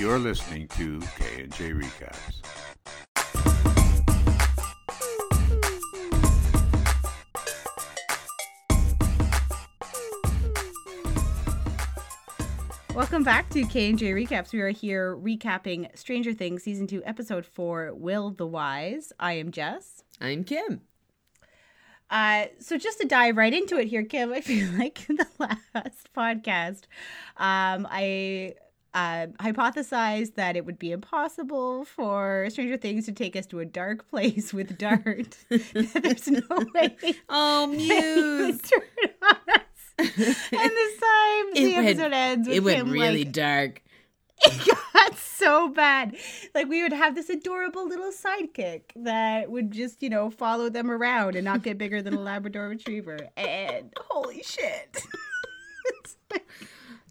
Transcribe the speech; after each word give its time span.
You're 0.00 0.18
listening 0.18 0.66
to 0.68 0.98
K 1.18 1.42
and 1.42 1.52
J 1.52 1.72
Recaps. 1.72 2.40
Welcome 12.94 13.24
back 13.24 13.50
to 13.50 13.62
K 13.64 13.90
and 13.90 13.98
J 13.98 14.12
Recaps. 14.12 14.54
We 14.54 14.60
are 14.60 14.70
here 14.70 15.14
recapping 15.18 15.94
Stranger 15.98 16.32
Things 16.32 16.62
season 16.62 16.86
two, 16.86 17.02
episode 17.04 17.44
four, 17.44 17.92
Will 17.92 18.30
the 18.30 18.46
Wise. 18.46 19.12
I 19.20 19.34
am 19.34 19.50
Jess. 19.50 20.02
I'm 20.18 20.44
Kim. 20.44 20.80
Uh, 22.08 22.46
so 22.58 22.78
just 22.78 23.02
to 23.02 23.06
dive 23.06 23.36
right 23.36 23.52
into 23.52 23.78
it 23.78 23.88
here, 23.88 24.04
Kim, 24.04 24.32
I 24.32 24.40
feel 24.40 24.70
like 24.78 25.10
in 25.10 25.16
the 25.16 25.26
last 25.74 26.10
podcast, 26.16 26.84
um, 27.36 27.86
I 27.90 28.54
uh, 28.94 29.26
hypothesized 29.40 30.34
that 30.34 30.56
it 30.56 30.66
would 30.66 30.78
be 30.78 30.90
impossible 30.92 31.84
for 31.84 32.48
Stranger 32.50 32.76
Things 32.76 33.06
to 33.06 33.12
take 33.12 33.36
us 33.36 33.46
to 33.46 33.60
a 33.60 33.64
dark 33.64 34.08
place 34.10 34.52
with 34.52 34.76
Dart. 34.78 35.36
There's 35.48 36.26
no 36.28 36.40
way. 36.74 36.96
Oh, 37.28 37.66
Mews. 37.68 38.60
turn 38.62 39.10
on 39.22 39.36
us. 39.54 39.64
and 39.98 40.06
this 40.08 40.46
time 41.00 41.46
It 41.54 41.54
the 41.54 41.74
went- 41.76 41.88
episode 41.88 42.12
ends 42.12 42.48
with 42.48 42.56
It 42.56 42.62
went 42.64 42.78
him, 42.78 42.90
really 42.90 43.24
like, 43.24 43.32
dark. 43.32 43.82
it 44.42 44.76
got 44.94 45.16
so 45.18 45.68
bad. 45.68 46.16
Like 46.54 46.68
we 46.68 46.82
would 46.82 46.92
have 46.92 47.14
this 47.14 47.28
adorable 47.30 47.86
little 47.86 48.10
sidekick 48.10 48.82
that 48.96 49.50
would 49.50 49.70
just, 49.70 50.02
you 50.02 50.08
know, 50.10 50.30
follow 50.30 50.68
them 50.70 50.90
around 50.90 51.36
and 51.36 51.44
not 51.44 51.62
get 51.62 51.78
bigger 51.78 52.02
than 52.02 52.14
a 52.14 52.20
Labrador 52.20 52.68
Retriever. 52.68 53.18
And 53.36 53.92
holy 53.98 54.42
shit. 54.42 55.02
It's 56.02 56.16
like- 56.32 56.46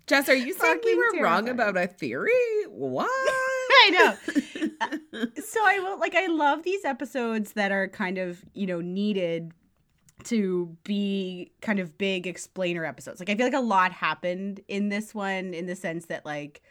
Jess, 0.09 0.27
are 0.27 0.33
you 0.33 0.53
saying 0.55 0.79
we 0.83 0.95
were 0.95 1.23
wrong 1.23 1.47
about 1.47 1.77
a 1.77 1.85
theory? 1.85 2.31
What? 2.67 3.07
I 3.09 3.89
know. 3.91 4.15
Uh, 4.81 5.25
so 5.43 5.59
I 5.61 5.79
will 5.79 5.99
like 5.99 6.15
I 6.15 6.27
love 6.27 6.63
these 6.63 6.85
episodes 6.85 7.51
that 7.53 7.73
are 7.73 7.89
kind 7.89 8.17
of, 8.17 8.45
you 8.53 8.65
know, 8.65 8.79
needed 8.79 9.51
to 10.23 10.77
be 10.85 11.51
kind 11.61 11.79
of 11.79 11.97
big 11.97 12.25
explainer 12.27 12.85
episodes. 12.85 13.19
Like 13.19 13.29
I 13.29 13.35
feel 13.35 13.45
like 13.45 13.53
a 13.53 13.59
lot 13.59 13.91
happened 13.91 14.61
in 14.69 14.87
this 14.87 15.13
one 15.13 15.53
in 15.53 15.65
the 15.65 15.75
sense 15.75 16.05
that 16.05 16.25
like 16.25 16.61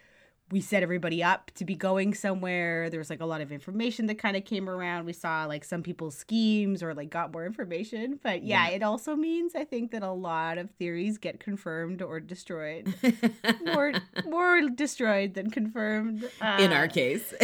we 0.51 0.61
set 0.61 0.81
everybody 0.81 1.21
up 1.23 1.51
to 1.55 1.65
be 1.65 1.75
going 1.75 2.13
somewhere. 2.13 2.89
There 2.89 2.99
was 2.99 3.09
like 3.09 3.19
a 3.21 3.25
lot 3.25 3.41
of 3.41 3.51
information 3.51 4.07
that 4.07 4.15
kind 4.17 4.35
of 4.35 4.45
came 4.45 4.67
around. 4.69 5.05
We 5.05 5.13
saw 5.13 5.45
like 5.45 5.63
some 5.63 5.83
people's 5.83 6.17
schemes 6.17 6.81
or 6.81 6.93
like 6.95 7.09
got 7.11 7.31
more 7.31 7.45
information. 7.45 8.19
But 8.23 8.43
yeah, 8.43 8.67
Yeah. 8.69 8.75
it 8.77 8.83
also 8.83 9.15
means 9.15 9.53
I 9.55 9.63
think 9.63 9.91
that 9.91 10.01
a 10.01 10.11
lot 10.11 10.57
of 10.57 10.71
theories 10.71 11.17
get 11.19 11.39
confirmed 11.39 12.01
or 12.01 12.19
destroyed. 12.19 12.93
more 13.63 13.93
more 14.25 14.61
destroyed 14.69 15.35
than 15.35 15.51
confirmed. 15.51 16.23
In 16.57 16.71
Uh, 16.71 16.75
our 16.75 16.87
case. 16.87 17.33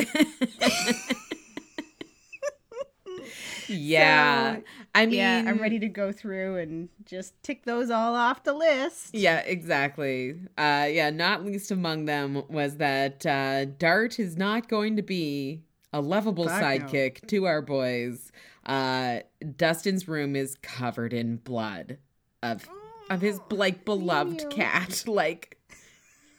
yeah. 3.67 4.55
So, 4.55 4.63
I 4.93 5.05
mean, 5.05 5.15
yeah, 5.15 5.43
I'm 5.45 5.59
ready 5.59 5.79
to 5.79 5.87
go 5.87 6.11
through 6.11 6.57
and 6.57 6.89
just 7.05 7.41
tick 7.43 7.65
those 7.65 7.89
all 7.89 8.15
off 8.15 8.43
the 8.43 8.53
list. 8.53 9.13
Yeah, 9.13 9.39
exactly. 9.39 10.35
Uh, 10.57 10.87
yeah, 10.89 11.09
not 11.09 11.45
least 11.45 11.71
among 11.71 12.05
them 12.05 12.43
was 12.49 12.77
that 12.77 13.25
uh, 13.25 13.65
Dart 13.65 14.19
is 14.19 14.37
not 14.37 14.67
going 14.67 14.95
to 14.95 15.01
be 15.01 15.61
a 15.93 16.01
lovable 16.01 16.47
Fuck 16.47 16.61
no. 16.61 16.67
sidekick 16.67 17.27
to 17.27 17.45
our 17.45 17.61
boys. 17.61 18.31
Uh, 18.65 19.19
Dustin's 19.55 20.07
room 20.07 20.35
is 20.35 20.57
covered 20.61 21.13
in 21.13 21.37
blood 21.37 21.97
of 22.41 22.67
of 23.09 23.21
his 23.21 23.39
like 23.51 23.85
beloved 23.85 24.41
Ew. 24.41 24.49
cat, 24.49 25.03
like 25.07 25.57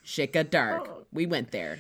Shika 0.04 0.48
Dark. 0.48 0.88
Oh. 0.88 1.06
We 1.12 1.26
went 1.26 1.52
there. 1.52 1.78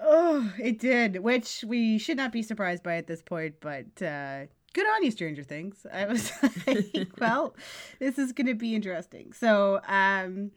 Oh, 0.00 0.52
it 0.58 0.78
did, 0.78 1.18
which 1.18 1.64
we 1.66 1.98
should 1.98 2.16
not 2.16 2.32
be 2.32 2.42
surprised 2.42 2.82
by 2.82 2.96
at 2.96 3.06
this 3.06 3.20
point, 3.20 3.56
but 3.60 4.02
uh, 4.02 4.46
good 4.72 4.86
on 4.86 5.02
you, 5.02 5.10
Stranger 5.10 5.42
Things. 5.42 5.86
I 5.92 6.06
was 6.06 6.32
like, 6.66 7.08
well, 7.18 7.54
this 7.98 8.18
is 8.18 8.32
going 8.32 8.46
to 8.46 8.54
be 8.54 8.74
interesting. 8.74 9.32
So, 9.32 9.80
um, 9.86 10.52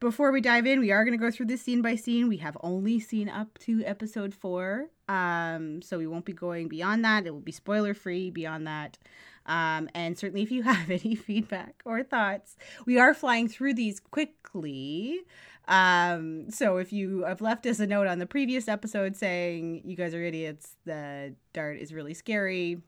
before 0.00 0.30
we 0.32 0.40
dive 0.40 0.66
in, 0.66 0.80
we 0.80 0.92
are 0.92 1.04
going 1.04 1.16
to 1.18 1.22
go 1.22 1.30
through 1.30 1.46
this 1.46 1.62
scene 1.62 1.82
by 1.82 1.96
scene. 1.96 2.28
We 2.28 2.36
have 2.38 2.56
only 2.62 3.00
seen 3.00 3.28
up 3.28 3.58
to 3.60 3.82
episode 3.84 4.34
four, 4.34 4.90
um, 5.08 5.82
so 5.82 5.98
we 5.98 6.06
won't 6.06 6.24
be 6.24 6.32
going 6.32 6.68
beyond 6.68 7.04
that. 7.04 7.26
It 7.26 7.30
will 7.32 7.40
be 7.40 7.52
spoiler 7.52 7.94
free 7.94 8.30
beyond 8.30 8.66
that. 8.66 8.98
Um, 9.46 9.88
and 9.94 10.16
certainly, 10.18 10.42
if 10.42 10.50
you 10.50 10.62
have 10.64 10.90
any 10.90 11.14
feedback 11.14 11.82
or 11.84 12.02
thoughts, 12.02 12.56
we 12.86 12.98
are 12.98 13.14
flying 13.14 13.48
through 13.48 13.74
these 13.74 13.98
quickly. 13.98 15.20
Um, 15.66 16.50
so 16.50 16.76
if 16.76 16.92
you 16.92 17.24
have 17.24 17.40
left 17.40 17.66
us 17.66 17.80
a 17.80 17.86
note 17.86 18.06
on 18.06 18.18
the 18.18 18.26
previous 18.26 18.68
episode 18.68 19.16
saying 19.16 19.82
you 19.84 19.96
guys 19.96 20.14
are 20.14 20.22
idiots, 20.22 20.76
the 20.84 21.34
dart 21.54 21.78
is 21.78 21.94
really 21.94 22.12
scary, 22.12 22.82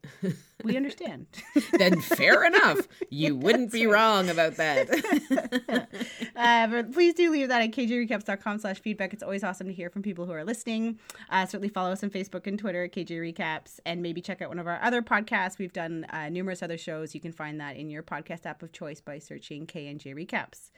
we 0.62 0.76
understand. 0.76 1.26
Then 1.72 2.00
fair 2.03 2.44
enough. 2.44 2.86
You 3.09 3.34
wouldn't 3.36 3.72
be 3.72 3.86
right. 3.86 3.94
wrong 3.94 4.28
about 4.28 4.56
that. 4.56 5.88
uh, 6.36 6.66
but 6.66 6.92
please 6.92 7.15
do 7.15 7.31
leave 7.31 7.48
that 7.48 7.62
at 7.62 7.70
kjrecaps.com 7.72 8.59
slash 8.59 8.81
feedback. 8.81 9.15
It's 9.15 9.22
always 9.22 9.42
awesome 9.42 9.69
to 9.69 9.72
hear 9.72 9.88
from 9.88 10.03
people 10.03 10.26
who 10.26 10.32
are 10.32 10.44
listening. 10.44 10.98
Uh, 11.31 11.47
certainly 11.47 11.69
follow 11.69 11.92
us 11.92 12.03
on 12.03 12.10
Facebook 12.10 12.47
and 12.47 12.59
Twitter 12.59 12.84
at 12.84 12.92
KJ 12.92 13.34
Recaps 13.34 13.81
and 13.86 14.03
maybe 14.03 14.20
check 14.20 14.42
out 14.42 14.48
one 14.48 14.59
of 14.59 14.66
our 14.66 14.81
other 14.82 15.00
podcasts. 15.00 15.59
We've 15.59 15.72
done 15.72 16.04
uh, 16.10 16.28
numerous 16.28 16.62
other 16.62 16.78
shows. 16.78 17.15
You 17.15 17.20
can 17.20 17.32
find 17.32 17.59
that 17.60 17.76
in 17.76 17.88
your 17.88 18.03
podcast 18.03 18.44
app 18.44 18.62
of 18.62 18.72
choice 18.72 19.00
by 19.00 19.19
searching 19.19 19.66
KNJ 19.66 20.15
Recaps. 20.15 20.70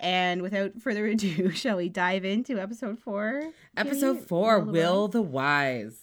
And 0.00 0.42
without 0.42 0.80
further 0.80 1.06
ado, 1.14 1.50
shall 1.50 1.76
we 1.76 1.88
dive 1.88 2.24
into 2.24 2.58
episode 2.60 2.98
four? 2.98 3.42
Episode 3.76 4.20
four, 4.20 4.60
Will 4.60 4.64
the 4.66 4.72
Will 4.72 5.08
the 5.08 5.22
Wise. 5.22 6.00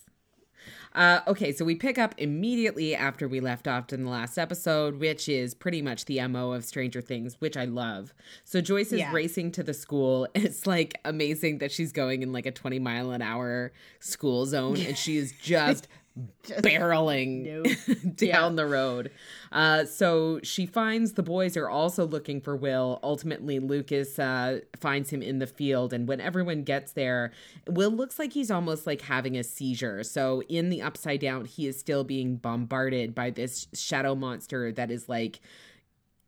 Uh, 0.94 1.20
okay, 1.28 1.52
so 1.52 1.66
we 1.66 1.76
pick 1.76 1.98
up 1.98 2.16
immediately 2.18 2.96
after 2.96 3.28
we 3.28 3.42
left 3.42 3.68
off 3.68 3.92
in 3.92 4.06
the 4.06 4.10
last 4.10 4.38
episode, 4.38 4.98
which 4.98 5.28
is 5.28 5.54
pretty 5.54 5.82
much 5.82 6.06
the 6.06 6.26
MO 6.26 6.54
of 6.54 6.64
Stranger 6.64 7.02
Things, 7.02 7.36
which 7.40 7.58
I 7.58 7.66
love. 7.66 8.14
So 8.46 8.62
Joyce 8.62 8.94
is 8.94 9.00
Yeah. 9.00 9.12
racing 9.12 9.52
to 9.54 9.64
the 9.64 9.74
school. 9.74 10.26
It's 10.36 10.66
like 10.66 10.98
amazing 11.04 11.58
that 11.58 11.72
she's 11.74 11.92
going 11.92 12.24
in 12.24 12.32
like 12.32 12.46
a 12.46 12.52
20 12.52 12.80
mile 12.80 13.12
an 13.12 13.22
hour 13.22 13.74
school 14.00 14.46
zone 14.46 14.78
and 14.80 14.98
she 14.98 15.18
is 15.18 15.34
just 15.42 15.90
Just- 16.44 16.62
barreling 16.62 17.44
No. 17.46 17.96
down 18.16 18.56
the 18.56 18.66
road. 18.66 19.12
Uh, 19.52 19.84
so 19.86 20.40
she 20.44 20.66
finds 20.66 21.14
the 21.14 21.24
boys 21.24 21.58
are 21.58 21.70
also 21.70 22.06
looking 22.06 22.40
for 22.40 22.56
Will. 22.56 23.00
Ultimately, 23.04 23.60
Lucas 23.60 24.18
uh, 24.18 24.60
finds 24.80 25.10
him 25.10 25.22
in 25.22 25.40
the 25.40 25.48
field, 25.48 25.92
and 25.92 26.08
when 26.08 26.22
everyone 26.22 26.64
gets 26.64 26.94
there, 26.94 27.32
Will 27.68 27.92
looks 27.92 28.18
like 28.18 28.32
he's 28.34 28.50
almost 28.52 28.88
like 28.88 29.02
having 29.02 29.38
a 29.38 29.44
seizure. 29.44 30.04
So 30.04 30.42
in 30.44 30.70
the 30.70 30.82
upside 30.82 31.20
down, 31.20 31.46
he 31.46 31.68
is 31.68 31.78
still 31.78 32.04
being 32.04 32.38
bombarded 32.38 33.14
by 33.14 33.30
this 33.30 33.68
shadow 33.74 34.16
monster 34.16 34.72
that 34.72 34.92
is 34.92 35.10
like. 35.10 35.40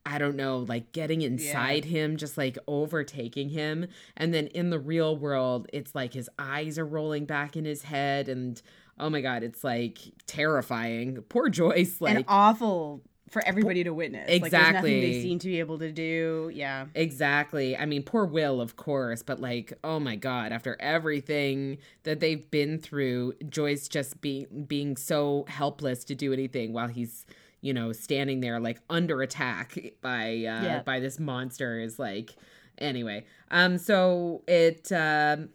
I 0.10 0.20
don't 0.20 0.38
know, 0.38 0.60
like 0.60 0.94
getting 0.94 1.22
inside 1.22 1.84
him, 1.84 2.16
just 2.16 2.38
like 2.38 2.58
overtaking 2.66 3.50
him. 3.50 3.88
And 4.16 4.34
then 4.34 4.48
in 4.48 4.70
the 4.70 4.80
real 4.80 5.18
world, 5.18 5.68
it's 5.74 5.94
like 5.94 6.14
his 6.14 6.30
eyes 6.40 6.80
are 6.80 6.86
rolling 6.86 7.26
back 7.26 7.58
in 7.58 7.66
his 7.66 7.82
head. 7.84 8.30
And 8.30 8.62
oh 9.00 9.10
my 9.10 9.22
God, 9.22 9.44
it's 9.44 9.64
like 9.64 10.00
terrifying. 10.26 11.18
Poor 11.30 11.50
Joyce. 11.50 12.00
Like, 12.02 12.16
and 12.16 12.26
awful 12.28 13.02
for 13.30 13.46
everybody 13.46 13.84
to 13.84 13.94
witness. 13.94 14.30
Like, 14.30 14.40
there's 14.52 14.54
nothing 14.54 14.68
Exactly. 14.70 15.02
they 15.02 15.22
seem 15.22 15.40
to 15.40 15.48
be 15.48 15.60
able 15.60 15.80
to 15.80 15.92
do. 15.92 16.50
Yeah. 16.54 16.86
Exactly. 16.96 17.76
I 17.76 17.86
mean, 17.86 18.04
poor 18.04 18.26
Will, 18.26 18.62
of 18.62 18.78
course, 18.78 19.22
but 19.22 19.42
like, 19.42 19.74
oh 19.84 20.00
my 20.00 20.16
god, 20.16 20.52
after 20.54 20.78
everything 20.80 21.78
that 22.04 22.20
they've 22.22 22.50
been 22.52 22.80
through, 22.80 23.34
Joyce 23.50 23.88
just 23.90 24.22
being 24.22 24.66
being 24.68 24.96
so 24.96 25.44
helpless 25.50 26.04
to 26.06 26.16
do 26.16 26.32
anything 26.32 26.72
while 26.72 26.88
he's, 26.88 27.26
you 27.60 27.74
know, 27.74 27.92
standing 27.92 28.40
there 28.40 28.60
like 28.62 28.80
under 28.90 29.22
attack 29.22 29.78
by 30.02 30.28
uh 30.30 30.64
Yeah. 30.64 30.82
by 30.86 31.02
this 31.02 31.20
monster 31.20 31.80
is 31.82 32.00
like 32.00 32.34
anyway. 32.78 33.26
Um 33.52 33.78
so 33.78 34.44
it 34.48 34.90
um 34.94 35.50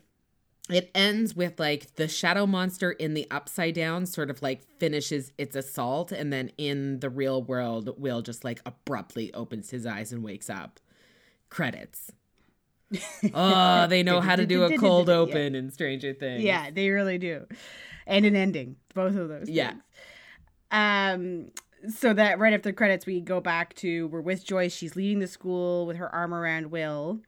it 0.71 0.91
ends 0.95 1.35
with 1.35 1.59
like 1.59 1.95
the 1.97 2.07
shadow 2.07 2.47
monster 2.47 2.93
in 2.93 3.15
the 3.15 3.27
upside 3.31 3.75
down 3.75 4.07
sort 4.07 4.31
of 4.31 4.41
like 4.43 4.63
finishes 4.79 5.33
its 5.37 5.57
assault 5.57 6.13
and 6.13 6.33
then 6.33 6.51
in 6.57 7.01
the 7.01 7.11
real 7.11 7.43
world 7.43 7.91
will 7.99 8.23
just 8.23 8.45
like 8.45 8.61
abruptly 8.65 9.33
opens 9.35 9.71
his 9.71 9.85
eyes 9.87 10.13
and 10.13 10.23
wakes 10.23 10.49
up 10.49 10.79
credits 11.51 12.13
oh 13.35 13.87
they 13.89 14.03
know 14.03 14.21
how 14.21 14.37
to 14.37 14.47
do 14.47 14.63
a 14.65 14.77
cold 14.79 15.09
Yeah. 15.09 15.15
open 15.15 15.55
in 15.55 15.71
stranger 15.71 16.13
things 16.15 16.43
Yeah, 16.45 16.71
they 16.71 16.91
really 16.91 17.19
do. 17.19 17.47
And 18.07 18.27
an 18.27 18.35
ending, 18.37 18.77
both 18.95 19.15
of 19.17 19.29
those. 19.29 19.49
Yeah. 19.49 19.71
things. 19.71 19.83
Um 20.71 21.51
so 21.91 22.13
that 22.15 22.39
right 22.39 22.53
after 22.53 22.69
the 22.69 22.73
credits 22.75 23.07
we 23.07 23.21
go 23.21 23.41
back 23.41 23.75
to 23.77 24.07
we're 24.09 24.21
with 24.21 24.45
Joyce, 24.45 24.73
she's 24.75 24.95
leading 24.95 25.19
the 25.19 25.27
school 25.27 25.87
with 25.87 25.97
her 25.97 26.13
arm 26.15 26.33
around 26.33 26.71
Will. 26.71 27.21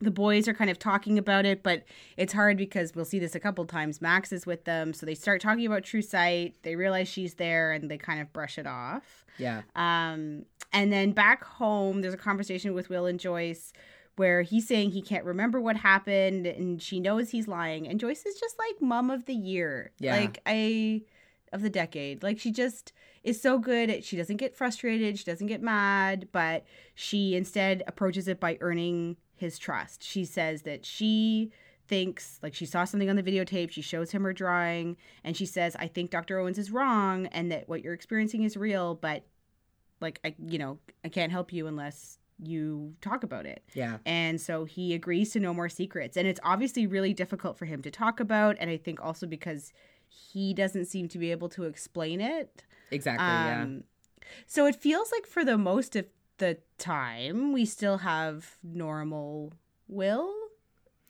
The 0.00 0.10
boys 0.10 0.46
are 0.46 0.54
kind 0.54 0.68
of 0.68 0.78
talking 0.78 1.18
about 1.18 1.46
it, 1.46 1.62
but 1.62 1.84
it's 2.16 2.32
hard 2.32 2.58
because 2.58 2.94
we'll 2.94 3.06
see 3.06 3.18
this 3.18 3.34
a 3.34 3.40
couple 3.40 3.64
times. 3.64 4.02
Max 4.02 4.30
is 4.30 4.44
with 4.44 4.64
them, 4.64 4.92
so 4.92 5.06
they 5.06 5.14
start 5.14 5.40
talking 5.40 5.64
about 5.64 5.84
True 5.84 6.02
Sight. 6.02 6.56
They 6.62 6.76
realize 6.76 7.08
she's 7.08 7.34
there 7.34 7.72
and 7.72 7.90
they 7.90 7.96
kind 7.96 8.20
of 8.20 8.30
brush 8.32 8.58
it 8.58 8.66
off. 8.66 9.24
yeah 9.38 9.62
Um, 9.74 10.44
and 10.72 10.92
then 10.92 11.12
back 11.12 11.44
home, 11.44 12.02
there's 12.02 12.12
a 12.12 12.18
conversation 12.18 12.74
with 12.74 12.90
Will 12.90 13.06
and 13.06 13.18
Joyce 13.18 13.72
where 14.16 14.42
he's 14.42 14.66
saying 14.66 14.90
he 14.90 15.02
can't 15.02 15.24
remember 15.24 15.60
what 15.60 15.76
happened 15.76 16.46
and 16.46 16.82
she 16.82 17.00
knows 17.00 17.30
he's 17.30 17.46
lying. 17.48 17.86
And 17.86 18.00
Joyce 18.00 18.24
is 18.26 18.38
just 18.38 18.58
like 18.58 18.80
mom 18.80 19.10
of 19.10 19.26
the 19.26 19.34
year. 19.34 19.92
Yeah. 19.98 20.16
Like 20.16 20.40
I 20.46 21.02
of 21.52 21.62
the 21.62 21.70
decade. 21.70 22.22
Like 22.22 22.38
she 22.38 22.50
just 22.50 22.92
is 23.22 23.40
so 23.40 23.58
good. 23.58 24.04
She 24.04 24.16
doesn't 24.16 24.36
get 24.36 24.56
frustrated, 24.56 25.18
she 25.18 25.24
doesn't 25.24 25.46
get 25.46 25.62
mad, 25.62 26.28
but 26.32 26.64
she 26.94 27.34
instead 27.34 27.82
approaches 27.86 28.28
it 28.28 28.40
by 28.40 28.58
earning 28.60 29.16
his 29.36 29.58
trust. 29.58 30.02
She 30.02 30.24
says 30.24 30.62
that 30.62 30.84
she 30.84 31.52
thinks 31.88 32.40
like 32.42 32.52
she 32.54 32.66
saw 32.66 32.84
something 32.84 33.08
on 33.08 33.14
the 33.14 33.22
videotape 33.22 33.70
she 33.70 33.80
shows 33.80 34.10
him 34.10 34.24
her 34.24 34.32
drawing 34.32 34.96
and 35.22 35.36
she 35.36 35.46
says 35.46 35.76
i 35.78 35.86
think 35.86 36.10
dr 36.10 36.36
owens 36.36 36.58
is 36.58 36.72
wrong 36.72 37.26
and 37.26 37.52
that 37.52 37.68
what 37.68 37.80
you're 37.80 37.92
experiencing 37.94 38.42
is 38.42 38.56
real 38.56 38.96
but 38.96 39.22
like 40.00 40.18
i 40.24 40.34
you 40.48 40.58
know 40.58 40.80
i 41.04 41.08
can't 41.08 41.30
help 41.30 41.52
you 41.52 41.68
unless 41.68 42.18
you 42.42 42.92
talk 43.00 43.22
about 43.22 43.46
it 43.46 43.62
Yeah. 43.72 43.98
and 44.04 44.40
so 44.40 44.64
he 44.64 44.94
agrees 44.94 45.30
to 45.34 45.38
no 45.38 45.54
more 45.54 45.68
secrets 45.68 46.16
and 46.16 46.26
it's 46.26 46.40
obviously 46.42 46.88
really 46.88 47.14
difficult 47.14 47.56
for 47.56 47.66
him 47.66 47.82
to 47.82 47.90
talk 47.92 48.18
about 48.18 48.56
and 48.58 48.68
i 48.68 48.76
think 48.76 49.00
also 49.00 49.24
because 49.24 49.72
he 50.08 50.52
doesn't 50.54 50.86
seem 50.86 51.06
to 51.10 51.18
be 51.18 51.30
able 51.30 51.48
to 51.50 51.64
explain 51.66 52.20
it 52.20 52.64
Exactly. 52.90 53.24
yeah. 53.24 53.62
um, 53.62 53.84
so 54.48 54.66
it 54.66 54.74
feels 54.74 55.12
like 55.12 55.24
for 55.24 55.44
the 55.44 55.56
most 55.56 55.94
of 55.94 56.06
the 56.38 56.58
time, 56.78 57.52
we 57.52 57.64
still 57.64 57.98
have 57.98 58.56
normal 58.62 59.52
Will 59.88 60.32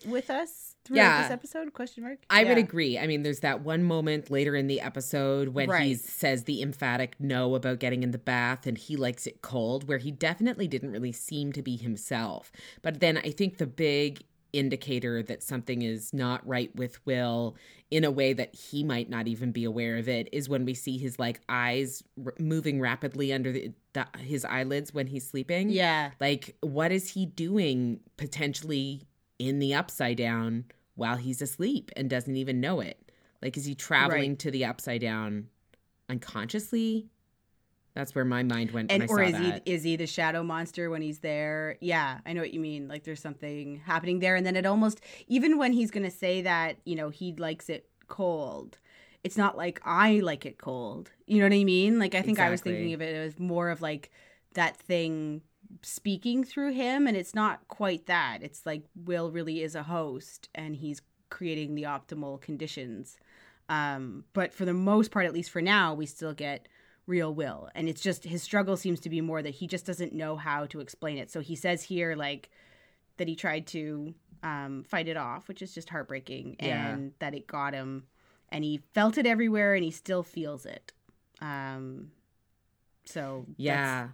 with 0.06 0.28
us 0.28 0.74
throughout 0.84 0.98
Yeah. 1.02 1.22
this 1.22 1.30
episode? 1.30 1.72
Question 1.72 2.04
mark. 2.04 2.18
I 2.28 2.44
would 2.44 2.58
agree. 2.58 2.98
I 2.98 3.06
mean, 3.06 3.22
there's 3.22 3.40
that 3.40 3.62
one 3.62 3.82
moment 3.82 4.30
later 4.30 4.54
in 4.54 4.66
the 4.66 4.80
episode 4.80 5.48
when 5.48 5.70
he 5.82 5.94
says 5.94 6.44
the 6.44 6.60
emphatic 6.62 7.16
no 7.18 7.54
about 7.54 7.78
getting 7.80 8.02
in 8.02 8.10
the 8.10 8.18
bath 8.18 8.66
and 8.66 8.76
he 8.76 8.94
likes 8.96 9.26
it 9.26 9.40
cold, 9.40 9.88
where 9.88 9.98
he 9.98 10.10
definitely 10.10 10.68
didn't 10.68 10.92
really 10.92 11.12
seem 11.12 11.52
to 11.54 11.62
be 11.62 11.76
himself. 11.76 12.52
But 12.82 13.00
then 13.00 13.16
I 13.18 13.30
think 13.30 13.56
the 13.56 13.66
big 13.66 14.22
indicator 14.58 15.22
that 15.22 15.42
something 15.42 15.82
is 15.82 16.12
not 16.12 16.46
right 16.46 16.74
with 16.76 17.04
Will 17.06 17.56
in 17.90 18.04
a 18.04 18.10
way 18.10 18.32
that 18.32 18.54
he 18.54 18.82
might 18.82 19.08
not 19.10 19.28
even 19.28 19.52
be 19.52 19.64
aware 19.64 19.96
of 19.96 20.08
it 20.08 20.28
is 20.32 20.48
when 20.48 20.64
we 20.64 20.74
see 20.74 20.98
his 20.98 21.18
like 21.18 21.40
eyes 21.48 22.02
r- 22.24 22.34
moving 22.38 22.80
rapidly 22.80 23.32
under 23.32 23.52
the, 23.52 23.72
the, 23.92 24.06
his 24.18 24.44
eyelids 24.44 24.92
when 24.92 25.06
he's 25.06 25.28
sleeping. 25.28 25.68
Yeah. 25.70 26.10
Like, 26.20 26.56
what 26.62 26.90
is 26.90 27.10
he 27.10 27.26
doing 27.26 28.00
potentially 28.16 29.02
in 29.38 29.58
the 29.58 29.74
upside 29.74 30.16
down 30.16 30.64
while 30.94 31.16
he's 31.16 31.40
asleep 31.42 31.90
and 31.96 32.08
doesn't 32.10 32.36
even 32.36 32.60
know 32.60 32.80
it? 32.80 33.12
Like, 33.42 33.56
is 33.56 33.64
he 33.66 33.74
traveling 33.74 34.30
Right. 34.30 34.38
to 34.40 34.50
the 34.50 34.64
upside 34.64 35.02
down 35.02 35.48
unconsciously? 36.08 37.06
That's 37.96 38.14
where 38.14 38.26
my 38.26 38.42
mind 38.42 38.72
went 38.72 38.92
when 38.92 39.00
And 39.00 39.10
I 39.10 39.12
or 39.12 39.22
is 39.22 39.32
that. 39.32 39.62
he 39.64 39.72
is 39.72 39.82
he 39.82 39.96
the 39.96 40.06
shadow 40.06 40.42
monster 40.42 40.90
when 40.90 41.00
he's 41.00 41.20
there? 41.20 41.78
Yeah, 41.80 42.18
I 42.26 42.34
know 42.34 42.42
what 42.42 42.52
you 42.52 42.60
mean. 42.60 42.88
Like 42.88 43.04
there's 43.04 43.20
something 43.22 43.80
happening 43.86 44.18
there, 44.18 44.36
and 44.36 44.44
then 44.44 44.54
it 44.54 44.66
almost 44.66 45.00
even 45.28 45.56
when 45.56 45.72
he's 45.72 45.90
gonna 45.90 46.10
say 46.10 46.42
that 46.42 46.76
you 46.84 46.94
know 46.94 47.08
he 47.08 47.32
likes 47.32 47.70
it 47.70 47.88
cold, 48.06 48.76
it's 49.24 49.38
not 49.38 49.56
like 49.56 49.80
I 49.82 50.20
like 50.20 50.44
it 50.44 50.58
cold. 50.58 51.10
You 51.26 51.38
know 51.38 51.46
what 51.46 51.54
I 51.54 51.64
mean? 51.64 51.98
Like 51.98 52.14
I 52.14 52.20
think 52.20 52.38
I 52.38 52.50
was 52.50 52.60
thinking 52.60 52.92
of 52.92 53.00
it 53.00 53.16
as 53.16 53.38
more 53.38 53.70
of 53.70 53.80
like 53.80 54.10
that 54.52 54.76
thing 54.76 55.40
speaking 55.80 56.44
through 56.44 56.72
him, 56.72 57.06
and 57.06 57.16
it's 57.16 57.34
not 57.34 57.66
quite 57.68 58.04
that. 58.08 58.40
It's 58.42 58.66
like 58.66 58.82
Will 58.94 59.30
really 59.30 59.62
is 59.62 59.74
a 59.74 59.84
host, 59.84 60.50
and 60.54 60.76
he's 60.76 61.00
creating 61.30 61.74
the 61.74 61.84
optimal 61.84 62.42
conditions. 62.42 63.16
Um, 63.70 64.24
but 64.34 64.52
for 64.52 64.66
the 64.66 64.74
most 64.74 65.10
part, 65.10 65.24
at 65.24 65.32
least 65.32 65.50
for 65.50 65.62
now, 65.62 65.94
we 65.94 66.04
still 66.04 66.34
get 66.34 66.68
real 67.06 67.32
will 67.32 67.68
and 67.74 67.88
it's 67.88 68.00
just 68.00 68.24
his 68.24 68.42
struggle 68.42 68.76
seems 68.76 68.98
to 69.00 69.08
be 69.08 69.20
more 69.20 69.40
that 69.42 69.54
he 69.54 69.66
just 69.66 69.86
doesn't 69.86 70.12
know 70.12 70.36
how 70.36 70.66
to 70.66 70.80
explain 70.80 71.18
it 71.18 71.30
so 71.30 71.40
he 71.40 71.54
says 71.54 71.82
here 71.82 72.14
like 72.16 72.50
that 73.16 73.28
he 73.28 73.36
tried 73.36 73.66
to 73.66 74.12
um, 74.42 74.84
fight 74.84 75.06
it 75.08 75.16
off 75.16 75.48
which 75.48 75.62
is 75.62 75.72
just 75.74 75.88
heartbreaking 75.88 76.56
Yeah. 76.60 76.88
and 76.88 77.12
that 77.20 77.34
it 77.34 77.46
got 77.46 77.74
him 77.74 78.04
and 78.50 78.64
he 78.64 78.80
felt 78.92 79.18
it 79.18 79.26
everywhere 79.26 79.74
and 79.74 79.84
he 79.84 79.90
still 79.90 80.22
feels 80.22 80.66
it 80.66 80.92
um 81.40 82.10
so 83.04 83.46
Yeah. 83.56 84.08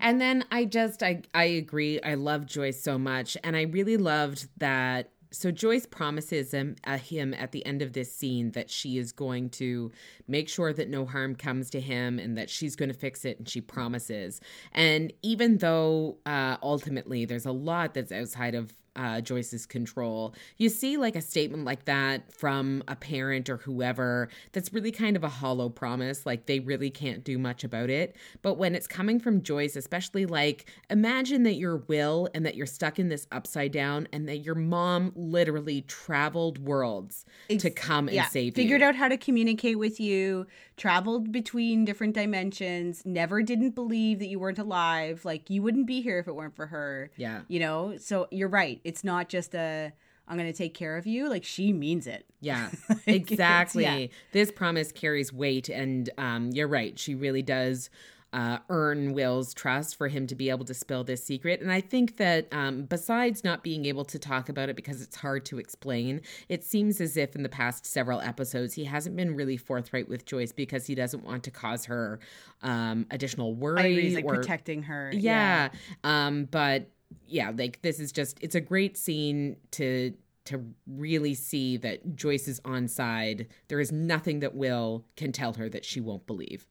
And 0.00 0.20
then 0.20 0.44
I 0.50 0.64
just 0.64 1.02
I 1.02 1.22
I 1.34 1.44
agree. 1.44 2.00
I 2.00 2.14
love 2.14 2.46
Joyce 2.46 2.82
so 2.82 2.96
much 2.96 3.36
and 3.44 3.54
I 3.56 3.62
really 3.62 3.96
loved 3.98 4.48
that 4.56 5.10
so 5.36 5.50
Joyce 5.50 5.84
promises 5.84 6.52
him, 6.52 6.76
uh, 6.84 6.96
him 6.96 7.34
at 7.34 7.52
the 7.52 7.64
end 7.66 7.82
of 7.82 7.92
this 7.92 8.10
scene 8.10 8.52
that 8.52 8.70
she 8.70 8.96
is 8.96 9.12
going 9.12 9.50
to 9.50 9.92
make 10.26 10.48
sure 10.48 10.72
that 10.72 10.88
no 10.88 11.04
harm 11.04 11.34
comes 11.34 11.68
to 11.70 11.80
him 11.80 12.18
and 12.18 12.38
that 12.38 12.48
she's 12.48 12.74
going 12.74 12.88
to 12.88 12.94
fix 12.94 13.26
it 13.26 13.38
and 13.38 13.46
she 13.46 13.60
promises. 13.60 14.40
And 14.72 15.12
even 15.20 15.58
though 15.58 16.16
uh, 16.24 16.56
ultimately 16.62 17.26
there's 17.26 17.44
a 17.44 17.52
lot 17.52 17.92
that's 17.92 18.12
outside 18.12 18.54
of 18.54 18.72
uh, 18.96 19.20
Joyce's 19.20 19.66
control. 19.66 20.34
You 20.56 20.68
see, 20.68 20.96
like 20.96 21.16
a 21.16 21.22
statement 21.22 21.64
like 21.64 21.84
that 21.84 22.32
from 22.34 22.82
a 22.88 22.96
parent 22.96 23.48
or 23.48 23.58
whoever 23.58 24.28
that's 24.52 24.72
really 24.72 24.92
kind 24.92 25.16
of 25.16 25.24
a 25.24 25.28
hollow 25.28 25.68
promise. 25.68 26.26
Like 26.26 26.46
they 26.46 26.60
really 26.60 26.90
can't 26.90 27.22
do 27.24 27.38
much 27.38 27.64
about 27.64 27.90
it. 27.90 28.16
But 28.42 28.54
when 28.54 28.74
it's 28.74 28.86
coming 28.86 29.20
from 29.20 29.42
Joyce, 29.42 29.76
especially 29.76 30.26
like 30.26 30.70
imagine 30.90 31.42
that 31.44 31.54
you're 31.54 31.76
Will 31.88 32.28
and 32.34 32.44
that 32.46 32.56
you're 32.56 32.66
stuck 32.66 32.98
in 32.98 33.08
this 33.08 33.26
upside 33.30 33.72
down 33.72 34.08
and 34.12 34.28
that 34.28 34.38
your 34.38 34.54
mom 34.54 35.12
literally 35.14 35.82
traveled 35.82 36.58
worlds 36.58 37.24
to 37.48 37.70
come 37.70 38.08
and 38.08 38.14
yeah, 38.14 38.26
save 38.26 38.54
figured 38.54 38.56
you. 38.56 38.62
Figured 38.64 38.82
out 38.82 38.94
how 38.96 39.08
to 39.08 39.16
communicate 39.16 39.78
with 39.78 40.00
you, 40.00 40.46
traveled 40.76 41.32
between 41.32 41.84
different 41.84 42.14
dimensions, 42.14 43.02
never 43.04 43.42
didn't 43.42 43.74
believe 43.74 44.18
that 44.18 44.26
you 44.26 44.38
weren't 44.38 44.58
alive. 44.58 45.24
Like 45.24 45.50
you 45.50 45.62
wouldn't 45.62 45.86
be 45.86 46.00
here 46.00 46.18
if 46.18 46.28
it 46.28 46.34
weren't 46.34 46.56
for 46.56 46.66
her. 46.66 47.10
Yeah. 47.16 47.42
You 47.48 47.60
know? 47.60 47.96
So 47.98 48.28
you're 48.30 48.48
right. 48.48 48.80
It's 48.86 49.04
not 49.04 49.28
just 49.28 49.54
a 49.54 49.92
I'm 50.28 50.36
going 50.36 50.50
to 50.50 50.56
take 50.56 50.74
care 50.74 50.96
of 50.96 51.06
you. 51.06 51.28
Like 51.28 51.44
she 51.44 51.72
means 51.72 52.06
it. 52.06 52.26
Yeah, 52.40 52.70
exactly. 53.06 53.84
yeah. 53.84 54.06
This 54.32 54.50
promise 54.50 54.92
carries 54.92 55.32
weight, 55.32 55.68
and 55.68 56.10
um, 56.18 56.50
you're 56.52 56.68
right. 56.68 56.98
She 56.98 57.14
really 57.14 57.42
does 57.42 57.90
uh, 58.32 58.58
earn 58.68 59.12
Will's 59.12 59.54
trust 59.54 59.96
for 59.96 60.08
him 60.08 60.26
to 60.26 60.34
be 60.34 60.50
able 60.50 60.64
to 60.66 60.74
spill 60.74 61.04
this 61.04 61.24
secret. 61.24 61.60
And 61.60 61.72
I 61.72 61.80
think 61.80 62.16
that 62.18 62.48
um, 62.52 62.82
besides 62.82 63.44
not 63.44 63.62
being 63.62 63.86
able 63.86 64.04
to 64.04 64.18
talk 64.18 64.48
about 64.48 64.68
it 64.68 64.76
because 64.76 65.00
it's 65.00 65.16
hard 65.16 65.46
to 65.46 65.58
explain, 65.58 66.20
it 66.48 66.64
seems 66.64 67.00
as 67.00 67.16
if 67.16 67.34
in 67.34 67.42
the 67.42 67.48
past 67.48 67.86
several 67.86 68.20
episodes 68.20 68.74
he 68.74 68.84
hasn't 68.84 69.16
been 69.16 69.34
really 69.36 69.56
forthright 69.56 70.08
with 70.08 70.26
Joyce 70.26 70.52
because 70.52 70.86
he 70.86 70.94
doesn't 70.94 71.24
want 71.24 71.44
to 71.44 71.50
cause 71.50 71.86
her 71.86 72.18
um, 72.62 73.06
additional 73.10 73.54
worry 73.54 73.80
I 73.80 73.86
agree. 73.86 74.02
He's 74.02 74.16
like 74.16 74.24
or 74.24 74.34
protecting 74.34 74.82
her. 74.82 75.10
yeah. 75.14 75.70
Um, 76.04 76.46
but 76.50 76.90
yeah, 77.26 77.50
like 77.56 77.82
this 77.82 78.00
is 78.00 78.12
just 78.12 78.38
it's 78.40 78.54
a 78.54 78.60
great 78.60 78.96
scene 78.96 79.56
to 79.72 80.14
to 80.46 80.64
really 80.86 81.34
see 81.34 81.76
that 81.78 82.14
Joyce 82.14 82.46
is 82.46 82.60
on 82.64 82.86
side. 82.88 83.48
There 83.68 83.80
is 83.80 83.90
nothing 83.90 84.40
that 84.40 84.54
Will 84.54 85.04
can 85.16 85.32
tell 85.32 85.54
her 85.54 85.68
that 85.68 85.84
she 85.84 86.00
won't 86.00 86.26
believe. 86.26 86.66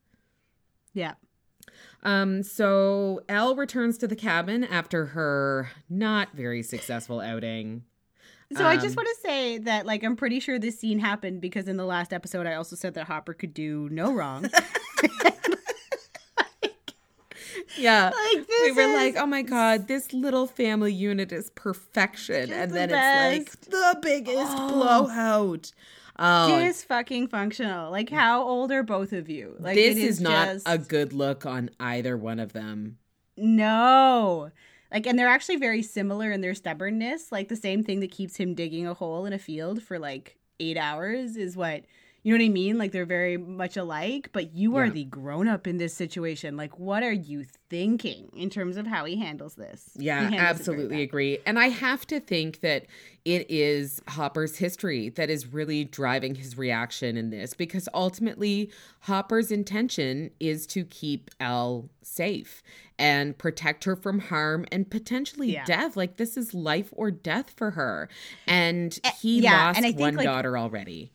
Yeah. 0.94 1.14
Um, 2.02 2.42
so 2.42 3.20
Elle 3.28 3.54
returns 3.54 3.98
to 3.98 4.08
the 4.08 4.16
cabin 4.16 4.64
after 4.64 5.06
her 5.06 5.70
not 5.90 6.32
very 6.32 6.62
successful 6.62 7.20
outing. 7.20 7.82
So 8.56 8.64
I 8.64 8.76
just 8.76 8.96
Um, 8.96 9.04
want 9.04 9.08
to 9.08 9.28
say 9.28 9.58
that, 9.58 9.84
like, 9.86 10.04
I'm 10.04 10.14
pretty 10.14 10.38
sure 10.38 10.58
this 10.58 10.78
scene 10.78 11.00
happened 11.00 11.40
because 11.40 11.66
in 11.66 11.76
the 11.76 11.84
last 11.84 12.12
episode, 12.12 12.46
I 12.46 12.54
also 12.54 12.76
said 12.76 12.94
that 12.94 13.08
Hopper 13.08 13.34
could 13.34 13.52
do 13.52 13.88
no 13.90 14.12
wrong. 14.12 14.48
Yeah. 17.78 18.10
like, 18.14 18.48
we 18.48 18.72
were 18.72 18.80
is 18.82 18.94
like, 18.94 19.16
oh 19.16 19.26
my 19.26 19.42
god, 19.42 19.88
this 19.88 20.12
little 20.12 20.46
family 20.46 20.92
unit 20.92 21.32
is 21.32 21.50
perfection. 21.50 22.52
And 22.52 22.70
the 22.70 22.86
then 22.86 22.90
it's 22.92 23.48
like 23.48 23.60
the 23.70 23.98
biggest 24.02 24.52
Oh. 24.56 24.72
blowout. 24.72 25.72
Oh, 26.18 26.58
dis 26.60 26.82
fucking 26.84 27.28
functional. 27.28 27.90
Like, 27.90 28.08
how 28.08 28.42
old 28.42 28.72
are 28.72 28.82
both 28.82 29.12
of 29.12 29.28
you? 29.28 29.54
Like, 29.58 29.74
this 29.74 29.96
it 29.96 30.02
is, 30.02 30.20
not 30.20 30.48
just- 30.48 30.66
a 30.68 30.78
good 30.78 31.12
look 31.12 31.44
on 31.44 31.68
either 31.78 32.16
one 32.16 32.38
of 32.40 32.52
them. 32.54 32.96
No. 33.36 34.50
Like, 34.92 35.06
and 35.06 35.18
they're 35.18 35.28
actually 35.28 35.56
very 35.56 35.82
similar 35.82 36.30
in 36.30 36.40
their 36.40 36.54
stubbornness. 36.54 37.30
Like, 37.32 37.48
the 37.48 37.56
same 37.56 37.82
thing 37.84 38.00
that 38.00 38.10
keeps 38.10 38.36
him 38.36 38.54
digging 38.54 38.86
a 38.86 38.94
hole 38.94 39.26
in 39.26 39.32
a 39.32 39.38
field 39.38 39.82
for 39.82 39.98
like 39.98 40.36
eight 40.58 40.78
hours 40.78 41.36
is 41.36 41.56
what, 41.56 41.84
you 42.26 42.32
know 42.36 42.42
what 42.42 42.46
I 42.46 42.52
mean? 42.52 42.76
Like, 42.76 42.90
they're 42.90 43.06
very 43.06 43.36
much 43.36 43.76
alike, 43.76 44.30
but 44.32 44.52
you 44.52 44.74
are 44.74 44.86
Yeah. 44.86 44.90
the 44.92 45.04
grown 45.04 45.46
up 45.46 45.68
in 45.68 45.76
this 45.76 45.94
situation. 45.94 46.56
Like, 46.56 46.76
what 46.76 47.04
are 47.04 47.12
you 47.12 47.44
thinking 47.70 48.30
in 48.34 48.50
terms 48.50 48.76
of 48.76 48.84
how 48.88 49.04
he 49.04 49.14
handles 49.14 49.54
this? 49.54 49.90
Yeah, 49.96 50.22
handles 50.22 50.40
absolutely 50.42 51.02
agree. 51.02 51.38
And 51.46 51.56
I 51.56 51.68
have 51.68 52.04
to 52.08 52.18
think 52.18 52.60
that 52.62 52.86
it 53.24 53.48
is 53.48 54.02
Hopper's 54.08 54.56
history 54.56 55.08
that 55.10 55.30
is 55.30 55.46
really 55.52 55.84
driving 55.84 56.34
his 56.34 56.58
reaction 56.58 57.16
in 57.16 57.30
this 57.30 57.54
because 57.54 57.88
ultimately 57.94 58.70
Hopper's 59.02 59.52
intention 59.52 60.30
is 60.40 60.66
to 60.68 60.84
keep 60.84 61.30
Elle 61.38 61.88
safe 62.02 62.60
and 62.98 63.36
protect 63.36 63.84
her 63.84 63.94
from 63.94 64.18
harm 64.20 64.64
and 64.72 64.90
potentially 64.90 65.52
Yeah. 65.52 65.64
death. 65.64 65.96
Like 65.96 66.16
this 66.16 66.36
is 66.36 66.54
life 66.54 66.88
or 66.92 67.10
death 67.10 67.50
for 67.56 67.72
her. 67.72 68.08
And 68.46 68.98
he 69.20 69.38
Eh, 69.38 69.42
yeah, 69.42 69.66
lost 69.66 69.76
and 69.76 69.86
think, 69.86 69.98
one 69.98 70.16
like- 70.16 70.24
daughter 70.24 70.56
already. 70.58 71.12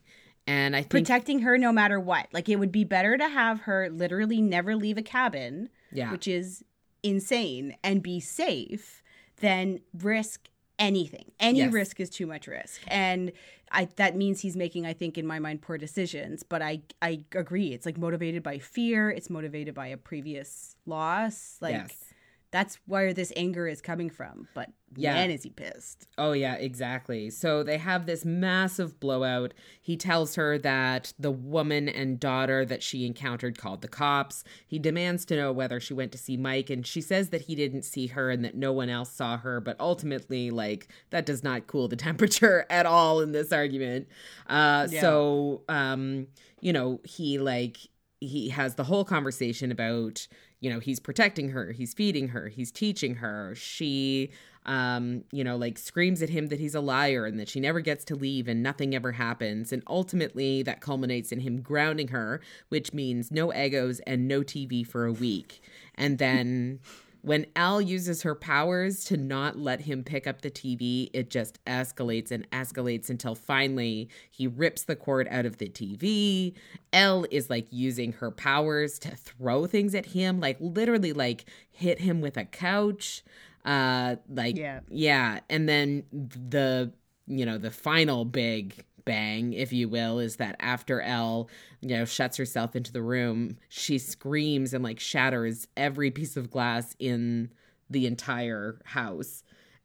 And 0.51 0.75
I 0.75 0.79
think 0.81 0.89
Protecting 0.91 1.39
her 1.39 1.57
no 1.57 1.71
matter 1.71 1.99
what. 1.99 2.27
Like, 2.33 2.49
it 2.49 2.57
would 2.57 2.71
be 2.71 2.83
better 2.83 3.17
to 3.17 3.27
have 3.29 3.61
her 3.61 3.89
literally 3.89 4.41
never 4.41 4.75
leave 4.75 4.97
a 4.97 5.01
cabin. 5.03 5.69
yeah. 5.91 6.11
which 6.11 6.27
is 6.27 6.63
insane, 7.03 7.75
and 7.83 8.01
be 8.03 8.19
safe 8.19 9.01
then 9.39 9.79
risk 9.97 10.49
anything. 10.77 11.31
Any 11.39 11.59
Yes. 11.59 11.73
risk 11.73 11.99
is 11.99 12.09
too 12.11 12.27
much 12.27 12.47
risk. 12.47 12.79
And 12.87 13.31
I 13.71 13.85
that 13.95 14.15
means 14.15 14.41
he's 14.41 14.55
making, 14.55 14.85
I 14.85 14.93
think, 14.93 15.17
in 15.17 15.25
my 15.25 15.39
mind, 15.39 15.61
poor 15.63 15.77
decisions. 15.79 16.43
But 16.43 16.61
I 16.61 16.81
I 17.01 17.23
agree. 17.33 17.73
It's 17.73 17.85
like 17.87 17.97
motivated 17.97 18.43
by 18.43 18.59
fear. 18.59 19.09
It's 19.09 19.29
motivated 19.29 19.73
by 19.73 19.87
a 19.87 19.97
previous 19.97 20.75
loss. 20.85 21.57
Like 21.59 21.73
yes. 21.73 22.10
That's 22.51 22.77
where 22.85 23.13
this 23.13 23.31
anger 23.35 23.65
is 23.67 23.81
coming 23.81 24.09
from. 24.09 24.47
But 24.53 24.69
Yeah. 24.97 25.13
man, 25.13 25.31
is 25.31 25.43
he 25.43 25.49
pissed. 25.49 26.05
Oh, 26.17 26.33
yeah, 26.33 26.55
exactly. 26.55 27.29
So 27.29 27.63
they 27.63 27.77
have 27.77 28.05
this 28.05 28.25
massive 28.25 28.99
blowout. 28.99 29.53
He 29.79 29.95
tells 29.95 30.35
her 30.35 30.57
that 30.57 31.13
the 31.17 31.31
woman 31.31 31.87
and 31.87 32.19
daughter 32.19 32.65
that 32.65 32.83
she 32.83 33.05
encountered 33.05 33.57
called 33.57 33.81
the 33.81 33.87
cops. 33.87 34.43
He 34.67 34.79
demands 34.79 35.23
to 35.25 35.37
know 35.37 35.53
whether 35.53 35.79
she 35.79 35.93
went 35.93 36.11
to 36.11 36.17
see 36.17 36.35
Mike, 36.35 36.69
and 36.69 36.85
she 36.85 36.99
says 36.99 37.29
that 37.29 37.43
he 37.43 37.55
didn't 37.55 37.83
see 37.83 38.07
her 38.07 38.29
and 38.29 38.43
that 38.43 38.55
no 38.55 38.73
one 38.73 38.89
else 38.89 39.11
saw 39.13 39.37
her. 39.37 39.61
But 39.61 39.79
ultimately, 39.79 40.51
like, 40.51 40.89
that 41.11 41.25
does 41.25 41.43
not 41.43 41.67
cool 41.67 41.87
the 41.87 41.95
temperature 42.07 42.65
at 42.69 42.85
all 42.85 43.21
in 43.21 43.31
this 43.31 43.53
argument. 43.53 44.09
Uh, 44.47 44.87
Yeah. 44.91 44.99
So, 44.99 45.61
um, 45.69 46.27
you 46.59 46.73
know, 46.73 46.99
he, 47.05 47.39
like, 47.39 47.77
he 48.19 48.49
has 48.49 48.75
the 48.75 48.83
whole 48.83 49.05
conversation 49.05 49.71
about 49.71 50.27
you 50.61 50.69
know 50.69 50.79
he's 50.79 50.99
protecting 50.99 51.49
her 51.49 51.73
he's 51.73 51.93
feeding 51.93 52.29
her 52.29 52.47
he's 52.47 52.71
teaching 52.71 53.15
her. 53.15 53.53
She 53.55 54.31
um 54.65 55.23
you 55.31 55.43
know 55.43 55.57
like 55.57 55.77
screams 55.77 56.21
at 56.21 56.29
him 56.29 56.47
that 56.47 56.59
he's 56.59 56.75
a 56.75 56.81
liar 56.81 57.25
and 57.25 57.39
that 57.39 57.49
she 57.49 57.59
never 57.59 57.81
gets 57.81 58.05
to 58.05 58.15
leave 58.15 58.47
and 58.47 58.63
nothing 58.63 58.95
ever 58.95 59.11
happens. 59.11 59.73
And 59.73 59.83
ultimately 59.87 60.63
that 60.63 60.79
culminates 60.79 61.31
in 61.31 61.41
him 61.41 61.61
grounding 61.61 62.09
her 62.09 62.39
which 62.69 62.93
means 62.93 63.31
no 63.31 63.49
Eggos 63.49 63.99
and 64.07 64.27
no 64.27 64.41
tv 64.41 64.87
for 64.87 65.05
a 65.05 65.11
week. 65.11 65.61
And 65.95 66.19
then 66.19 66.79
when 67.21 67.45
Al 67.55 67.79
uses 67.81 68.23
her 68.23 68.33
powers 68.33 69.03
to 69.05 69.17
not 69.17 69.57
let 69.57 69.81
him 69.81 70.03
pick 70.03 70.25
up 70.25 70.41
the 70.41 70.49
TV, 70.49 71.09
it 71.13 71.29
just 71.29 71.63
escalates 71.65 72.31
and 72.31 72.49
escalates 72.51 73.09
until 73.09 73.35
finally 73.35 74.09
he 74.31 74.47
rips 74.47 74.83
the 74.83 74.95
cord 74.95 75.27
out 75.29 75.45
of 75.45 75.57
the 75.57 75.69
TV. 75.69 76.53
Elle 76.93 77.25
is 77.29 77.49
like 77.49 77.67
using 77.69 78.13
her 78.13 78.31
powers 78.31 78.97
to 78.99 79.15
throw 79.15 79.67
things 79.67 79.93
at 79.93 80.07
him, 80.07 80.39
like 80.39 80.57
literally 80.59 81.13
like 81.13 81.45
hit 81.71 81.99
him 81.99 82.21
with 82.21 82.37
a 82.37 82.45
couch. 82.45 83.23
Uh 83.63 84.15
like 84.27 84.57
Yeah. 84.57 84.79
yeah, 84.89 85.39
and 85.49 85.69
then 85.69 86.03
the 86.11 86.91
you 87.27 87.45
know, 87.45 87.57
the 87.57 87.71
final 87.71 88.25
big 88.25 88.83
bang, 89.05 89.53
if 89.53 89.71
you 89.73 89.89
will, 89.89 90.19
is 90.19 90.37
that 90.37 90.55
after 90.59 91.01
Elle, 91.01 91.49
you 91.81 91.89
know, 91.89 92.05
shuts 92.05 92.37
herself 92.37 92.75
into 92.75 92.91
the 92.93 93.01
room, 93.01 93.57
she 93.69 93.97
screams 93.97 94.73
and 94.73 94.83
like 94.83 94.99
shatters 94.99 95.67
every 95.77 96.11
piece 96.11 96.37
of 96.37 96.49
glass 96.51 96.95
in 96.99 97.51
the 97.89 98.05
entire 98.07 98.79
house. 98.85 99.43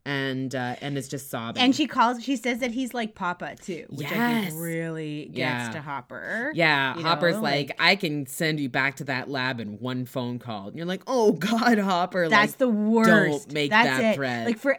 And 0.09 0.55
uh 0.55 0.77
and 0.81 0.97
is 0.97 1.09
just 1.09 1.31
sobbing. 1.31 1.61
And 1.61 1.75
she 1.75 1.89
calls. 1.89 2.23
She 2.23 2.37
says 2.37 2.61
that 2.61 2.71
he's 2.71 2.95
like 2.95 3.17
Papa 3.17 3.57
too, 3.61 3.87
which 3.89 4.07
I 4.07 4.15
Yes. 4.15 4.51
think 4.53 4.63
really 4.63 5.25
gets 5.25 5.37
Yeah. 5.67 5.71
to 5.73 5.81
Hopper. 5.83 6.53
yeah, 6.55 6.97
you 6.97 7.03
Hopper's 7.03 7.39
like, 7.41 7.71
like- 7.71 7.77
I 7.81 7.97
can 7.97 8.25
send 8.27 8.61
you 8.61 8.69
back 8.69 8.95
to 8.99 9.05
that 9.05 9.29
lab 9.29 9.59
in 9.59 9.81
one 9.81 10.05
phone 10.07 10.39
call. 10.39 10.69
And 10.69 10.77
you're 10.77 10.87
like, 10.87 11.03
oh 11.09 11.33
God, 11.33 11.79
Hopper. 11.79 12.29
That's 12.29 12.53
like, 12.53 12.59
the 12.59 12.69
worst. 12.69 13.49
Don't 13.49 13.53
make 13.53 13.71
That's 13.73 13.89
that 14.01 14.13
it. 14.13 14.15
threat. 14.15 14.47
Like 14.47 14.59
for 14.59 14.79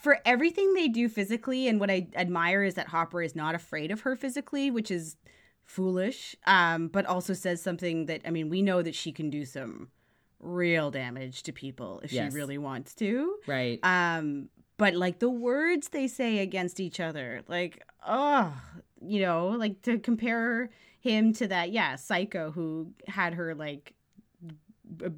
for 0.00 0.18
everything 0.24 0.74
they 0.74 0.88
do 0.88 1.08
physically, 1.08 1.68
and 1.68 1.80
what 1.80 1.90
I 1.90 2.08
admire 2.14 2.62
is 2.62 2.74
that 2.74 2.88
Hopper 2.88 3.22
is 3.22 3.34
not 3.34 3.54
afraid 3.54 3.90
of 3.90 4.00
her 4.02 4.16
physically, 4.16 4.70
which 4.70 4.90
is 4.90 5.16
foolish. 5.64 6.34
Um, 6.46 6.88
but 6.88 7.06
also 7.06 7.32
says 7.34 7.60
something 7.62 8.06
that 8.06 8.22
I 8.26 8.30
mean, 8.30 8.48
we 8.48 8.62
know 8.62 8.82
that 8.82 8.94
she 8.94 9.12
can 9.12 9.30
do 9.30 9.44
some 9.44 9.88
real 10.40 10.90
damage 10.90 11.42
to 11.44 11.52
people 11.52 12.00
if 12.04 12.12
Yes. 12.12 12.32
she 12.32 12.36
really 12.38 12.58
wants 12.58 12.94
to. 12.96 13.36
right. 13.46 13.78
Um, 13.82 14.48
but 14.76 14.94
like 14.94 15.18
the 15.18 15.28
words 15.30 15.88
they 15.88 16.06
say 16.06 16.38
against 16.38 16.78
each 16.78 17.00
other, 17.00 17.42
like, 17.48 17.82
oh, 18.06 18.52
you 19.00 19.20
know, 19.20 19.48
like 19.48 19.82
to 19.82 19.98
compare 19.98 20.70
him 21.00 21.32
to 21.34 21.48
that, 21.48 21.72
yeah, 21.72 21.96
psycho 21.96 22.50
who 22.52 22.92
had 23.08 23.34
her 23.34 23.54
like 23.56 23.94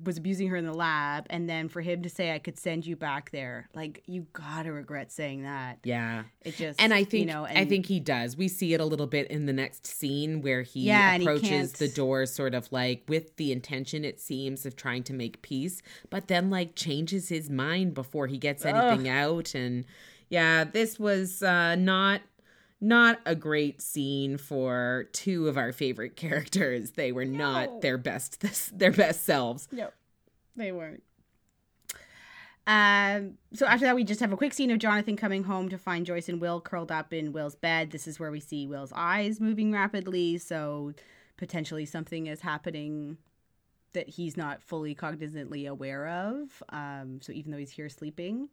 was 0.05 0.19
abusing 0.19 0.49
her 0.49 0.57
in 0.57 0.67
the 0.67 0.75
lab, 0.75 1.27
and 1.31 1.49
then 1.49 1.69
for 1.69 1.81
him 1.81 2.03
to 2.03 2.09
say, 2.09 2.33
"I 2.33 2.39
could 2.39 2.59
send 2.59 2.87
you 2.87 2.97
back 2.97 3.31
there," 3.31 3.69
like 3.75 4.03
you 4.07 4.27
gotta 4.33 4.73
regret 4.73 5.13
saying 5.13 5.43
that. 5.45 5.79
yeah. 5.85 6.25
It 6.43 6.57
just 6.57 6.81
And 6.81 6.95
I 6.95 7.05
think 7.05 7.27
you 7.27 7.33
know, 7.33 7.45
I 7.45 7.65
think 7.65 7.87
he 7.87 8.01
does. 8.01 8.37
We 8.37 8.49
see 8.49 8.75
it 8.75 8.81
a 8.81 8.85
little 8.85 9.07
bit 9.07 9.29
in 9.29 9.47
the 9.47 9.53
next 9.53 9.87
scene 9.87 10.43
where 10.43 10.63
he 10.63 10.81
Yeah, 10.81 11.13
and 11.13 11.23
he 11.23 11.29
approaches 11.29 11.73
the 11.73 11.89
door 11.89 12.27
sort 12.27 12.55
of 12.55 12.71
like 12.73 13.05
with 13.09 13.37
the 13.37 13.53
intention 13.53 14.05
it 14.05 14.21
seems 14.21 14.65
of 14.65 14.77
trying 14.77 15.03
to 15.05 15.13
make 15.13 15.43
peace, 15.43 15.83
but 16.09 16.29
then 16.29 16.51
like 16.51 16.75
changes 16.75 17.29
his 17.29 17.51
mind 17.51 17.95
before 17.95 18.27
he 18.27 18.39
gets 18.39 18.65
anything 18.65 19.09
out 19.09 19.55
and 19.55 19.85
yeah, 20.29 20.65
this 20.65 20.99
was 20.99 21.43
uh 21.43 21.75
not 21.75 22.21
not 22.81 23.21
a 23.27 23.35
great 23.35 23.83
scene 23.83 24.39
for 24.39 25.09
two 25.13 25.49
of 25.49 25.59
our 25.59 25.73
favorite 25.73 26.17
characters. 26.17 26.93
They 26.93 27.13
were 27.13 27.25
No. 27.25 27.39
not 27.39 27.81
their 27.83 27.99
best 27.99 28.41
their 28.79 28.93
best 28.93 29.25
selves. 29.25 29.69
No, 29.73 29.91
they 30.57 30.73
weren't. 30.73 31.03
Um, 32.67 33.39
so 33.55 33.67
after 33.67 33.87
that, 33.87 33.97
we 33.97 34.05
just 34.05 34.21
have 34.21 34.33
a 34.33 34.37
quick 34.37 34.53
scene 34.53 34.71
of 34.71 34.79
Jonathan 34.79 35.17
coming 35.17 35.43
home 35.45 35.69
to 35.71 35.79
find 35.79 36.07
Joyce 36.07 36.29
and 36.29 36.41
Will 36.41 36.61
curled 36.61 36.93
up 36.93 37.13
in 37.13 37.33
Will's 37.33 37.57
bed. 37.57 37.91
This 37.91 38.07
is 38.07 38.21
where 38.21 38.31
we 38.31 38.39
see 38.39 38.67
Will's 38.67 38.93
eyes 38.95 39.41
moving 39.41 39.73
rapidly, 39.73 40.39
so 40.39 40.93
potentially 41.37 41.85
something 41.87 42.27
is 42.27 42.41
happening 42.43 43.17
that 43.93 44.09
he's 44.09 44.37
not 44.37 44.63
fully 44.63 44.95
cognizantly 44.95 45.67
aware 45.69 46.07
of. 46.07 46.63
Um, 46.69 47.19
so 47.23 47.33
even 47.33 47.51
though 47.51 47.59
he's 47.59 47.73
here 47.73 47.89
sleeping. 47.89 48.49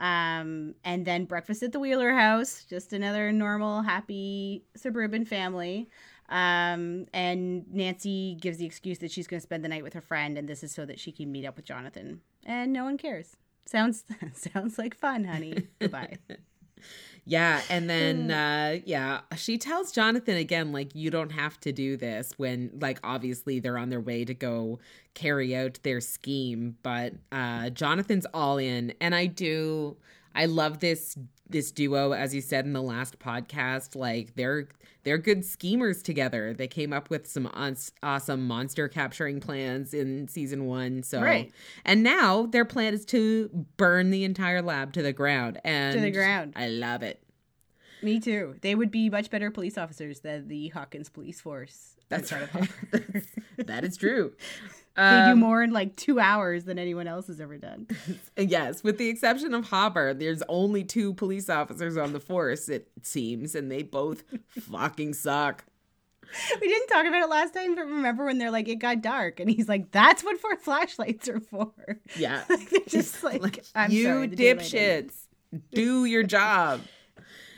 Um, 0.00 0.74
and 0.82 1.04
then 1.04 1.26
breakfast 1.26 1.62
at 1.62 1.72
the 1.72 1.78
Wheeler 1.78 2.12
house, 2.14 2.64
just 2.64 2.92
another 2.92 3.30
normal, 3.32 3.82
happy 3.82 4.64
suburban 4.74 5.26
family. 5.26 5.88
Um, 6.30 7.06
and 7.12 7.64
Nancy 7.72 8.36
gives 8.40 8.58
the 8.58 8.64
excuse 8.64 8.98
that 8.98 9.10
she's 9.10 9.26
going 9.26 9.40
to 9.40 9.42
spend 9.42 9.62
the 9.62 9.68
night 9.68 9.82
with 9.82 9.92
her 9.92 10.00
friend, 10.00 10.38
and 10.38 10.48
this 10.48 10.62
is 10.62 10.72
so 10.72 10.86
that 10.86 10.98
she 10.98 11.12
can 11.12 11.30
meet 11.30 11.44
up 11.44 11.56
with 11.56 11.66
Jonathan. 11.66 12.22
And 12.46 12.72
no 12.72 12.84
one 12.84 12.96
cares. 12.96 13.36
Sounds 13.66 14.04
sounds 14.32 14.78
like 14.78 14.96
fun, 14.96 15.24
honey. 15.24 15.68
Goodbye. 15.78 16.16
Yeah, 17.24 17.60
and 17.68 17.88
then 17.88 18.30
uh 18.30 18.78
yeah, 18.84 19.20
she 19.36 19.58
tells 19.58 19.92
Jonathan 19.92 20.36
again 20.36 20.72
like 20.72 20.94
you 20.94 21.10
don't 21.10 21.30
have 21.30 21.60
to 21.60 21.72
do 21.72 21.96
this 21.96 22.32
when 22.38 22.70
like 22.80 22.98
obviously 23.04 23.60
they're 23.60 23.78
on 23.78 23.88
their 23.90 24.00
way 24.00 24.24
to 24.24 24.34
go 24.34 24.80
carry 25.14 25.54
out 25.54 25.78
their 25.82 26.00
scheme, 26.00 26.76
but 26.82 27.12
uh 27.30 27.70
Jonathan's 27.70 28.26
all 28.32 28.58
in 28.58 28.94
and 29.00 29.14
I 29.14 29.26
do 29.26 29.96
I 30.34 30.46
love 30.46 30.80
this 30.80 31.16
this 31.48 31.70
duo 31.72 32.12
as 32.12 32.34
you 32.34 32.40
said 32.40 32.64
in 32.64 32.72
the 32.72 32.82
last 32.82 33.18
podcast 33.18 33.94
like 33.96 34.34
they're 34.36 34.68
they're 35.02 35.18
good 35.18 35.44
schemers 35.44 36.02
together. 36.02 36.52
They 36.54 36.68
came 36.68 36.92
up 36.92 37.10
with 37.10 37.26
some 37.26 37.46
uns- 37.54 37.92
awesome 38.02 38.46
monster 38.46 38.88
capturing 38.88 39.40
plans 39.40 39.94
in 39.94 40.28
season 40.28 40.66
1. 40.66 41.02
So 41.02 41.20
Right. 41.22 41.52
and 41.84 42.02
now 42.02 42.46
their 42.46 42.64
plan 42.64 42.94
is 42.94 43.04
to 43.06 43.48
burn 43.76 44.10
the 44.10 44.24
entire 44.24 44.62
lab 44.62 44.92
to 44.94 45.02
the 45.02 45.12
ground 45.12 45.60
and 45.64 46.12
ground. 46.14 46.52
I 46.56 46.68
love 46.68 47.02
it. 47.02 47.22
Me 48.02 48.18
too. 48.18 48.54
They 48.62 48.74
would 48.74 48.90
be 48.90 49.10
much 49.10 49.28
better 49.30 49.50
police 49.50 49.76
officers 49.76 50.20
than 50.20 50.48
the 50.48 50.68
Hawkins 50.68 51.08
police 51.10 51.40
force. 51.40 51.96
That's 52.08 52.32
right. 52.32 52.48
That 53.58 53.84
is 53.84 53.96
true. 53.96 54.32
They 54.96 55.02
do 55.02 55.32
Um, 55.32 55.38
more 55.38 55.62
in 55.62 55.70
like 55.70 55.96
two 55.96 56.18
hours 56.20 56.64
than 56.64 56.78
anyone 56.78 57.06
else 57.06 57.28
has 57.28 57.40
ever 57.40 57.56
done. 57.56 57.86
Yes, 58.36 58.82
with 58.82 58.98
the 58.98 59.08
exception 59.08 59.54
of 59.54 59.66
Hopper, 59.66 60.14
there's 60.14 60.42
only 60.48 60.82
two 60.84 61.14
police 61.14 61.48
officers 61.50 61.96
on 61.96 62.12
the 62.12 62.20
force, 62.20 62.68
it 62.68 62.88
seems, 63.02 63.54
and 63.54 63.70
they 63.70 63.82
both 63.82 64.24
fucking 64.48 65.14
suck. 65.14 65.64
we 66.60 66.68
didn't 66.68 66.88
talk 66.88 67.06
about 67.06 67.22
it 67.22 67.28
last 67.28 67.54
time, 67.54 67.74
but 67.74 67.82
remember 67.86 68.24
when 68.24 68.38
they're 68.38 68.50
like, 68.50 68.68
it 68.68 68.76
got 68.76 69.02
dark, 69.02 69.40
and 69.40 69.50
he's 69.50 69.68
like, 69.68 69.90
that's 69.90 70.22
what 70.24 70.38
for 70.40 70.56
flashlights 70.62 71.28
are 71.28 71.40
for. 71.40 71.72
Yeah. 72.16 72.42
like, 72.50 72.70
they're 72.70 72.80
just 72.88 73.22
like, 73.22 73.64
I'm 73.74 73.90
you 73.90 74.04
sorry, 74.04 74.28
dipshits, 74.28 75.14
do 75.72 76.04
your 76.04 76.22
job. 76.22 76.80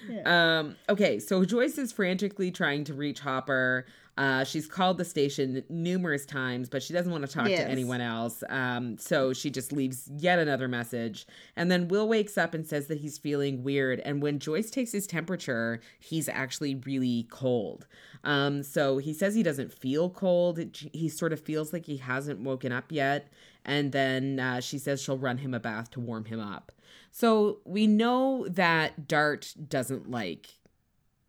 Yeah. 0.09 0.59
Um, 0.59 0.77
okay, 0.89 1.21
so 1.21 1.45
Joyce 1.45 1.79
is 1.79 1.93
frantically 1.93 2.51
trying 2.51 2.83
to 2.85 2.95
reach 2.95 3.21
Hopper. 3.21 3.87
Uh, 4.19 4.45
she's 4.45 4.67
called 4.67 4.99
the 4.99 5.05
station 5.07 5.63
numerous 5.71 6.27
times, 6.27 6.69
but 6.69 6.83
she 6.83 6.93
doesn't 6.93 7.11
want 7.13 7.27
to 7.27 7.33
talk 7.33 7.49
Yes. 7.49 7.61
to 7.65 7.71
anyone 7.71 8.03
else. 8.03 8.45
Um, 8.51 8.99
so 8.99 9.33
she 9.33 9.49
just 9.49 9.73
leaves 9.73 10.11
yet 10.19 10.39
another 10.39 10.69
message. 10.69 11.27
And 11.57 11.71
then 11.71 11.89
Will 11.89 12.07
wakes 12.07 12.37
up 12.37 12.53
and 12.53 12.67
says 12.67 12.89
that 12.89 12.99
he's 12.99 13.17
feeling 13.17 13.63
weird. 13.63 14.01
And 14.01 14.21
when 14.21 14.39
Joyce 14.39 14.71
takes 14.71 14.93
his 14.93 15.07
temperature, 15.07 15.81
he's 15.99 16.29
actually 16.29 16.75
really 16.75 17.27
cold. 17.31 17.87
Um, 18.23 18.63
so 18.63 18.99
he 18.99 19.15
says 19.15 19.35
he 19.35 19.43
doesn't 19.43 19.73
feel 19.73 20.11
cold. 20.11 20.61
He 20.93 21.09
sort 21.09 21.33
of 21.33 21.41
feels 21.41 21.73
like 21.73 21.87
he 21.87 21.97
hasn't 21.97 22.41
woken 22.41 22.71
up 22.71 22.93
yet. 22.93 23.33
And 23.65 23.93
then 23.93 24.39
uh, 24.39 24.61
she 24.61 24.77
says 24.79 25.01
she'll 25.01 25.17
run 25.17 25.39
him 25.39 25.55
a 25.55 25.61
bath 25.61 25.91
to 25.93 26.01
warm 26.01 26.27
him 26.27 26.39
up. 26.41 26.71
So 27.11 27.61
we 27.65 27.87
know 27.87 28.47
that 28.49 29.09
Dart 29.09 29.55
doesn't 29.69 30.11
like 30.11 30.49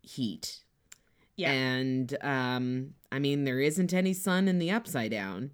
heat. 0.01 0.62
Yeah. 1.35 1.51
And 1.51 2.17
um 2.21 2.93
I 3.11 3.19
mean 3.19 3.43
there 3.43 3.59
isn't 3.59 3.93
any 3.93 4.13
sun 4.13 4.47
in 4.47 4.59
the 4.59 4.71
upside 4.71 5.11
down. 5.11 5.51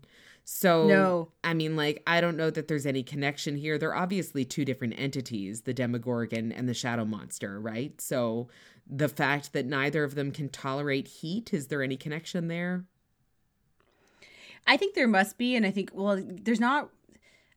So, 0.51 0.87
No. 0.87 1.31
I 1.43 1.53
mean, 1.53 1.75
like, 1.75 2.01
I 2.07 2.21
don't 2.21 2.35
know 2.35 2.49
that 2.49 2.67
there's 2.67 2.87
any 2.87 3.03
connection 3.03 3.55
here. 3.55 3.77
They're 3.77 3.93
obviously 3.95 4.45
two 4.45 4.65
different 4.65 4.95
entities, 4.97 5.61
the 5.61 5.75
Demogorgon 5.75 6.51
and 6.51 6.67
the 6.67 6.73
Shadow 6.73 7.05
Monster, 7.05 7.59
right? 7.59 8.01
So, 8.01 8.49
the 8.87 9.09
fact 9.09 9.53
that 9.53 9.67
neither 9.67 10.03
of 10.03 10.15
them 10.15 10.31
can 10.31 10.49
tolerate 10.49 11.07
heat, 11.07 11.53
is 11.53 11.67
there 11.67 11.83
any 11.83 11.97
connection 11.97 12.47
there? 12.47 12.85
I 14.65 14.75
think 14.75 14.95
there 14.95 15.07
must 15.07 15.37
be, 15.37 15.55
and 15.55 15.67
I 15.67 15.71
think 15.71 15.91
well, 15.93 16.19
there's 16.27 16.59
not. 16.59 16.89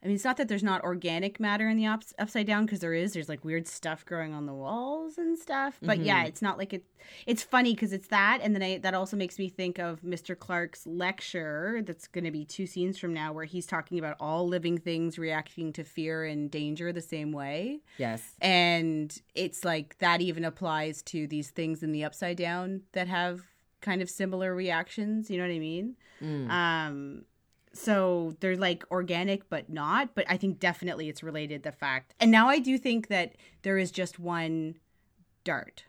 I 0.03 0.09
mean, 0.09 0.17
it's 0.17 0.25
not 0.25 0.37
that 0.39 0.49
there's 0.49 0.65
not 0.65 0.83
organic 0.83 1.39
matter 1.39 1.69
in 1.69 1.77
the 1.77 1.87
ups, 1.87 2.13
upside 2.19 2.45
down 2.47 2.67
because 2.67 2.81
there 2.81 2.93
is. 2.93 3.13
There's 3.13 3.29
like 3.29 3.45
weird 3.45 3.69
stuff 3.69 4.05
growing 4.05 4.35
on 4.35 4.47
the 4.47 4.53
walls 4.53 5.17
and 5.17 5.39
stuff. 5.39 5.79
But 5.81 6.01
yeah, 6.01 6.25
it's 6.25 6.43
not 6.43 6.59
like 6.59 6.73
it. 6.73 6.85
It's 7.25 7.45
funny 7.45 7.73
because 7.75 7.93
it's 7.93 8.09
that, 8.09 8.41
and 8.43 8.53
then 8.53 8.63
I, 8.65 8.79
that 8.79 8.95
also 8.95 9.17
makes 9.17 9.39
me 9.39 9.49
think 9.49 9.79
of 9.79 10.01
Mr. 10.03 10.37
Clark's 10.37 10.87
lecture. 10.89 11.83
That's 11.85 12.09
going 12.09 12.25
to 12.25 12.33
be 12.33 12.45
two 12.45 12.67
scenes 12.67 12.99
from 12.99 13.15
now, 13.15 13.33
where 13.33 13.45
he's 13.45 13.67
talking 13.67 13.99
about 14.01 14.17
all 14.19 14.49
living 14.49 14.77
things 14.79 15.19
reacting 15.21 15.73
to 15.75 15.85
fear 15.85 16.25
and 16.25 16.51
danger 16.51 16.93
the 16.93 17.01
same 17.01 17.31
way. 17.31 17.81
Yes. 17.99 18.35
and 18.41 19.17
it's 19.37 19.65
like 19.65 19.99
that 19.99 20.21
even 20.21 20.45
applies 20.45 21.03
to 21.03 21.27
these 21.29 21.51
things 21.51 21.83
in 21.83 21.93
the 21.93 22.03
upside 22.05 22.37
down 22.37 22.83
that 22.93 23.07
have 23.07 23.43
kind 23.81 24.03
of 24.03 24.09
similar 24.11 24.55
reactions 24.55 25.29
you 25.31 25.37
know 25.39 25.45
what 25.45 25.53
i 25.55 25.59
mean 25.59 25.97
Mm. 26.23 26.49
um 26.51 27.25
so 27.75 28.37
they're 28.41 28.57
like 28.57 28.85
organic 28.91 29.49
but 29.49 29.69
not 29.71 30.15
but 30.15 30.25
i 30.29 30.37
think 30.37 30.59
definitely 30.59 31.09
it's 31.09 31.23
related 31.23 31.63
the 31.63 31.73
fact 31.73 32.15
and 32.21 32.31
now 32.31 32.49
i 32.49 32.59
do 32.59 32.77
think 32.77 33.09
that 33.09 33.35
there 33.63 33.79
is 33.79 33.91
just 33.91 34.19
one 34.19 34.75
dart 35.45 35.85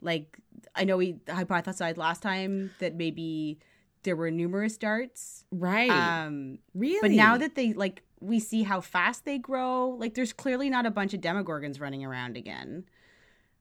like 0.00 0.38
i 0.74 0.84
know 0.84 0.96
we 0.96 1.14
hypothesized 1.26 1.96
last 1.96 2.22
time 2.22 2.70
that 2.80 2.94
maybe 2.94 3.58
there 4.02 4.16
were 4.16 4.30
numerous 4.30 4.76
darts 4.76 5.44
Right. 5.50 5.90
um 5.90 6.58
really? 6.74 7.00
but 7.08 7.10
now 7.16 7.36
that 7.36 7.54
they 7.54 7.72
like 7.72 8.02
we 8.20 8.40
see 8.40 8.64
how 8.64 8.80
fast 8.80 9.24
they 9.24 9.38
grow, 9.38 9.90
like 9.90 10.14
there's 10.14 10.32
clearly 10.32 10.68
not 10.68 10.84
a 10.86 10.90
bunch 10.90 11.14
of 11.14 11.20
demogorgons 11.20 11.80
running 11.80 12.04
around 12.04 12.36
again. 12.36 12.84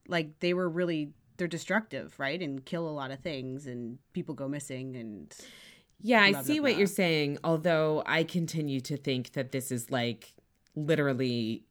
Like 0.07 0.39
they 0.39 0.55
were 0.55 0.67
really 0.67 1.11
they're 1.37 1.47
destructive, 1.47 2.15
right? 2.17 2.41
And 2.41 2.65
kill 2.65 2.89
a 2.89 2.89
lot 2.89 3.11
of 3.11 3.19
things 3.19 3.67
and 3.67 3.99
people 4.13 4.33
go 4.33 4.47
missing 4.47 4.95
and 4.95 5.31
Yeah, 6.01 6.21
I 6.21 6.41
see 6.43 6.59
blah, 6.59 6.63
what 6.63 6.71
blah. 6.71 6.77
you're 6.77 6.87
saying, 6.87 7.39
although 7.43 8.03
I 8.05 8.23
continue 8.23 8.79
to 8.81 8.97
think 8.97 9.33
that 9.33 9.51
this 9.51 9.71
is 9.71 9.89
like 9.89 10.33
literally 10.75 11.63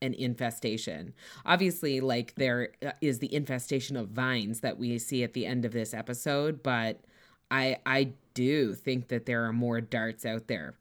an 0.00 0.14
infestation. 0.14 1.14
Obviously, 1.46 2.00
like 2.00 2.34
there 2.36 2.70
uh, 2.84 2.92
the 3.00 3.34
infestation 3.34 3.96
of 3.96 4.08
vines 4.08 4.60
that 4.60 4.78
we 4.78 4.98
see 4.98 5.22
at 5.22 5.32
the 5.32 5.46
end 5.46 5.64
of 5.64 5.72
this 5.72 5.94
episode, 5.94 6.62
but 6.62 7.00
I 7.50 7.78
I 7.86 8.12
do 8.34 8.74
think 8.74 9.08
that 9.08 9.26
there 9.26 9.44
are 9.44 9.52
more 9.52 9.80
darts 9.80 10.24
out 10.24 10.48
there. 10.48 10.74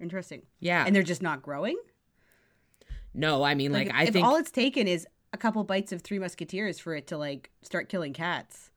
interesting. 0.00 0.42
Yeah. 0.60 0.84
And 0.86 0.94
they're 0.94 1.02
just 1.02 1.22
not 1.22 1.42
growing? 1.42 1.76
no, 3.12 3.42
I 3.42 3.54
mean 3.54 3.72
like, 3.72 3.88
if, 3.88 3.94
I 3.94 4.02
if 4.04 4.12
think 4.12 4.26
all 4.26 4.36
it's 4.36 4.50
taken 4.50 4.86
is 4.86 5.06
a 5.32 5.36
couple 5.36 5.62
bites 5.64 5.92
of 5.92 6.02
three 6.02 6.18
musketeers 6.18 6.78
for 6.78 6.94
it 6.94 7.06
to 7.08 7.18
like 7.18 7.50
start 7.62 7.88
killing 7.88 8.12
cats. 8.12 8.70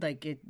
Like 0.00 0.24
it 0.24 0.40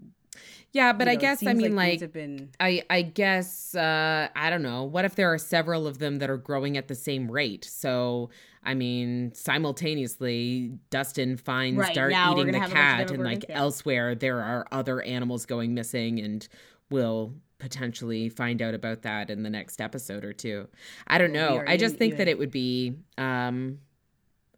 Yeah, 0.72 0.92
but 0.92 1.06
you 1.06 1.12
I 1.12 1.14
know, 1.14 1.18
it 1.18 1.20
guess 1.20 1.46
I 1.46 1.52
mean 1.54 1.74
like 1.74 2.00
have 2.00 2.12
been 2.12 2.50
I 2.60 2.82
I 2.88 3.02
guess 3.02 3.74
uh 3.74 4.28
I 4.34 4.50
don't 4.50 4.62
know. 4.62 4.84
What 4.84 5.04
if 5.04 5.14
there 5.16 5.32
are 5.32 5.38
several 5.38 5.86
of 5.86 5.98
them 5.98 6.18
that 6.18 6.30
are 6.30 6.36
growing 6.36 6.76
at 6.76 6.88
the 6.88 6.94
same 6.94 7.30
rate? 7.30 7.64
So 7.64 8.30
I 8.62 8.74
mean, 8.74 9.32
simultaneously, 9.34 10.72
Dustin 10.90 11.36
finds 11.38 11.80
Right, 11.80 11.94
Dart 11.94 12.12
eating 12.12 12.52
the 12.52 12.58
have 12.58 12.70
a 12.70 12.74
bunch 12.74 13.00
of 13.00 13.06
cat, 13.06 13.10
and 13.12 13.24
like 13.24 13.46
elsewhere, 13.48 14.14
there 14.14 14.40
are 14.42 14.66
other 14.70 15.00
animals 15.00 15.46
going 15.46 15.74
missing, 15.74 16.20
and 16.20 16.46
we'll 16.90 17.32
potentially 17.58 18.28
find 18.28 18.60
out 18.60 18.74
about 18.74 19.02
that 19.02 19.30
in 19.30 19.42
the 19.42 19.50
next 19.50 19.80
episode 19.80 20.24
or 20.24 20.32
two. 20.34 20.68
I 21.06 21.18
don't 21.18 21.32
know. 21.32 21.62
I 21.66 21.76
just 21.78 21.94
in- 21.94 21.98
think 21.98 22.16
that 22.18 22.28
it 22.28 22.38
would 22.38 22.50
be, 22.50 22.96
um, 23.16 23.78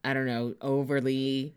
I 0.05 0.14
don't 0.14 0.26
know, 0.26 0.55
overly 0.61 1.54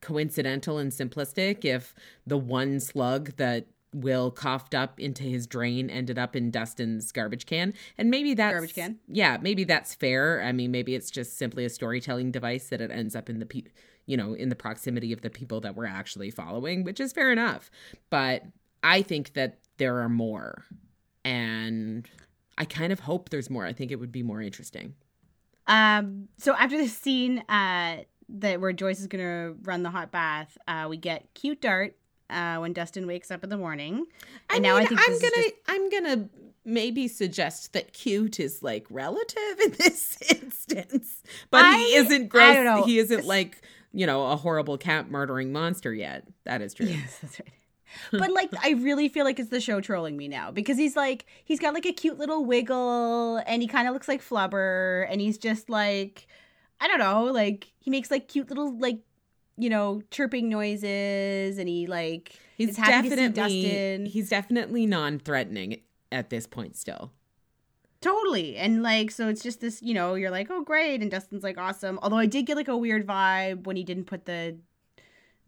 coincidental 0.00 0.78
and 0.78 0.92
simplistic 0.92 1.64
if 1.64 1.94
the 2.26 2.38
one 2.38 2.80
slug 2.80 3.36
that 3.36 3.66
Will 3.92 4.30
coughed 4.30 4.72
up 4.72 5.00
into 5.00 5.24
his 5.24 5.48
drain 5.48 5.90
ended 5.90 6.16
up 6.16 6.36
in 6.36 6.52
Dustin's 6.52 7.10
garbage 7.10 7.44
can. 7.44 7.74
And 7.98 8.08
maybe 8.08 8.34
that's 8.34 8.52
Garbage 8.52 8.74
can? 8.74 9.00
Yeah, 9.08 9.38
maybe 9.40 9.64
that's 9.64 9.96
fair. 9.96 10.42
I 10.44 10.52
mean, 10.52 10.70
maybe 10.70 10.94
it's 10.94 11.10
just 11.10 11.36
simply 11.36 11.64
a 11.64 11.68
storytelling 11.68 12.30
device 12.30 12.68
that 12.68 12.80
it 12.80 12.92
ends 12.92 13.16
up 13.16 13.28
in 13.28 13.40
the 13.40 13.46
pe- 13.46 13.64
you 14.06 14.16
know, 14.16 14.34
in 14.34 14.48
the 14.48 14.54
proximity 14.54 15.12
of 15.12 15.22
the 15.22 15.30
people 15.30 15.60
that 15.62 15.74
we're 15.74 15.86
actually 15.86 16.30
following, 16.30 16.84
which 16.84 17.00
is 17.00 17.12
fair 17.12 17.32
enough. 17.32 17.68
But 18.10 18.44
I 18.84 19.02
think 19.02 19.32
that 19.32 19.58
there 19.78 19.98
are 19.98 20.08
more. 20.08 20.64
And 21.24 22.08
I 22.58 22.66
kind 22.66 22.92
of 22.92 23.00
hope 23.00 23.30
there's 23.30 23.50
more. 23.50 23.66
I 23.66 23.72
think 23.72 23.90
it 23.90 23.96
would 23.96 24.12
be 24.12 24.22
more 24.22 24.40
interesting. 24.40 24.94
Um. 25.66 26.28
So 26.38 26.54
after 26.54 26.76
this 26.76 26.96
scene, 26.96 27.42
uh, 27.48 27.98
that 28.38 28.60
where 28.60 28.72
Joyce 28.72 29.00
is 29.00 29.06
gonna 29.06 29.54
run 29.62 29.82
the 29.82 29.90
hot 29.90 30.10
bath, 30.10 30.56
uh, 30.68 30.86
we 30.88 30.96
get 30.96 31.32
cute 31.34 31.60
Dart. 31.60 31.96
Uh, 32.28 32.58
when 32.58 32.72
Dustin 32.72 33.08
wakes 33.08 33.32
up 33.32 33.42
in 33.42 33.50
the 33.50 33.56
morning, 33.56 34.06
and 34.50 34.62
now 34.62 34.76
I 34.76 34.86
think 34.86 35.00
I'm 35.00 35.18
gonna 35.18 35.32
just, 35.34 35.54
I'm 35.66 35.90
gonna 35.90 36.28
maybe 36.64 37.08
suggest 37.08 37.72
that 37.72 37.92
cute 37.92 38.38
is 38.38 38.62
like 38.62 38.86
relative 38.88 39.58
in 39.64 39.72
this 39.72 40.16
instance, 40.30 41.24
but 41.50 41.64
I- 41.64 41.76
he 41.76 41.94
isn't 41.96 42.22
I 42.22 42.26
gross. 42.26 42.86
He 42.86 42.98
isn't 43.00 43.26
like 43.26 43.62
you 43.92 44.06
know 44.06 44.28
a 44.30 44.36
horrible 44.36 44.78
cat 44.78 45.10
murdering 45.10 45.50
monster 45.52 45.92
yet. 45.92 46.24
That 46.44 46.62
is 46.62 46.72
true. 46.72 46.86
yes, 46.86 47.18
that's 47.20 47.40
right. 47.40 47.50
but 48.12 48.32
like, 48.32 48.52
I 48.62 48.74
really 48.74 49.08
feel 49.08 49.24
like 49.24 49.40
it's 49.40 49.50
the 49.50 49.60
show 49.60 49.80
trolling 49.80 50.16
me 50.16 50.28
now 50.28 50.52
because 50.52 50.78
he's 50.78 50.94
like 50.94 51.26
he's 51.44 51.58
got 51.58 51.74
like 51.74 51.86
a 51.86 51.92
cute 51.92 52.16
little 52.18 52.44
wiggle, 52.44 53.42
and 53.44 53.60
he 53.60 53.66
kind 53.66 53.88
of 53.88 53.94
looks 53.94 54.06
like 54.06 54.22
Flubber, 54.22 55.06
and 55.10 55.20
he's 55.20 55.36
just 55.38 55.68
like 55.68 56.28
I 56.80 56.88
don't 56.88 56.98
know, 56.98 57.24
like 57.24 57.72
he 57.78 57.90
makes 57.90 58.10
like 58.10 58.28
cute 58.28 58.48
little 58.48 58.78
like 58.78 59.00
you 59.56 59.68
know 59.70 60.02
chirping 60.10 60.48
noises, 60.48 61.58
and 61.58 61.68
he 61.68 61.86
like 61.86 62.32
He's 62.56 62.70
is 62.70 62.76
happy 62.76 63.08
to 63.10 63.16
see 63.16 63.28
definitely 63.28 63.62
Dustin. 63.62 64.06
he's 64.06 64.28
definitely 64.28 64.86
non-threatening 64.86 65.80
at 66.12 66.30
this 66.30 66.46
point 66.46 66.76
still. 66.76 67.12
Totally. 68.00 68.56
And 68.56 68.82
like, 68.82 69.10
so 69.10 69.28
it's 69.28 69.42
just 69.42 69.60
this, 69.60 69.82
you 69.82 69.92
know, 69.92 70.14
you're 70.14 70.30
like, 70.30 70.48
oh, 70.50 70.62
great. 70.62 71.02
And 71.02 71.10
Dustin's 71.10 71.42
like, 71.42 71.58
awesome. 71.58 71.98
Although 72.02 72.16
I 72.16 72.24
did 72.24 72.46
get 72.46 72.56
like 72.56 72.68
a 72.68 72.76
weird 72.76 73.06
vibe 73.06 73.64
when 73.66 73.76
he 73.76 73.84
didn't 73.84 74.04
put 74.06 74.24
the 74.24 74.56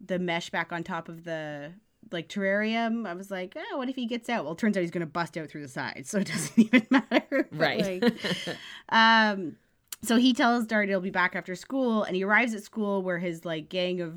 the 0.05 0.19
mesh 0.19 0.49
back 0.49 0.71
on 0.73 0.83
top 0.83 1.07
of 1.09 1.23
the 1.23 1.71
like 2.11 2.29
terrarium. 2.29 3.07
I 3.07 3.13
was 3.15 3.31
like, 3.31 3.55
oh, 3.57 3.77
what 3.77 3.89
if 3.89 3.95
he 3.95 4.05
gets 4.05 4.29
out? 4.29 4.43
Well, 4.43 4.53
it 4.53 4.59
turns 4.59 4.77
out 4.77 4.81
he's 4.81 4.91
going 4.91 4.99
to 5.01 5.07
bust 5.07 5.35
out 5.37 5.49
through 5.49 5.61
the 5.63 5.67
side. 5.67 6.03
So 6.05 6.19
it 6.19 6.27
doesn't 6.31 6.59
even 6.59 6.85
matter. 6.91 7.47
But, 7.51 7.59
Right. 7.59 8.01
like, 8.03 8.13
um, 8.89 9.55
so 10.03 10.17
he 10.17 10.33
tells 10.33 10.67
Dart 10.67 10.89
he'll 10.89 10.99
be 11.01 11.09
back 11.09 11.35
after 11.35 11.55
school, 11.55 12.03
and 12.03 12.15
he 12.15 12.23
arrives 12.23 12.53
at 12.53 12.63
school 12.63 13.01
where 13.01 13.19
his 13.19 13.45
like 13.45 13.69
gang 13.69 14.01
of 14.01 14.13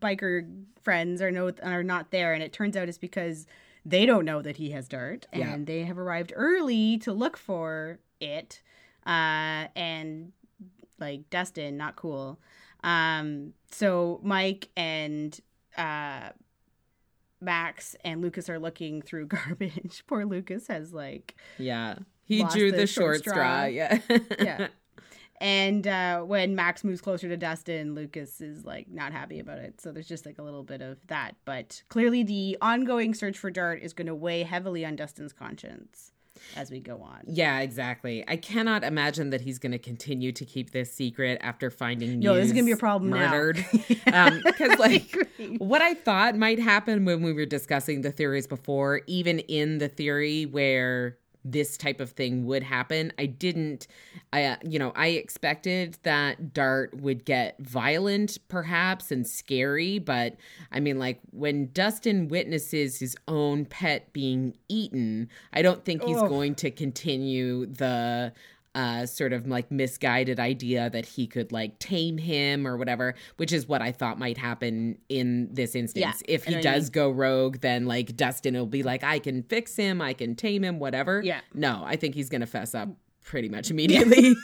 biker 0.00 0.48
friends 0.82 1.20
are 1.22 1.30
no 1.30 1.52
are 1.62 1.82
not 1.84 2.10
there, 2.10 2.32
and 2.34 2.42
it 2.42 2.52
turns 2.52 2.76
out 2.76 2.88
it's 2.88 2.98
because 2.98 3.46
they 3.84 4.04
don't 4.06 4.24
know 4.24 4.42
that 4.42 4.56
he 4.56 4.70
has 4.70 4.88
Dart, 4.88 5.26
and 5.32 5.40
Yeah. 5.42 5.56
they 5.60 5.84
have 5.84 5.98
arrived 5.98 6.32
early 6.36 6.98
to 6.98 7.12
look 7.12 7.36
for 7.36 7.98
it, 8.20 8.62
uh, 9.06 9.66
and 9.76 10.32
like 10.98 11.28
Dustin, 11.30 11.76
not 11.76 11.96
cool. 11.96 12.38
Um, 12.82 13.52
so 13.70 14.20
Mike 14.22 14.68
and 14.76 15.38
uh, 15.76 16.30
Max 17.40 17.96
and 18.04 18.20
Lucas 18.20 18.48
are 18.50 18.58
looking 18.58 19.00
through 19.02 19.26
garbage. 19.28 20.02
Poor 20.06 20.24
Lucas 20.24 20.66
has 20.66 20.92
like 20.92 21.36
yeah. 21.58 21.96
He 22.24 22.44
drew 22.44 22.70
the 22.70 22.78
the, 22.78 22.86
short 22.86 23.16
short, 23.16 23.18
straw. 23.20 23.34
straw. 23.34 23.64
Yeah. 23.64 23.98
yeah. 24.38 24.68
And 25.40 25.86
uh, 25.86 26.20
when 26.20 26.54
Max 26.54 26.84
moves 26.84 27.00
closer 27.00 27.28
to 27.28 27.36
Dustin, 27.36 27.94
Lucas 27.94 28.40
is 28.40 28.64
like 28.64 28.88
not 28.90 29.12
happy 29.12 29.40
about 29.40 29.58
it. 29.58 29.80
So 29.80 29.90
there's 29.90 30.08
just 30.08 30.26
like 30.26 30.38
a 30.38 30.42
little 30.42 30.62
bit 30.62 30.82
of 30.82 30.98
that. 31.06 31.36
But 31.44 31.82
clearly, 31.88 32.22
the 32.22 32.58
ongoing 32.60 33.14
search 33.14 33.38
for 33.38 33.50
Dart 33.50 33.80
is 33.82 33.92
going 33.92 34.06
to 34.06 34.14
weigh 34.14 34.42
heavily 34.42 34.84
on 34.84 34.96
Dustin's 34.96 35.32
conscience 35.32 36.12
as 36.56 36.70
we 36.70 36.80
go 36.80 37.00
on. 37.02 37.20
Yeah, 37.26 37.60
exactly. 37.60 38.24
I 38.28 38.36
cannot 38.36 38.84
imagine 38.84 39.30
that 39.30 39.40
he's 39.40 39.58
going 39.58 39.72
to 39.72 39.78
continue 39.78 40.32
to 40.32 40.44
keep 40.44 40.70
this 40.70 40.92
secret 40.92 41.38
after 41.42 41.70
finding 41.70 42.20
No, 42.20 42.34
this 42.34 42.46
is 42.46 42.52
gonna 42.52 42.64
be 42.64 42.72
a 42.72 42.76
problem 42.76 43.10
murdered. 43.10 43.64
um, 44.12 44.40
because 44.44 44.78
like 44.78 45.14
agree. 45.38 45.56
what 45.58 45.82
I 45.82 45.94
thought 45.94 46.36
might 46.36 46.58
happen 46.58 47.04
when 47.04 47.22
we 47.22 47.32
were 47.32 47.46
discussing 47.46 48.02
the 48.02 48.10
theories 48.10 48.46
before, 48.46 49.02
even 49.06 49.38
in 49.40 49.78
the 49.78 49.88
theory 49.88 50.46
where 50.46 51.18
this 51.44 51.76
type 51.76 52.00
of 52.00 52.10
thing 52.10 52.46
would 52.46 52.62
happen, 52.62 53.12
I 53.18 53.26
didn't. 53.26 53.86
I 54.32 54.44
uh, 54.44 54.56
you 54.62 54.78
know 54.78 54.92
I 54.94 55.08
expected 55.08 55.98
that 56.02 56.52
Dart 56.52 56.94
would 57.00 57.24
get 57.24 57.58
violent, 57.58 58.38
perhaps, 58.48 59.10
and 59.10 59.26
scary, 59.26 59.98
but 59.98 60.36
I 60.70 60.80
mean, 60.80 60.98
like 60.98 61.20
when 61.30 61.70
Dustin 61.72 62.28
witnesses 62.28 62.98
his 62.98 63.16
own 63.28 63.64
pet 63.64 64.12
being 64.12 64.54
eaten, 64.68 65.28
I 65.52 65.62
don't 65.62 65.84
think 65.84 66.02
he's 66.02 66.16
Ugh. 66.16 66.28
going 66.28 66.54
to 66.56 66.70
continue 66.70 67.66
the 67.66 68.32
uh, 68.74 69.06
sort 69.06 69.32
of 69.32 69.46
like 69.46 69.70
misguided 69.70 70.38
idea 70.38 70.90
that 70.90 71.04
he 71.04 71.26
could 71.26 71.52
like 71.52 71.78
tame 71.78 72.18
him 72.18 72.66
or 72.66 72.76
whatever, 72.76 73.14
which 73.36 73.52
is 73.52 73.66
what 73.66 73.82
I 73.82 73.92
thought 73.92 74.18
might 74.18 74.38
happen 74.38 74.98
in 75.08 75.48
this 75.52 75.74
instance. 75.74 76.22
Yeah, 76.26 76.34
if 76.34 76.44
he 76.44 76.50
I 76.50 76.52
know 76.52 76.58
what 76.58 76.64
you 76.64 76.70
does 76.70 76.84
mean. 76.84 76.92
go 76.92 77.10
rogue, 77.10 77.58
then 77.60 77.86
like 77.86 78.16
Dustin 78.16 78.54
will 78.54 78.66
be 78.66 78.82
like, 78.82 79.02
I 79.02 79.18
can 79.18 79.42
fix 79.42 79.74
him, 79.76 80.00
I 80.00 80.12
can 80.12 80.36
tame 80.36 80.62
him, 80.62 80.78
whatever. 80.78 81.20
Yeah. 81.24 81.40
No, 81.54 81.82
I 81.84 81.96
think 81.96 82.14
he's 82.14 82.28
gonna 82.28 82.46
fess 82.46 82.74
up 82.74 82.88
pretty 83.24 83.48
much 83.48 83.70
immediately. 83.70 84.34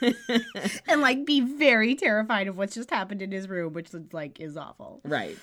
and 0.88 1.00
like 1.00 1.24
be 1.26 1.40
very 1.40 1.94
terrified 1.94 2.48
of 2.48 2.56
what's 2.56 2.74
just 2.74 2.90
happened 2.90 3.22
in 3.22 3.32
his 3.32 3.48
room, 3.48 3.72
which 3.72 3.92
is 3.92 4.12
like 4.12 4.40
is 4.40 4.56
awful. 4.56 5.00
Right. 5.04 5.38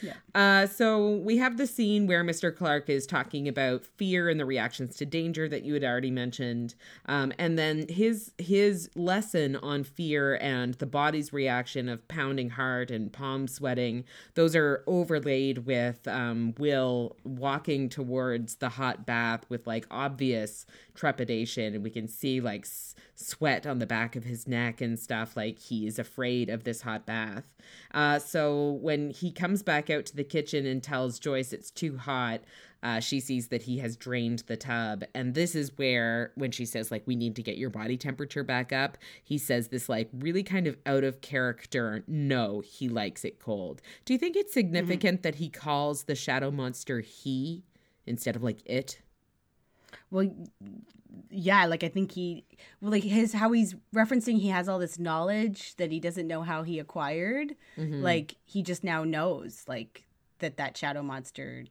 Yeah. 0.00 0.14
Uh, 0.34 0.66
so 0.66 1.16
we 1.16 1.38
have 1.38 1.56
the 1.56 1.66
scene 1.66 2.06
where 2.06 2.22
Mr. 2.22 2.50
Clark 2.54 2.90
is 2.90 3.06
talking 3.06 3.48
about 3.48 3.84
fear 3.84 4.28
and 4.28 4.38
the 4.38 4.44
reactions 4.44 4.96
to 4.96 5.06
danger 5.06 5.48
that 5.48 5.62
you 5.62 5.72
had 5.72 5.84
already 5.84 6.10
mentioned, 6.10 6.74
um, 7.06 7.32
and 7.38 7.58
then 7.58 7.88
his 7.88 8.32
his 8.36 8.90
lesson 8.94 9.56
on 9.56 9.84
fear 9.84 10.36
and 10.36 10.74
the 10.74 10.86
body's 10.86 11.32
reaction 11.32 11.88
of 11.88 12.06
pounding 12.08 12.50
heart 12.50 12.90
and 12.90 13.10
palm 13.12 13.48
sweating. 13.48 14.04
Those 14.34 14.54
are 14.54 14.84
overlaid 14.86 15.58
with 15.66 16.06
um, 16.06 16.54
Will 16.58 17.16
walking 17.24 17.88
towards 17.88 18.56
the 18.56 18.68
hot 18.68 19.06
bath 19.06 19.44
with 19.48 19.66
like 19.66 19.86
obvious 19.90 20.66
trepidation, 20.94 21.74
and 21.74 21.82
we 21.82 21.90
can 21.90 22.06
see 22.06 22.40
like 22.40 22.64
s- 22.66 22.94
sweat 23.14 23.66
on 23.66 23.78
the 23.78 23.86
back 23.86 24.14
of 24.14 24.24
his 24.24 24.46
neck 24.46 24.80
and 24.82 24.98
stuff. 24.98 25.36
Like 25.36 25.58
he 25.58 25.86
is 25.86 25.98
afraid 25.98 26.50
of 26.50 26.64
this 26.64 26.82
hot 26.82 27.06
bath. 27.06 27.54
Uh, 27.92 28.18
so 28.18 28.72
when 28.82 29.10
he 29.10 29.30
comes 29.30 29.62
back 29.62 29.85
out 29.90 30.06
to 30.06 30.16
the 30.16 30.24
kitchen 30.24 30.66
and 30.66 30.82
tells 30.82 31.18
Joyce 31.18 31.52
it's 31.52 31.70
too 31.70 31.96
hot, 31.96 32.42
uh, 32.82 33.00
she 33.00 33.20
sees 33.20 33.48
that 33.48 33.62
he 33.62 33.78
has 33.78 33.96
drained 33.96 34.44
the 34.46 34.56
tub. 34.56 35.04
And 35.14 35.34
this 35.34 35.54
is 35.54 35.72
where, 35.76 36.32
when 36.36 36.50
she 36.50 36.64
says, 36.64 36.90
like, 36.90 37.06
we 37.06 37.16
need 37.16 37.34
to 37.36 37.42
get 37.42 37.56
your 37.56 37.70
body 37.70 37.96
temperature 37.96 38.44
back 38.44 38.72
up, 38.72 38.98
he 39.24 39.38
says 39.38 39.68
this, 39.68 39.88
like, 39.88 40.08
really 40.12 40.42
kind 40.42 40.66
of 40.66 40.76
out 40.86 41.02
of 41.02 41.20
character, 41.20 42.04
no, 42.06 42.60
he 42.60 42.88
likes 42.88 43.24
it 43.24 43.40
cold. 43.40 43.82
Do 44.04 44.12
you 44.12 44.18
think 44.18 44.36
it's 44.36 44.52
significant 44.52 45.22
that 45.22 45.36
he 45.36 45.48
calls 45.48 46.04
the 46.04 46.14
shadow 46.14 46.50
monster 46.50 47.00
he 47.00 47.64
instead 48.06 48.36
of 48.36 48.42
like 48.42 48.60
it? 48.66 49.00
Well, 50.10 50.30
yeah, 51.30 51.66
like 51.66 51.82
I 51.84 51.88
think 51.88 52.12
he, 52.12 52.44
like 52.80 53.02
his 53.02 53.32
how 53.32 53.52
he's 53.52 53.74
referencing 53.94 54.38
he 54.40 54.48
has 54.48 54.68
all 54.68 54.78
this 54.78 54.98
knowledge 54.98 55.76
that 55.76 55.90
he 55.90 56.00
doesn't 56.00 56.26
know 56.26 56.42
how 56.42 56.62
he 56.62 56.78
acquired. 56.78 57.54
Mm-hmm. 57.76 58.02
Like 58.02 58.36
he 58.44 58.62
just 58.62 58.84
now 58.84 59.04
knows, 59.04 59.64
like 59.66 60.04
that 60.38 60.56
that 60.56 60.76
shadow 60.76 61.02
monster 61.02 61.64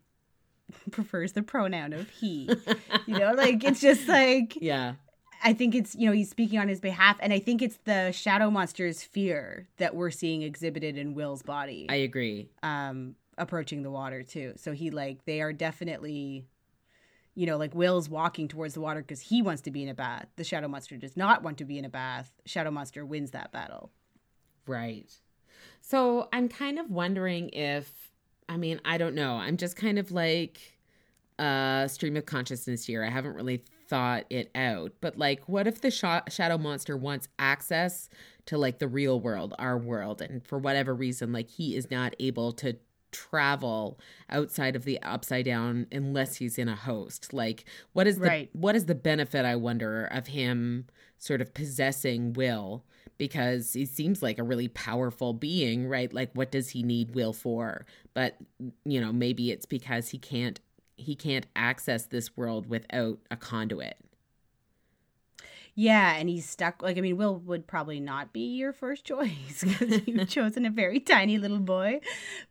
prefers 0.92 1.34
the 1.34 1.44
pronoun 1.44 1.94
of 1.94 2.10
he. 2.10 2.50
you 3.06 3.18
know, 3.20 3.34
like 3.34 3.64
it's 3.64 3.82
just 3.82 4.08
like 4.08 4.58
Yeah. 4.62 4.94
I 5.44 5.54
think 5.54 5.76
it's 5.76 5.94
you 5.96 6.08
know 6.08 6.14
he's 6.14 6.30
speaking 6.30 6.60
on 6.60 6.68
his 6.68 6.80
behalf, 6.80 7.18
and 7.20 7.32
I 7.32 7.40
think 7.40 7.62
it's 7.62 7.78
the 7.86 8.12
shadow 8.12 8.50
monster's 8.50 9.04
fear 9.04 9.68
that 9.78 9.94
we're 9.94 10.10
seeing 10.10 10.42
exhibited 10.42 10.98
in 10.98 11.14
Will's 11.14 11.44
body. 11.44 11.86
I 11.90 11.96
agree. 11.96 12.50
um 12.64 13.16
approaching 13.38 13.84
the 13.84 13.92
water 13.92 14.24
too. 14.24 14.54
So 14.56 14.72
he 14.72 14.90
like 14.92 15.26
they 15.26 15.42
are 15.42 15.52
definitely 15.52 16.46
you 17.36 17.46
know, 17.46 17.58
like 17.58 17.76
Will's 17.76 18.10
walking 18.10 18.48
towards 18.48 18.74
the 18.74 18.82
water 18.82 19.02
because 19.02 19.20
he 19.20 19.42
wants 19.42 19.62
to 19.64 19.72
be 19.72 19.84
in 19.84 19.90
a 19.90 19.94
bath. 19.94 20.28
The 20.38 20.44
Shadow 20.44 20.70
Monster 20.70 20.98
does 20.98 21.18
not 21.18 21.44
want 21.44 21.58
to 21.60 21.66
be 21.66 21.78
in 21.78 21.86
a 21.86 21.90
bath. 21.90 22.32
Shadow 22.46 22.72
Monster 22.72 23.06
wins 23.06 23.32
that 23.32 23.52
battle. 23.52 23.92
Right. 24.66 25.12
So 25.82 26.30
I'm 26.34 26.50
kind 26.50 26.80
of 26.80 26.90
wondering 26.90 27.50
if, 27.50 28.12
I 28.48 28.58
mean, 28.58 28.80
I 28.86 28.98
don't 28.98 29.16
know. 29.16 29.36
I'm 29.36 29.58
just 29.58 29.76
kind 29.76 30.00
of 30.00 30.12
like 30.12 30.60
a 31.38 31.88
stream 31.92 32.16
of 32.16 32.26
consciousness 32.26 32.86
here. 32.86 33.04
I 33.04 33.10
haven't 33.10 33.36
really 33.36 33.64
thought 33.88 34.26
it 34.30 34.50
out. 34.56 34.94
But 35.02 35.18
like, 35.18 35.48
what 35.48 35.68
if 35.68 35.82
the 35.82 35.92
sh- 35.92 36.34
shadow 36.34 36.58
monster 36.58 36.98
wants 36.98 37.28
access 37.38 38.10
to 38.46 38.58
like 38.58 38.80
the 38.80 38.88
real 38.88 39.20
world, 39.20 39.54
our 39.60 39.78
world, 39.78 40.22
and 40.22 40.46
for 40.46 40.58
whatever 40.58 40.96
reason, 40.96 41.34
like 41.34 41.50
he 41.50 41.76
is 41.76 41.92
not 41.92 42.16
able 42.20 42.52
to 42.54 42.78
travel 43.16 43.98
outside 44.30 44.76
of 44.76 44.84
the 44.84 45.02
upside 45.02 45.46
down 45.46 45.88
unless 45.92 46.36
he's 46.38 46.58
in 46.58 46.68
a 46.68 46.76
host. 46.76 47.34
Like 47.34 47.64
what 47.94 48.08
is 48.08 48.18
the 48.20 48.28
Right. 48.28 48.50
what 48.54 48.76
is 48.76 48.86
the 48.86 48.96
benefit 48.96 49.46
i 49.46 49.56
wonder 49.56 50.06
of 50.06 50.28
him 50.28 50.86
sort 51.18 51.42
of 51.42 51.54
possessing 51.54 52.34
will? 52.34 52.84
Because 53.18 53.72
he 53.74 53.86
seems 53.86 54.22
like 54.22 54.38
a 54.38 54.44
really 54.44 54.68
powerful 54.68 55.32
being 55.34 55.88
right? 55.88 56.12
Like 56.12 56.32
what 56.34 56.52
does 56.52 56.70
he 56.72 56.84
need 56.84 57.16
will 57.16 57.34
for? 57.34 57.86
But 58.14 58.36
you 58.84 59.00
know 59.00 59.14
maybe 59.14 59.52
it's 59.52 59.66
because 59.66 60.10
he 60.10 60.18
can't 60.18 60.60
he 60.98 61.16
can't 61.16 61.46
access 61.56 62.06
this 62.06 62.36
world 62.38 62.68
without 62.68 63.20
a 63.32 63.36
conduit 63.36 63.98
Yeah, 65.78 66.16
and 66.16 66.30
he's 66.30 66.48
stuck. 66.48 66.82
Like, 66.82 66.98
I 66.98 67.02
mean, 67.02 67.18
Will 67.18 67.36
would 67.36 67.68
probably 67.68 68.00
not 68.00 68.32
be 68.32 68.56
your 68.56 68.72
first 68.72 69.04
choice 69.04 69.62
because 69.64 70.08
you've 70.08 70.30
chosen 70.30 70.66
a 70.66 70.70
very 70.70 71.02
tiny 71.02 71.38
little 71.38 71.60
boy. 71.60 72.00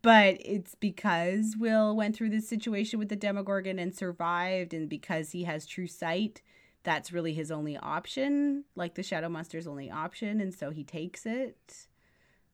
But 0.03 0.37
it's 0.41 0.75
because 0.75 1.57
Will 1.59 1.97
went 1.97 2.15
through 2.15 2.31
this 2.31 2.47
situation 2.47 2.99
with 2.99 3.09
the 3.09 3.17
Demogorgon 3.17 3.79
and 3.79 3.95
survived, 3.95 4.75
and 4.75 4.91
because 4.91 5.31
he 5.31 5.45
has 5.45 5.65
true 5.65 5.87
sight, 5.87 6.43
that's 6.83 7.13
really 7.13 7.33
his 7.33 7.51
only 7.51 7.79
option. 7.79 8.65
Like, 8.77 8.95
the 8.95 9.03
Shadow 9.03 9.31
Monster's 9.31 9.67
only 9.67 9.91
option, 9.91 10.41
and 10.43 10.55
so 10.55 10.69
he 10.71 10.85
takes 10.85 11.25
it. 11.25 11.87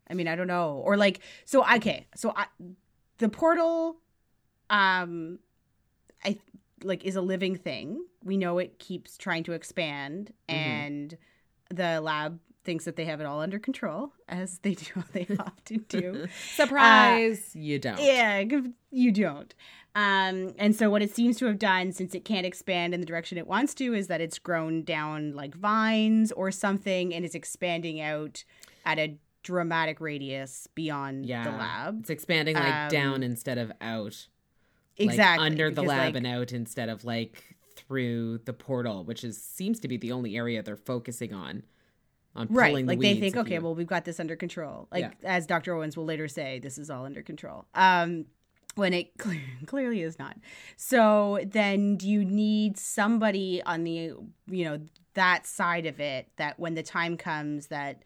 I 0.09 0.14
mean, 0.14 0.28
I 0.28 0.37
don't 0.37 0.46
know. 0.46 0.80
Or, 0.85 0.96
like, 0.96 1.18
so, 1.44 1.64
okay, 1.76 2.06
so 2.14 2.33
I, 2.37 2.46
the 3.18 3.28
portal, 3.28 3.96
um, 4.68 5.40
I 6.24 6.38
like 6.84 7.04
is 7.04 7.16
a 7.16 7.20
living 7.22 7.56
thing. 7.56 8.04
We 8.24 8.36
know 8.36 8.58
it 8.58 8.78
keeps 8.78 9.16
trying 9.18 9.44
to 9.44 9.52
expand, 9.52 10.32
Mhm. 10.48 10.54
and 10.54 11.18
the 11.70 12.00
lab 12.00 12.40
thinks 12.64 12.84
that 12.84 12.96
they 12.96 13.06
have 13.06 13.20
it 13.20 13.24
all 13.26 13.40
under 13.40 13.58
control, 13.58 14.12
as 14.28 14.58
they 14.58 14.74
do. 14.74 14.84
They 15.12 15.26
often 15.38 15.84
do. 15.88 16.26
surprise 16.54 17.54
you 17.54 17.78
don't 17.78 18.00
yeah, 18.00 18.42
you 18.90 19.12
don't. 19.12 19.54
Um, 19.96 20.54
and 20.58 20.76
so 20.76 20.88
what 20.88 21.02
it 21.02 21.12
seems 21.14 21.36
to 21.38 21.46
have 21.46 21.58
done, 21.58 21.90
since 21.92 22.14
it 22.14 22.24
can't 22.24 22.46
expand 22.46 22.94
in 22.94 23.00
the 23.00 23.06
direction 23.06 23.38
it 23.38 23.46
wants 23.48 23.74
to, 23.74 23.92
is 23.92 24.06
that 24.06 24.20
it's 24.20 24.38
grown 24.38 24.84
down 24.84 25.34
like 25.34 25.54
vines 25.54 26.30
or 26.32 26.50
something, 26.52 27.12
and 27.12 27.24
it's 27.24 27.34
expanding 27.34 28.00
out 28.00 28.44
at 28.84 28.98
a 28.98 29.16
dramatic 29.42 30.00
radius 30.00 30.68
beyond 30.74 31.24
yeah 31.26 31.44
the 31.44 31.50
lab. 31.50 32.00
it's 32.00 32.10
expanding 32.10 32.54
like 32.54 32.74
Um, 32.74 32.88
down 32.88 33.22
instead 33.22 33.56
of 33.58 33.72
out 33.80 34.28
like, 35.00 35.10
Exactly 35.14 35.46
under 35.46 35.70
the 35.70 35.82
lab 35.82 35.98
like, 35.98 36.16
and 36.16 36.26
out 36.26 36.52
instead 36.52 36.88
of 36.88 37.04
like 37.04 37.56
through 37.76 38.38
the 38.44 38.52
portal, 38.52 39.04
which 39.04 39.24
is 39.24 39.42
seems 39.42 39.80
to 39.80 39.88
be 39.88 39.96
the 39.96 40.12
only 40.12 40.36
area 40.36 40.62
they're 40.62 40.76
focusing 40.76 41.32
on. 41.34 41.62
On 42.36 42.46
right 42.48 42.70
pulling 42.70 42.86
the 42.86 42.92
like 42.92 43.00
they 43.00 43.18
think 43.18 43.36
okay 43.36 43.54
you- 43.54 43.60
well 43.60 43.74
we've 43.74 43.88
got 43.88 44.04
this 44.04 44.20
under 44.20 44.36
control 44.36 44.86
like 44.92 45.16
Yeah. 45.20 45.28
as 45.36 45.48
dr 45.48 45.74
owens 45.74 45.96
will 45.96 46.04
later 46.04 46.28
say 46.28 46.60
this 46.60 46.78
is 46.78 46.88
all 46.88 47.04
under 47.04 47.22
control 47.22 47.64
um 47.74 48.26
when 48.76 48.92
it 48.94 49.10
clear, 49.18 49.40
clearly 49.66 50.00
is 50.02 50.16
not 50.16 50.36
so 50.76 51.40
then 51.44 51.96
do 51.96 52.08
you 52.08 52.24
need 52.24 52.78
somebody 52.78 53.60
on 53.64 53.82
the 53.82 54.12
you 54.46 54.64
know 54.64 54.78
that 55.14 55.44
side 55.44 55.86
of 55.86 55.98
it 55.98 56.28
that 56.36 56.56
when 56.60 56.74
the 56.74 56.84
time 56.84 57.16
comes 57.16 57.66
that 57.66 58.04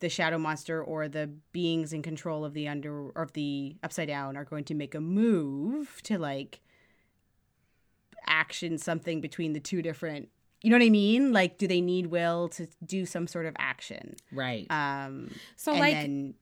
the 0.00 0.08
shadow 0.08 0.38
monster 0.38 0.82
or 0.82 1.08
the 1.08 1.28
beings 1.52 1.92
in 1.92 2.02
control 2.02 2.44
of 2.44 2.54
the 2.54 2.68
under 2.68 3.08
or 3.08 3.22
of 3.22 3.32
the 3.32 3.76
upside 3.82 4.08
down 4.08 4.36
are 4.36 4.44
going 4.44 4.64
to 4.64 4.74
make 4.74 4.94
a 4.94 5.00
move 5.00 6.00
to 6.04 6.18
like 6.18 6.60
action 8.26 8.78
something 8.78 9.20
between 9.20 9.52
the 9.52 9.60
two 9.60 9.82
different 9.82 10.28
you 10.60 10.70
know 10.70 10.76
what 10.76 10.84
i 10.84 10.90
mean? 10.90 11.32
Like 11.32 11.56
do 11.58 11.68
they 11.68 11.80
need 11.80 12.08
will 12.08 12.48
to 12.50 12.66
do 12.84 13.06
some 13.06 13.26
sort 13.26 13.46
of 13.46 13.54
action? 13.58 14.16
Right. 14.32 14.66
um 14.70 15.30
so 15.56 15.72
and 15.72 15.80
like 15.80 15.94
then 15.94 16.34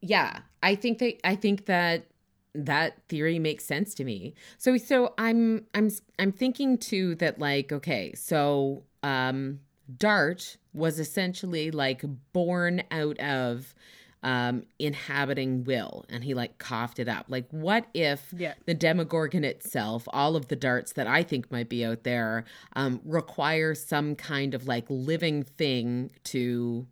yeah 0.00 0.40
i 0.62 0.74
think 0.74 0.98
that 0.98 1.14
i 1.24 1.34
think 1.34 1.66
that 1.66 2.06
that 2.54 3.02
theory 3.08 3.38
makes 3.38 3.64
sense 3.64 3.94
to 3.94 4.04
me. 4.04 4.34
So 4.58 4.76
so 4.76 5.14
i'm 5.16 5.66
i'm 5.74 5.90
i'm 6.18 6.32
thinking 6.32 6.76
too 6.78 7.14
that 7.16 7.38
like 7.38 7.72
okay 7.72 8.12
so 8.14 8.84
um 9.02 9.60
dart 9.96 10.56
was 10.72 10.98
essentially 11.00 11.70
like 11.70 12.04
born 12.32 12.82
out 12.90 13.18
of 13.20 13.74
um 14.22 14.64
inhabiting 14.80 15.62
will 15.64 16.04
and 16.08 16.24
he 16.24 16.34
like 16.34 16.58
coughed 16.58 16.98
it 16.98 17.08
up 17.08 17.24
like 17.28 17.46
what 17.50 17.86
if 17.94 18.34
Yeah. 18.36 18.54
the 18.66 18.74
demogorgon 18.74 19.44
itself 19.44 20.08
all 20.08 20.34
of 20.34 20.48
the 20.48 20.56
darts 20.56 20.92
that 20.94 21.06
i 21.06 21.22
think 21.22 21.50
might 21.52 21.68
be 21.68 21.84
out 21.84 22.02
there 22.02 22.44
um 22.74 23.00
require 23.04 23.74
some 23.76 24.16
kind 24.16 24.54
of 24.54 24.66
like 24.66 24.84
living 24.88 25.44
thing 25.44 26.10
to 26.24 26.86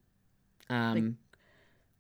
um 0.71 1.17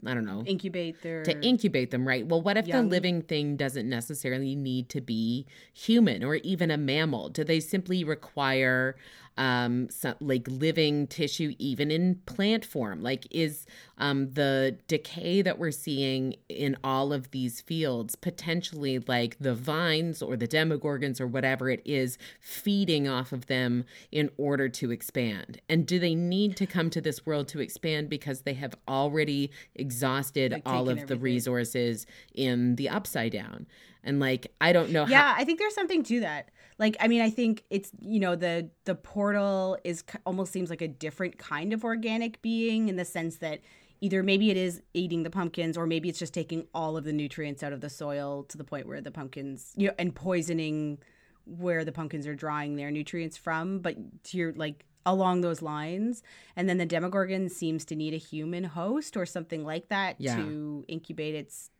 i 0.06 0.14
don't 0.14 0.24
know 0.24 0.44
incubate 0.46 1.02
their 1.02 1.24
to 1.24 1.40
incubate 1.40 1.90
them, 1.90 2.06
right? 2.06 2.24
Well, 2.26 2.40
what 2.40 2.56
if 2.56 2.68
Young. 2.68 2.84
the 2.84 2.90
living 2.90 3.22
thing 3.22 3.56
doesn't 3.56 3.88
necessarily 3.88 4.54
need 4.54 4.88
to 4.90 5.00
be 5.00 5.46
human 5.72 6.22
or 6.22 6.36
even 6.36 6.70
a 6.70 6.76
mammal? 6.76 7.28
Do 7.30 7.42
they 7.42 7.58
simply 7.58 8.04
require 8.04 8.96
um, 9.36 9.88
like 10.20 10.46
living 10.48 11.06
tissue, 11.06 11.54
even 11.58 11.90
in 11.90 12.16
plant 12.26 12.64
form. 12.64 13.02
Like, 13.02 13.26
is 13.30 13.66
um, 13.98 14.32
the 14.32 14.78
decay 14.88 15.42
that 15.42 15.58
we're 15.58 15.70
seeing 15.70 16.36
in 16.48 16.76
all 16.82 17.12
of 17.12 17.30
these 17.30 17.60
fields 17.60 18.16
potentially 18.16 18.98
like 19.00 19.36
the 19.38 19.54
vines 19.54 20.22
or 20.22 20.36
the 20.36 20.48
demogorgons 20.48 21.20
or 21.20 21.26
whatever 21.26 21.68
it 21.68 21.82
is 21.84 22.18
feeding 22.40 23.08
off 23.08 23.32
of 23.32 23.46
them 23.46 23.84
in 24.10 24.30
order 24.36 24.68
to 24.68 24.90
expand? 24.90 25.60
And 25.68 25.86
do 25.86 25.98
they 25.98 26.14
need 26.14 26.56
to 26.56 26.66
come 26.66 26.90
to 26.90 27.00
this 27.00 27.26
world 27.26 27.48
to 27.48 27.60
expand 27.60 28.08
because 28.08 28.42
they 28.42 28.54
have 28.54 28.74
already 28.88 29.50
exhausted 29.74 30.52
Like, 30.52 30.62
all 30.66 30.88
of 30.88 30.96
taken 30.96 31.08
the 31.08 31.16
resources 31.16 32.06
in 32.34 32.76
the 32.76 32.88
upside 32.88 33.32
down? 33.32 33.66
And 34.02 34.20
like, 34.20 34.52
I 34.60 34.72
don't 34.72 34.90
know 34.90 35.04
how. 35.04 35.10
Yeah, 35.10 35.34
I 35.36 35.44
think 35.44 35.58
there's 35.58 35.74
something 35.74 36.04
to 36.04 36.20
that. 36.20 36.50
Like, 36.78 36.96
I 37.00 37.08
mean, 37.08 37.22
I 37.22 37.30
think 37.30 37.64
it's 37.70 37.90
you 38.00 38.20
know 38.20 38.36
the 38.36 38.70
the 38.84 38.94
portal 38.94 39.78
is 39.84 40.04
almost 40.24 40.52
seems 40.52 40.70
like 40.70 40.82
a 40.82 40.88
different 40.88 41.38
kind 41.38 41.72
of 41.72 41.84
organic 41.84 42.42
being 42.42 42.88
in 42.88 42.96
the 42.96 43.04
sense 43.04 43.36
that 43.36 43.60
either 44.02 44.22
maybe 44.22 44.50
it 44.50 44.58
is 44.58 44.82
eating 44.92 45.22
the 45.22 45.30
pumpkins 45.30 45.76
or 45.78 45.86
maybe 45.86 46.08
it's 46.10 46.18
just 46.18 46.34
taking 46.34 46.66
all 46.74 46.98
of 46.98 47.04
the 47.04 47.12
nutrients 47.14 47.62
out 47.62 47.72
of 47.72 47.80
the 47.80 47.88
soil 47.88 48.42
to 48.44 48.58
the 48.58 48.64
point 48.64 48.86
where 48.86 49.00
the 49.00 49.10
pumpkins 49.10 49.72
you 49.76 49.88
know 49.88 49.94
and 49.98 50.14
poisoning 50.14 50.98
where 51.46 51.82
the 51.84 51.92
pumpkins 51.92 52.26
are 52.26 52.34
drawing 52.34 52.76
their 52.76 52.90
nutrients 52.90 53.36
from. 53.38 53.78
But 53.78 53.96
to 54.24 54.36
your 54.36 54.52
like 54.52 54.84
along 55.06 55.40
those 55.40 55.62
lines, 55.62 56.22
and 56.56 56.68
then 56.68 56.78
the 56.78 56.84
Demogorgon 56.84 57.48
seems 57.48 57.84
to 57.86 57.94
need 57.94 58.12
a 58.12 58.16
human 58.18 58.64
host 58.64 59.16
or 59.16 59.24
something 59.24 59.64
like 59.64 59.88
that 59.88 60.16
Yeah. 60.18 60.36
to 60.36 60.84
incubate 60.88 61.34
its 61.36 61.70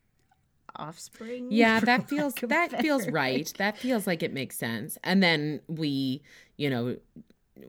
offspring. 0.75 1.49
Yeah, 1.51 1.81
that 1.85 2.09
feels 2.09 2.35
that 2.43 2.81
feels 2.81 3.09
right. 3.09 3.53
That 3.59 3.79
feels 3.79 4.07
like 4.07 4.23
it 4.23 4.33
makes 4.33 4.57
sense. 4.57 4.99
And 5.05 5.23
then 5.23 5.61
we, 5.69 6.23
you 6.57 6.71
know, 6.71 6.97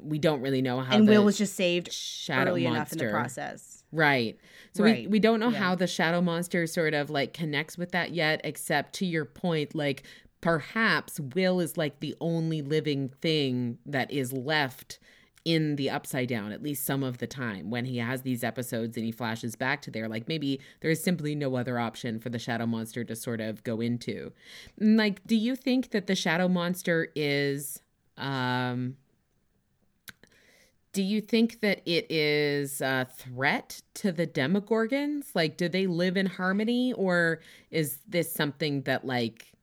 we 0.02 0.20
don't 0.20 0.42
really 0.42 0.62
know 0.62 0.82
how 0.82 0.96
and 0.96 1.08
Will 1.08 1.24
was 1.24 1.38
just 1.38 1.56
saved 1.56 1.92
shadow 1.92 2.52
early 2.52 2.64
monster 2.64 2.76
enough 2.76 2.92
in 2.94 2.98
the 2.98 3.12
process. 3.12 3.84
Right. 3.92 4.38
So 4.74 4.84
we, 4.84 5.08
we 5.08 5.20
don't 5.20 5.40
know 5.40 5.50
yeah. 5.50 5.60
how 5.60 5.76
the 5.76 5.88
shadow 5.88 6.22
monster 6.22 6.68
sort 6.68 6.94
of 6.94 7.10
like 7.10 7.34
connects 7.34 7.78
with 7.78 7.92
that 7.92 8.12
yet, 8.12 8.42
except 8.44 8.94
to 8.96 9.06
your 9.06 9.26
point, 9.26 9.74
like 9.74 10.04
perhaps 10.42 11.20
Will 11.20 11.60
is 11.60 11.78
like 11.78 12.00
the 12.00 12.16
only 12.20 12.62
living 12.62 13.10
thing 13.22 13.78
that 13.86 14.12
is 14.12 14.34
left 14.34 15.00
in 15.48 15.78
the 15.78 15.90
upside 15.90 16.28
down, 16.28 16.52
at 16.52 16.62
least 16.62 16.86
some 16.86 17.04
of 17.04 17.20
the 17.20 17.26
time 17.26 17.70
when 17.70 17.86
he 17.86 18.00
has 18.00 18.24
these 18.24 18.44
episodes 18.44 18.98
and 18.98 19.06
he 19.06 19.14
flashes 19.14 19.56
back 19.56 19.82
to 19.82 19.90
there. 19.90 20.10
Like 20.10 20.28
maybe 20.28 20.60
there's 20.82 21.02
simply 21.02 21.36
no 21.36 21.56
other 21.56 21.80
option 21.80 22.20
for 22.20 22.28
the 22.28 22.38
shadow 22.38 22.66
monster 22.66 23.06
to 23.06 23.16
sort 23.16 23.40
of 23.40 23.64
go 23.64 23.80
into. 23.80 24.34
Like, 24.78 25.26
do 25.26 25.38
you 25.38 25.56
think 25.56 25.92
that 25.92 26.06
the 26.06 26.16
shadow 26.16 26.50
monster 26.50 27.08
is 27.16 27.80
um 28.18 28.98
do 30.92 31.04
you 31.04 31.22
think 31.22 31.62
that 31.62 31.82
it 31.86 32.12
is 32.12 32.82
a 32.82 33.08
threat 33.16 33.84
to 33.94 34.12
the 34.12 34.26
demogorgons 34.26 35.28
like 35.36 35.56
do 35.56 35.70
they 35.70 35.86
live 35.86 36.18
in 36.18 36.26
harmony 36.26 36.92
or 36.94 37.40
is 37.70 38.00
this 38.08 38.34
something 38.34 38.82
that 38.82 39.06
like 39.06 39.54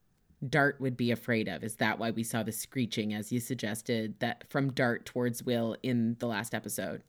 dart 0.50 0.80
would 0.80 0.96
be 0.96 1.11
afraid 1.11 1.48
of 1.48 1.64
is 1.64 1.76
that 1.76 1.98
why 1.98 2.11
we 2.11 2.22
saw 2.22 2.42
the 2.42 2.52
screeching 2.52 3.14
as 3.14 3.33
you 3.33 3.40
suggested 3.40 4.14
that 4.20 4.44
from 4.50 4.72
dart 4.72 5.04
towards 5.04 5.42
will 5.42 5.76
in 5.83 6.16
the 6.18 6.26
last 6.26 6.54
episode 6.54 7.02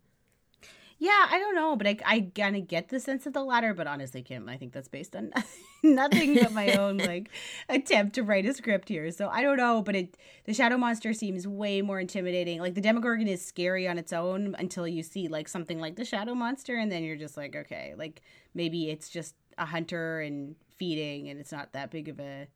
Yeah, 0.98 1.28
I 1.30 1.40
don't 1.40 1.56
know, 1.56 1.76
but 1.76 1.88
I, 1.88 1.98
I 2.06 2.32
kind 2.34 2.56
of 2.56 2.70
get 2.70 2.88
the 2.88 3.02
sense 3.02 3.26
of 3.26 3.34
the 3.34 3.44
latter. 3.44 3.74
But 3.74 3.86
honestly, 3.86 4.22
Kim, 4.22 4.48
I 4.48 4.56
think 4.56 4.72
that's 4.72 4.88
based 4.88 5.14
on 5.14 5.32
nothing 5.84 6.36
but 6.36 6.54
my 6.54 6.72
own 6.74 6.98
like 7.12 7.30
attempt 7.68 8.16
to 8.16 8.24
write 8.24 8.46
a 8.46 8.54
script 8.54 8.88
here. 8.88 9.12
So 9.12 9.28
I 9.28 9.42
don't 9.42 9.58
know, 9.58 9.82
but 9.82 9.96
it 9.96 10.18
the 10.46 10.54
shadow 10.54 10.78
monster 10.78 11.12
seems 11.12 11.46
way 11.46 11.82
more 11.82 12.00
intimidating. 12.00 12.62
Like 12.62 12.76
the 12.76 12.82
Demogorgon 12.82 13.28
is 13.28 13.46
scary 13.46 13.88
on 13.88 13.98
its 13.98 14.14
own 14.14 14.56
until 14.58 14.88
you 14.88 15.04
see 15.04 15.28
like 15.28 15.50
something 15.50 15.80
like 15.82 15.98
the 15.98 16.06
shadow 16.06 16.34
monster, 16.34 16.78
and 16.78 16.90
then 16.90 17.04
you're 17.04 17.18
just 17.18 17.36
like, 17.36 17.56
okay, 17.58 17.94
like 17.98 18.22
maybe 18.54 18.90
it's 18.90 19.10
just 19.10 19.36
a 19.58 19.66
hunter 19.66 20.22
and 20.22 20.56
feeding, 20.78 21.28
and 21.30 21.42
it's 21.42 21.52
not 21.52 21.74
that 21.74 21.92
big 21.92 22.08
of 22.08 22.20
a. 22.22 22.48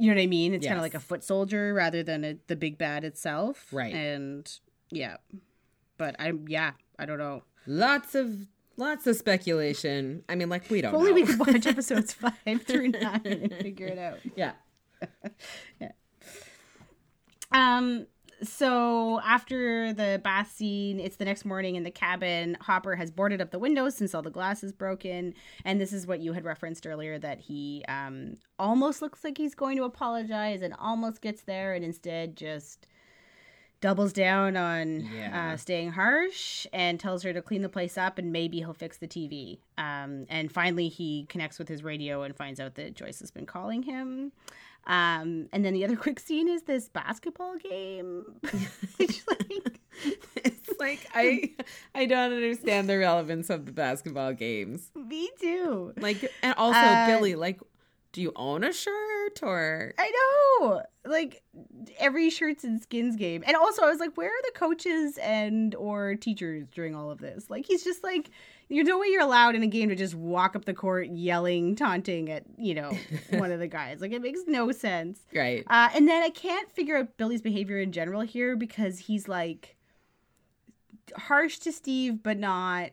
You 0.00 0.08
know 0.08 0.16
what 0.16 0.22
I 0.22 0.26
mean? 0.26 0.54
It's 0.54 0.66
kind 0.66 0.78
of 0.78 0.82
like 0.82 0.94
a 0.94 1.00
foot 1.00 1.22
soldier 1.22 1.74
rather 1.74 2.02
than 2.02 2.24
a, 2.24 2.36
the 2.46 2.56
big 2.56 2.78
bad 2.78 3.04
itself. 3.04 3.66
Right. 3.70 3.94
And 3.94 4.50
yeah, 4.90 5.18
but 5.98 6.16
I'm, 6.18 6.46
yeah 6.48 6.72
I 6.98 7.04
don't 7.06 7.18
know. 7.18 7.42
lots 7.66 8.14
of 8.14 8.46
lots 8.76 9.06
of 9.06 9.14
speculation 9.14 10.22
i 10.30 10.34
mean 10.34 10.48
like 10.48 10.70
we 10.70 10.80
don't 10.80 10.94
If 10.94 10.98
only 10.98 11.10
know 11.10 11.14
we 11.16 11.22
could 11.26 11.38
watch 11.38 11.66
episodes 11.66 12.12
five 12.14 12.62
through 12.66 12.88
nine 12.88 13.20
and 13.26 13.52
figure 13.56 13.88
it 13.88 13.98
out. 13.98 14.18
yeah 14.34 14.52
Um. 17.52 18.06
So 18.42 19.20
after 19.20 19.92
the 19.92 20.20
bath 20.22 20.50
scene, 20.52 20.98
it's 20.98 21.16
the 21.16 21.24
next 21.24 21.44
morning 21.44 21.76
in 21.76 21.82
the 21.82 21.90
cabin. 21.90 22.56
Hopper 22.60 22.96
has 22.96 23.10
boarded 23.10 23.40
up 23.40 23.50
the 23.50 23.58
windows 23.58 23.94
since 23.96 24.14
all 24.14 24.22
the 24.22 24.30
glass 24.30 24.64
is 24.64 24.72
broken, 24.72 25.34
and 25.64 25.80
this 25.80 25.92
is 25.92 26.06
what 26.06 26.20
you 26.20 26.32
had 26.32 26.44
referenced 26.44 26.86
earlier 26.86 27.18
that 27.18 27.40
he 27.40 27.84
um 27.88 28.36
almost 28.58 29.02
looks 29.02 29.24
like 29.24 29.36
he's 29.38 29.54
going 29.54 29.76
to 29.76 29.84
apologize 29.84 30.62
and 30.62 30.74
almost 30.78 31.20
gets 31.20 31.42
there, 31.42 31.74
and 31.74 31.84
instead 31.84 32.36
just 32.36 32.86
doubles 33.80 34.12
down 34.12 34.56
on 34.58 35.00
Yeah. 35.00 35.52
uh, 35.52 35.56
staying 35.56 35.92
harsh 35.92 36.66
and 36.72 37.00
tells 37.00 37.22
her 37.22 37.32
to 37.32 37.40
clean 37.40 37.62
the 37.62 37.68
place 37.70 37.96
up 37.96 38.18
and 38.18 38.30
maybe 38.30 38.58
he'll 38.58 38.74
fix 38.74 38.98
the 38.98 39.08
TV. 39.08 39.60
Um, 39.78 40.26
and 40.28 40.52
finally, 40.52 40.88
he 40.88 41.24
connects 41.30 41.58
with 41.58 41.66
his 41.68 41.82
radio 41.82 42.22
and 42.22 42.36
finds 42.36 42.60
out 42.60 42.74
that 42.74 42.94
Joyce 42.94 43.20
has 43.20 43.30
been 43.30 43.46
calling 43.46 43.82
him. 43.84 44.32
Um, 44.86 45.48
and 45.52 45.64
then 45.64 45.74
the 45.74 45.84
other 45.84 45.96
quick 46.06 46.18
scene 46.20 46.48
is 46.48 46.62
this 46.62 46.88
basketball 46.88 47.56
game, 47.58 48.24
which 48.96 49.22
like 49.28 49.80
it's 50.36 50.70
like 50.78 51.06
i 51.14 51.50
i 51.94 52.06
don't 52.06 52.32
understand 52.32 52.88
the 52.88 52.96
relevance 52.96 53.50
of 53.50 53.66
the 53.66 53.72
basketball 53.72 54.32
games. 54.32 54.90
Me 54.94 55.28
too. 55.40 55.92
like 55.98 56.30
and 56.42 56.54
also 56.56 56.78
Uh, 56.78 57.06
billy 57.06 57.34
like 57.34 57.60
do 58.12 58.20
you 58.22 58.32
own 58.34 58.64
a 58.64 58.72
shirt 58.72 59.40
or? 59.42 59.94
I 59.96 60.10
know, 60.60 60.82
like 61.04 61.44
every 61.98 62.28
shirts 62.28 62.64
and 62.64 62.82
skins 62.82 63.14
game, 63.14 63.44
and 63.46 63.56
also 63.56 63.82
I 63.84 63.88
was 63.88 64.00
like, 64.00 64.16
where 64.16 64.30
are 64.30 64.42
the 64.52 64.58
coaches 64.58 65.16
and 65.22 65.76
or 65.76 66.16
teachers 66.16 66.66
during 66.72 66.96
all 66.96 67.12
of 67.12 67.18
this? 67.18 67.48
Like 67.48 67.66
he's 67.66 67.84
just 67.84 68.02
like, 68.02 68.30
you 68.70 68.84
know, 68.84 68.98
way 68.98 69.08
you're 69.08 69.20
allowed 69.20 69.56
in 69.56 69.64
a 69.64 69.66
game 69.66 69.88
to 69.88 69.96
just 69.96 70.14
walk 70.14 70.54
up 70.54 70.64
the 70.64 70.72
court 70.72 71.08
yelling, 71.08 71.74
taunting 71.74 72.30
at 72.30 72.44
you 72.56 72.74
know 72.74 72.96
one 73.30 73.50
of 73.50 73.58
the 73.58 73.66
guys. 73.66 74.00
Like 74.00 74.12
it 74.12 74.22
makes 74.22 74.40
no 74.46 74.70
sense. 74.72 75.20
right 75.34 75.64
Uh, 75.68 75.90
and 75.94 76.08
then 76.08 76.22
I 76.22 76.30
can't 76.30 76.72
figure 76.72 76.96
out 76.96 77.16
Billy's 77.16 77.42
behavior 77.42 77.80
in 77.80 77.92
general 77.92 78.22
here 78.22 78.56
because 78.56 79.00
he's 79.00 79.28
like 79.28 79.76
harsh 81.16 81.58
to 81.58 81.72
Steve, 81.72 82.22
but 82.22 82.38
not. 82.38 82.90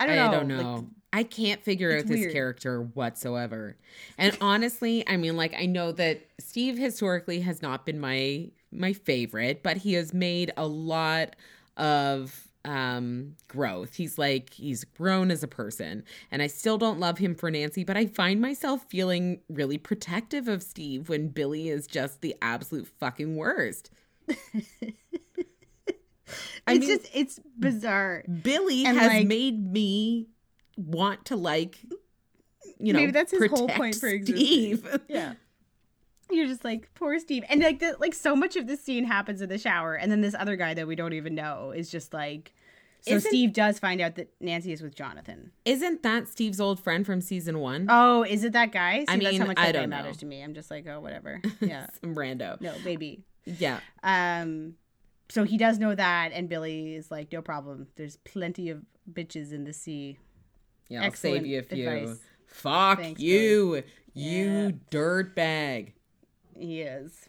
I 0.00 0.06
don't 0.06 0.16
know. 0.16 0.26
I 0.26 0.30
don't 0.30 0.48
like, 0.48 0.62
know. 0.64 0.86
I 1.12 1.22
can't 1.24 1.62
figure 1.62 1.90
it's 1.90 2.04
out 2.04 2.08
this 2.08 2.20
weird. 2.20 2.32
character 2.32 2.82
whatsoever. 2.94 3.76
And 4.18 4.36
honestly, 4.40 5.06
I 5.08 5.16
mean 5.16 5.36
like 5.36 5.54
I 5.58 5.66
know 5.66 5.90
that 5.92 6.20
Steve 6.38 6.78
historically 6.78 7.40
has 7.40 7.60
not 7.60 7.84
been 7.84 7.98
my 7.98 8.50
my 8.70 8.92
favorite, 8.92 9.64
but 9.64 9.78
he 9.78 9.94
has 9.94 10.14
made 10.14 10.52
a 10.56 10.66
lot 10.66 11.34
of 11.76 12.48
um 12.64 13.34
growth. 13.48 13.94
He's 13.96 14.16
like 14.18 14.54
he's 14.54 14.84
grown 14.84 15.30
as 15.30 15.42
a 15.42 15.48
person. 15.48 16.04
And 16.30 16.40
I 16.42 16.46
still 16.46 16.78
don't 16.78 16.98
love 16.98 17.18
him 17.18 17.34
for 17.34 17.50
Nancy, 17.50 17.84
but 17.84 17.96
I 17.96 18.06
find 18.06 18.40
myself 18.40 18.84
feeling 18.88 19.40
really 19.48 19.76
protective 19.78 20.48
of 20.48 20.62
Steve 20.62 21.08
when 21.08 21.28
Billy 21.28 21.68
is 21.68 21.86
just 21.86 22.20
the 22.22 22.34
absolute 22.40 22.86
fucking 22.86 23.36
worst. 23.36 23.90
I 26.66 26.72
it's 26.72 26.86
mean- 26.86 26.98
just 26.98 27.10
it's 27.14 27.40
bizarre. 27.58 28.24
Billy 28.42 28.86
And, 28.86 28.98
has 28.98 29.08
like- 29.12 29.26
made 29.26 29.70
me 29.72 30.28
want 30.76 31.26
to 31.26 31.36
like 31.36 31.78
you 32.80 32.92
know 32.92 32.98
Maybe 33.00 33.12
that's 33.12 33.30
his 33.30 33.50
whole 33.50 33.68
point 33.68 33.94
for 33.96 34.08
existing. 34.08 34.36
Steve. 34.44 35.00
Yeah. 35.08 35.34
You're 36.34 36.46
just 36.46 36.64
like 36.64 36.88
poor 36.94 37.18
Steve, 37.18 37.44
and 37.48 37.62
like 37.62 37.78
the, 37.78 37.96
like 37.98 38.14
so 38.14 38.34
much 38.36 38.56
of 38.56 38.66
this 38.66 38.82
scene 38.82 39.04
happens 39.04 39.40
in 39.40 39.48
the 39.48 39.58
shower, 39.58 39.94
and 39.94 40.10
then 40.10 40.20
this 40.20 40.34
other 40.38 40.56
guy 40.56 40.74
that 40.74 40.86
we 40.86 40.94
don't 40.96 41.12
even 41.12 41.34
know 41.34 41.70
is 41.70 41.90
just 41.90 42.12
like. 42.12 42.52
So 43.00 43.16
Isn't- 43.16 43.28
Steve 43.28 43.52
does 43.52 43.78
find 43.78 44.00
out 44.00 44.14
that 44.14 44.32
Nancy 44.40 44.72
is 44.72 44.80
with 44.80 44.94
Jonathan. 44.94 45.50
Isn't 45.66 46.02
that 46.04 46.26
Steve's 46.26 46.58
old 46.58 46.80
friend 46.80 47.04
from 47.04 47.20
season 47.20 47.58
one? 47.58 47.86
Oh, 47.90 48.22
is 48.22 48.44
it 48.44 48.54
that 48.54 48.72
guy? 48.72 49.00
See, 49.00 49.04
I 49.08 49.16
that's 49.18 49.24
how 49.24 49.30
mean, 49.40 49.46
much 49.48 49.58
I 49.58 49.66
that 49.66 49.72
don't 49.72 49.90
know. 49.90 49.96
matters 49.96 50.16
to 50.18 50.26
me. 50.26 50.42
I'm 50.42 50.54
just 50.54 50.70
like, 50.70 50.86
oh, 50.88 51.00
whatever. 51.00 51.42
Yeah, 51.60 51.86
Some 52.00 52.14
rando. 52.14 52.58
no, 52.62 52.72
maybe. 52.82 53.20
Yeah. 53.44 53.80
Um, 54.02 54.76
so 55.28 55.44
he 55.44 55.58
does 55.58 55.78
know 55.78 55.94
that, 55.94 56.30
and 56.32 56.48
Billy 56.48 56.94
is 56.94 57.10
like, 57.10 57.30
no 57.30 57.42
problem. 57.42 57.88
There's 57.96 58.16
plenty 58.16 58.70
of 58.70 58.80
bitches 59.12 59.52
in 59.52 59.64
the 59.64 59.74
sea. 59.74 60.16
Yeah, 60.88 61.00
I'll 61.00 61.06
Excellent 61.06 61.40
save 61.42 61.46
you 61.46 61.58
a 61.58 61.62
few. 61.62 61.86
advice. 61.88 62.18
Fuck 62.46 63.00
Thanks, 63.00 63.20
you, 63.20 63.82
Yeah. 64.14 64.30
you 64.32 64.80
dirt 64.90 65.34
bag. 65.34 65.93
He 66.58 66.82
is. 66.82 67.28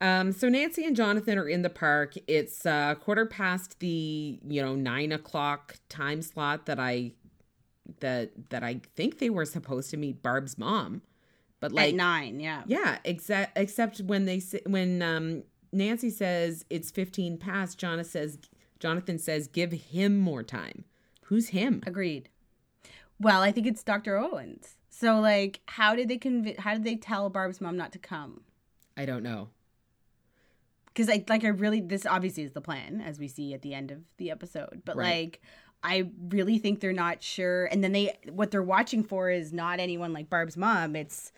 Um, 0.00 0.32
so 0.32 0.48
Nancy 0.48 0.84
and 0.84 0.96
Jonathan 0.96 1.38
are 1.38 1.48
in 1.48 1.62
the 1.62 1.70
park. 1.70 2.14
It's 2.26 2.66
uh 2.66 2.94
quarter 2.96 3.26
past 3.26 3.80
the, 3.80 4.38
you 4.46 4.62
know, 4.62 4.74
nine 4.74 5.12
o'clock 5.12 5.76
time 5.88 6.20
slot 6.20 6.66
that 6.66 6.78
I 6.78 7.12
that 8.00 8.50
that 8.50 8.62
I 8.62 8.80
think 8.96 9.18
they 9.18 9.30
were 9.30 9.44
supposed 9.44 9.90
to 9.90 9.96
meet 9.96 10.22
Barb's 10.22 10.58
mom. 10.58 11.02
But 11.60 11.72
like 11.72 11.90
At 11.90 11.94
nine, 11.94 12.40
yeah. 12.40 12.62
Yeah, 12.66 12.98
except 13.04 13.56
except 13.56 14.00
when 14.00 14.24
they 14.26 14.42
when 14.66 15.00
um 15.00 15.44
Nancy 15.72 16.10
says 16.10 16.64
it's 16.70 16.90
15 16.90 17.38
past, 17.38 17.78
Jonathan 17.78 18.10
says 18.10 18.38
Jonathan 18.80 19.18
says 19.18 19.46
give 19.48 19.72
him 19.72 20.18
more 20.18 20.42
time. 20.42 20.84
Who's 21.24 21.48
him? 21.48 21.82
Agreed. 21.86 22.28
Well, 23.18 23.40
I 23.40 23.52
think 23.52 23.66
it's 23.66 23.82
Dr. 23.82 24.18
Owens. 24.18 24.76
So 24.96 25.18
like 25.18 25.60
how 25.66 25.96
did 25.96 26.08
they 26.08 26.18
conv- 26.18 26.58
how 26.58 26.74
did 26.74 26.84
they 26.84 26.94
tell 26.94 27.28
Barb's 27.28 27.60
mom 27.60 27.76
not 27.76 27.90
to 27.92 27.98
come? 27.98 28.42
I 28.96 29.04
don't 29.06 29.24
know. 29.24 29.48
Cuz 30.94 31.08
I 31.08 31.24
like 31.28 31.42
I 31.44 31.48
really 31.48 31.80
this 31.80 32.06
obviously 32.06 32.44
is 32.44 32.52
the 32.52 32.60
plan 32.60 33.00
as 33.00 33.18
we 33.18 33.26
see 33.26 33.52
at 33.54 33.62
the 33.62 33.74
end 33.74 33.90
of 33.90 34.02
the 34.18 34.30
episode. 34.30 34.82
But 34.84 34.96
Right. 34.96 35.06
like 35.24 35.42
I 35.84 36.10
really 36.30 36.58
think 36.58 36.80
they're 36.80 36.92
not 36.92 37.22
sure 37.22 37.66
and 37.66 37.84
then 37.84 37.92
they 37.92 38.16
what 38.32 38.50
they're 38.50 38.62
watching 38.62 39.04
for 39.04 39.30
is 39.30 39.52
not 39.52 39.78
anyone 39.80 40.12
like 40.12 40.30
Barb's 40.30 40.56
mom. 40.56 40.96
It's 40.96 41.30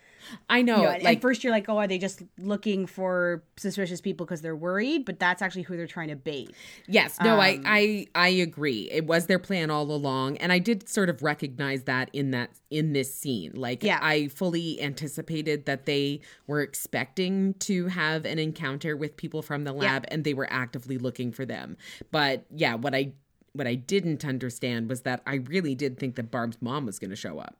I 0.49 0.61
know, 0.61 0.77
you 0.77 0.83
know, 0.83 0.89
like 0.89 1.17
at 1.17 1.21
first 1.21 1.43
you're 1.43 1.51
like, 1.53 1.69
"Oh, 1.69 1.77
are 1.77 1.87
they 1.87 1.97
just 1.99 2.21
looking 2.37 2.85
for 2.85 3.43
suspicious 3.55 4.01
people 4.01 4.25
because 4.25 4.41
they're 4.41 4.55
worried?" 4.55 5.05
But 5.05 5.19
that's 5.19 5.41
actually 5.41 5.61
who 5.61 5.77
they're 5.77 5.87
trying 5.87 6.09
to 6.09 6.15
bait. 6.15 6.53
Yes, 6.87 7.17
no, 7.21 7.35
Um, 7.35 7.63
I 7.65 8.07
I 8.15 8.27
agree. 8.29 8.89
It 8.91 9.05
was 9.05 9.27
their 9.27 9.39
plan 9.39 9.69
all 9.69 9.89
along, 9.91 10.37
and 10.37 10.51
I 10.51 10.59
did 10.59 10.89
sort 10.89 11.09
of 11.09 11.23
recognize 11.23 11.83
that 11.83 12.09
in 12.13 12.31
that 12.31 12.49
in 12.69 12.93
this 12.93 13.13
scene. 13.13 13.53
Like, 13.55 13.83
Yeah. 13.83 13.99
I 14.01 14.27
fully 14.27 14.81
anticipated 14.81 15.65
that 15.65 15.85
they 15.85 16.19
were 16.45 16.61
expecting 16.61 17.53
to 17.59 17.87
have 17.87 18.25
an 18.25 18.39
encounter 18.39 18.97
with 18.97 19.15
people 19.15 19.41
from 19.41 19.63
the 19.63 19.71
lab, 19.71 20.05
and 20.09 20.23
they 20.23 20.33
were 20.33 20.47
actively 20.51 20.97
looking 20.97 21.31
for 21.31 21.45
them. 21.45 21.77
But 22.11 22.45
yeah, 22.53 22.75
what 22.75 22.93
I 22.93 23.13
what 23.57 23.67
I 23.67 23.75
didn't 23.75 24.23
understand 24.25 24.89
was 24.89 25.01
that 25.01 25.21
I 25.25 25.35
really 25.35 25.75
did 25.75 25.97
think 25.99 26.15
that 26.15 26.31
Barb's 26.31 26.61
mom 26.61 26.85
was 26.85 26.99
going 26.99 27.09
to 27.09 27.15
show 27.15 27.39
up. 27.39 27.55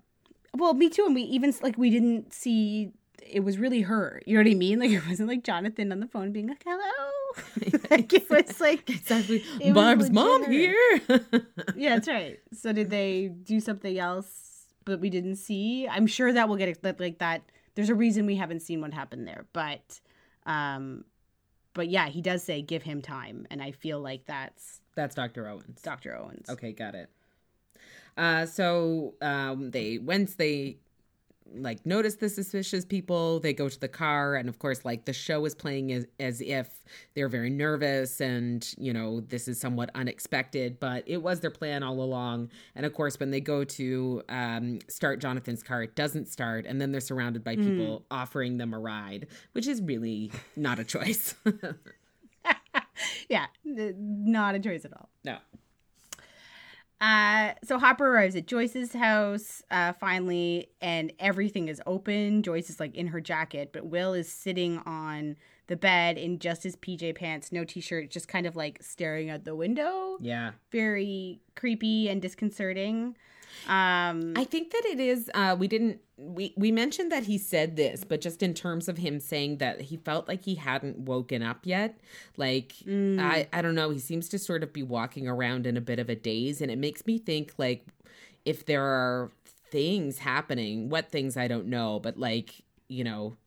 Well, 0.56 0.74
me 0.74 0.90
too. 0.90 1.06
And 1.06 1.16
we 1.16 1.24
even 1.24 1.54
like 1.62 1.78
we 1.78 1.90
didn't 1.90 2.34
see 2.34 2.92
it 3.26 3.42
was 3.42 3.58
really 3.58 3.82
her. 3.82 4.22
You 4.26 4.36
know 4.38 4.44
what 4.44 4.52
I 4.52 4.56
mean? 4.56 4.80
Like 4.80 4.92
it 4.92 5.06
wasn't 5.08 5.28
like 5.30 5.44
Jonathan 5.44 5.92
on 5.92 6.00
the 6.00 6.08
phone 6.08 6.32
being 6.32 6.48
like, 6.48 6.64
"Hello." 6.66 7.80
like 7.92 8.14
it 8.14 8.30
was 8.30 8.60
like 8.68 8.90
Exactly, 8.90 9.44
was 9.60 9.74
Barb's 9.74 10.10
mom 10.12 10.44
her. 10.46 10.52
here. 10.52 11.02
yeah, 11.76 11.96
that's 11.96 12.08
right. 12.08 12.40
So 12.54 12.72
did 12.72 12.90
they 12.90 13.28
do 13.44 13.60
something 13.60 13.98
else 14.00 14.66
but 14.86 15.02
we 15.02 15.10
didn't 15.10 15.36
see? 15.36 15.88
I'm 15.88 16.08
sure 16.08 16.32
that 16.32 16.48
we'll 16.48 16.58
get 16.58 17.00
like 17.00 17.18
that. 17.20 17.42
There's 17.76 17.90
a 17.90 17.96
reason 17.96 18.26
we 18.26 18.38
haven't 18.38 18.62
seen 18.62 18.80
what 18.82 18.94
happened 18.94 19.28
there, 19.28 19.46
but 19.54 20.00
um 20.46 21.04
but 21.74 21.90
yeah, 21.90 22.08
he 22.08 22.22
does 22.22 22.42
say 22.44 22.62
give 22.62 22.82
him 22.84 23.02
time 23.02 23.46
and 23.52 23.62
I 23.62 23.72
feel 23.72 24.00
like 24.00 24.26
that's 24.26 24.82
That's 24.98 25.14
Dr. 25.14 25.48
Owens. 25.48 25.80
Dr. 25.84 26.18
Owens. 26.18 26.50
Okay, 26.50 26.74
got 26.74 26.96
it. 26.96 27.08
Uh, 28.18 28.48
so 28.48 29.14
um, 29.22 29.70
they 29.70 30.00
once 30.00 30.34
they 30.34 30.78
like 31.54 31.86
notice 31.86 32.16
the 32.16 32.30
suspicious 32.30 32.84
people, 32.84 33.40
they 33.40 33.54
go 33.54 33.70
to 33.70 33.80
the 33.80 33.88
car, 33.88 34.34
and 34.34 34.50
of 34.50 34.58
course, 34.58 34.84
like 34.84 35.06
the 35.06 35.14
show 35.14 35.46
is 35.46 35.54
playing 35.54 35.94
as 35.94 36.08
as 36.20 36.42
if 36.42 36.84
they're 37.14 37.30
very 37.30 37.52
nervous, 37.52 38.20
and 38.20 38.74
you 38.80 38.92
know 38.92 39.20
this 39.20 39.48
is 39.48 39.60
somewhat 39.60 39.92
unexpected, 39.94 40.80
but 40.80 41.04
it 41.06 41.22
was 41.22 41.42
their 41.42 41.52
plan 41.52 41.84
all 41.84 42.02
along. 42.02 42.50
And 42.74 42.84
of 42.84 42.96
course, 42.96 43.20
when 43.20 43.30
they 43.30 43.40
go 43.40 43.64
to 43.64 44.24
um, 44.30 44.80
start 44.88 45.20
Jonathan's 45.20 45.62
car, 45.62 45.84
it 45.84 45.96
doesn't 45.96 46.28
start, 46.28 46.66
and 46.66 46.82
then 46.82 46.92
they're 46.92 47.02
surrounded 47.02 47.44
by 47.44 47.56
people 47.56 48.04
offering 48.10 48.58
them 48.58 48.74
a 48.74 48.80
ride, 48.80 49.28
which 49.52 49.68
is 49.68 49.80
really 49.80 50.32
not 50.56 50.80
a 50.80 50.84
choice. 50.84 51.36
yeah, 53.30 53.48
not 53.64 54.56
a 54.56 54.60
choice 54.60 54.86
at 54.86 54.94
all. 54.94 55.10
no. 55.24 55.38
Uh, 57.00 57.54
so 57.64 57.78
Hopper 57.78 58.08
arrives 58.08 58.36
at 58.36 58.48
Joyce's 58.48 58.94
house 58.94 59.62
uh, 59.70 59.94
finally, 59.94 60.70
and 60.82 61.14
everything 61.20 61.68
is 61.68 61.80
open. 61.86 62.42
Joyce 62.42 62.72
is 62.72 62.80
like 62.80 62.96
in 62.96 63.08
her 63.08 63.22
jacket, 63.22 63.70
but 63.72 63.86
Will 63.86 64.14
is 64.14 64.32
sitting 64.32 64.80
on 64.80 65.36
the 65.68 65.76
bed 65.76 66.18
in 66.18 66.40
just 66.40 66.64
his 66.64 66.76
PJ 66.78 67.16
pants, 67.16 67.52
no 67.52 67.64
t-shirt, 67.64 68.10
just 68.10 68.28
kind 68.28 68.48
of 68.48 68.56
like 68.56 68.80
staring 68.82 69.30
out 69.30 69.44
the 69.44 69.56
window. 69.56 70.18
Yeah. 70.22 70.54
Very 70.72 71.42
creepy 71.56 72.10
and 72.10 72.22
disconcerting. 72.22 73.16
Um, 73.68 74.34
I 74.36 74.44
think 74.44 74.72
that 74.72 74.84
it 74.86 75.00
is. 75.00 75.30
Uh, 75.34 75.56
we 75.58 75.68
didn't. 75.68 76.00
We 76.18 76.54
we 76.58 76.72
mentioned 76.72 77.12
that 77.12 77.24
he 77.24 77.38
said 77.38 77.76
this, 77.76 78.04
but 78.04 78.22
just 78.22 78.42
in 78.42 78.54
terms 78.54 78.88
of 78.88 78.98
him 78.98 79.20
saying 79.20 79.58
that 79.58 79.82
he 79.82 79.98
felt 79.98 80.28
like 80.28 80.46
he 80.46 80.56
hadn't 80.56 81.00
woken 81.00 81.44
up 81.44 81.60
yet. 81.64 81.98
Like 82.38 82.74
Mm. 82.86 83.20
I 83.20 83.48
I 83.54 83.62
don't 83.62 83.76
know. 83.76 83.90
He 83.90 84.00
seems 84.00 84.30
to 84.30 84.40
sort 84.40 84.64
of 84.64 84.74
be 84.74 84.84
walking 84.84 85.28
around 85.28 85.68
in 85.68 85.78
a 85.78 85.82
bit 85.82 86.00
of 86.00 86.10
a 86.10 86.16
daze, 86.16 86.62
and 86.62 86.72
it 86.72 86.78
makes 86.78 87.06
me 87.06 87.18
think 87.20 87.54
like 87.58 87.86
if 88.46 88.66
there 88.66 88.84
are 88.84 89.32
things 89.70 90.20
happening, 90.20 90.90
what 90.90 91.12
things 91.12 91.36
I 91.38 91.48
don't 91.48 91.68
know, 91.68 92.00
but 92.00 92.18
like 92.18 92.64
you 92.88 93.04
know. 93.04 93.38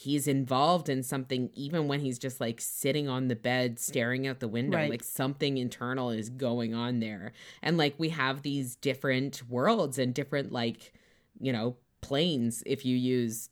He's 0.00 0.28
involved 0.28 0.88
in 0.88 1.02
something 1.02 1.50
even 1.54 1.88
when 1.88 1.98
he's 1.98 2.20
just 2.20 2.40
like 2.40 2.60
sitting 2.60 3.08
on 3.08 3.26
the 3.26 3.34
bed 3.34 3.80
staring 3.80 4.28
out 4.28 4.38
the 4.38 4.46
window. 4.46 4.78
Right. 4.78 4.90
Like 4.90 5.02
something 5.02 5.58
internal 5.58 6.10
is 6.10 6.30
going 6.30 6.72
on 6.72 7.00
there. 7.00 7.32
And 7.62 7.76
like 7.76 7.96
we 7.98 8.10
have 8.10 8.42
these 8.42 8.76
different 8.76 9.42
worlds 9.48 9.98
and 9.98 10.14
different 10.14 10.52
like, 10.52 10.92
you 11.40 11.52
know, 11.52 11.74
planes 12.00 12.62
if 12.64 12.84
you 12.84 12.96
use 12.96 13.50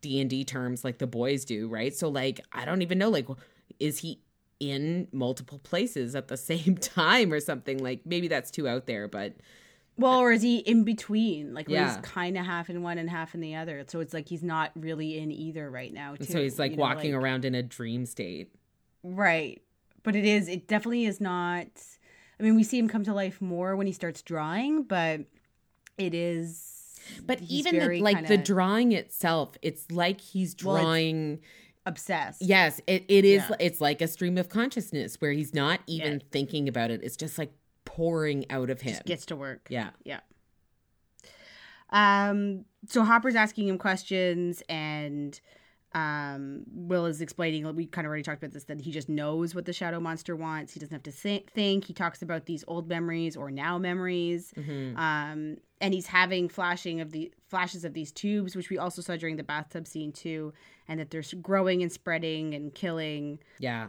D&D 0.00 0.44
terms 0.44 0.84
like 0.84 0.98
the 0.98 1.08
boys 1.08 1.44
do, 1.44 1.66
right? 1.66 1.92
So 1.92 2.08
like 2.08 2.42
I 2.52 2.64
don't 2.64 2.82
even 2.82 2.98
know 2.98 3.10
like 3.10 3.26
is 3.80 3.98
he 3.98 4.20
in 4.60 5.08
multiple 5.10 5.58
places 5.58 6.14
at 6.14 6.28
the 6.28 6.36
same 6.52 6.76
time 6.76 7.32
or 7.32 7.40
something 7.40 7.82
like 7.82 8.02
maybe 8.06 8.28
that's 8.28 8.52
too 8.52 8.68
out 8.68 8.86
there, 8.86 9.08
but 9.08 9.34
well, 9.98 10.18
or 10.20 10.32
is 10.32 10.42
he 10.42 10.58
in 10.58 10.84
between? 10.84 11.52
Like, 11.54 11.68
Yeah. 11.68 11.88
he's 11.88 11.96
kind 12.02 12.38
of 12.38 12.46
half 12.46 12.70
in 12.70 12.82
one 12.82 12.98
and 12.98 13.10
half 13.10 13.34
in 13.34 13.40
the 13.40 13.56
other. 13.56 13.84
So 13.88 14.00
it's 14.00 14.14
like 14.14 14.28
he's 14.28 14.42
not 14.42 14.70
really 14.76 15.18
in 15.18 15.30
either 15.32 15.68
right 15.70 15.92
now. 15.92 16.14
Too, 16.14 16.24
so 16.24 16.40
he's 16.42 16.58
like 16.58 16.70
you 16.72 16.76
know, 16.76 16.82
walking 16.82 17.12
like- 17.14 17.22
around 17.22 17.44
in 17.44 17.54
a 17.54 17.62
dream 17.62 18.06
state. 18.06 18.52
Right. 19.02 19.60
But 20.04 20.16
it 20.16 20.24
is, 20.24 20.48
it 20.48 20.66
definitely 20.68 21.04
is 21.04 21.20
not. 21.20 21.66
I 22.38 22.42
mean, 22.44 22.54
we 22.54 22.62
see 22.62 22.78
him 22.78 22.88
come 22.88 23.02
to 23.04 23.12
life 23.12 23.40
more 23.40 23.74
when 23.76 23.86
he 23.88 23.92
starts 23.92 24.22
drawing, 24.22 24.84
but 24.84 25.20
it 25.98 26.14
is. 26.14 27.00
But 27.26 27.40
even 27.42 27.78
the, 27.78 28.00
like 28.00 28.22
the 28.22 28.28
kinda 28.28 28.44
drawing 28.44 28.92
itself, 28.92 29.56
it's 29.62 29.90
like 29.90 30.20
he's 30.20 30.54
Well, 30.62 30.76
drawing 30.76 31.40
obsessed. 31.86 32.42
Yes, 32.42 32.80
it, 32.86 33.04
it 33.08 33.24
is. 33.24 33.42
Yeah. 33.48 33.56
It's 33.58 33.80
like 33.80 34.00
a 34.02 34.06
stream 34.08 34.38
of 34.38 34.48
consciousness 34.48 35.16
where 35.20 35.32
he's 35.32 35.54
not 35.54 35.80
even 35.86 36.14
Yeah. 36.14 36.26
thinking 36.30 36.68
about 36.68 36.90
it. 36.90 37.00
It's 37.02 37.16
just 37.16 37.38
like 37.38 37.50
pouring 37.88 38.44
out 38.50 38.70
of 38.70 38.80
him. 38.80 38.92
Just 38.92 39.04
gets 39.06 39.26
to 39.26 39.36
work. 39.36 39.66
yeah. 39.70 39.90
Yeah. 40.04 40.20
Um, 41.90 42.64
so 42.86 43.02
Hopper's 43.02 43.34
asking 43.34 43.68
him 43.68 43.78
questions 43.78 44.62
and 44.68 45.40
um 45.94 46.64
Will 46.70 47.06
is 47.06 47.22
explaining 47.22 47.64
we 47.74 47.86
kind 47.86 48.04
of 48.06 48.10
already 48.10 48.22
talked 48.22 48.42
about 48.42 48.52
this 48.52 48.64
that 48.64 48.78
he 48.82 48.92
just 48.92 49.08
knows 49.08 49.54
what 49.54 49.64
the 49.64 49.72
shadow 49.72 49.98
monster 49.98 50.36
wants. 50.36 50.74
He 50.74 50.80
doesn't 50.80 50.92
have 50.92 51.02
to 51.04 51.10
think. 51.50 51.84
He 51.86 51.94
talks 51.94 52.20
about 52.20 52.44
these 52.44 52.62
old 52.68 52.90
memories 52.90 53.38
or 53.38 53.50
now 53.50 53.78
memories. 53.78 54.52
Mhm. 54.54 54.98
Um 54.98 55.56
and 55.80 55.94
he's 55.94 56.06
having 56.08 56.50
flashing 56.50 57.00
of 57.00 57.12
the 57.12 57.32
flashes 57.48 57.86
of 57.86 57.94
these 57.94 58.12
tubes 58.12 58.54
which 58.54 58.68
we 58.68 58.76
also 58.76 59.00
saw 59.00 59.16
during 59.16 59.36
the 59.36 59.42
bathtub 59.42 59.86
scene 59.86 60.12
too 60.12 60.52
and 60.88 61.00
that 61.00 61.10
they're 61.10 61.22
growing 61.40 61.82
and 61.82 61.90
spreading 61.90 62.52
and 62.54 62.74
killing. 62.74 63.38
Yeah. 63.58 63.88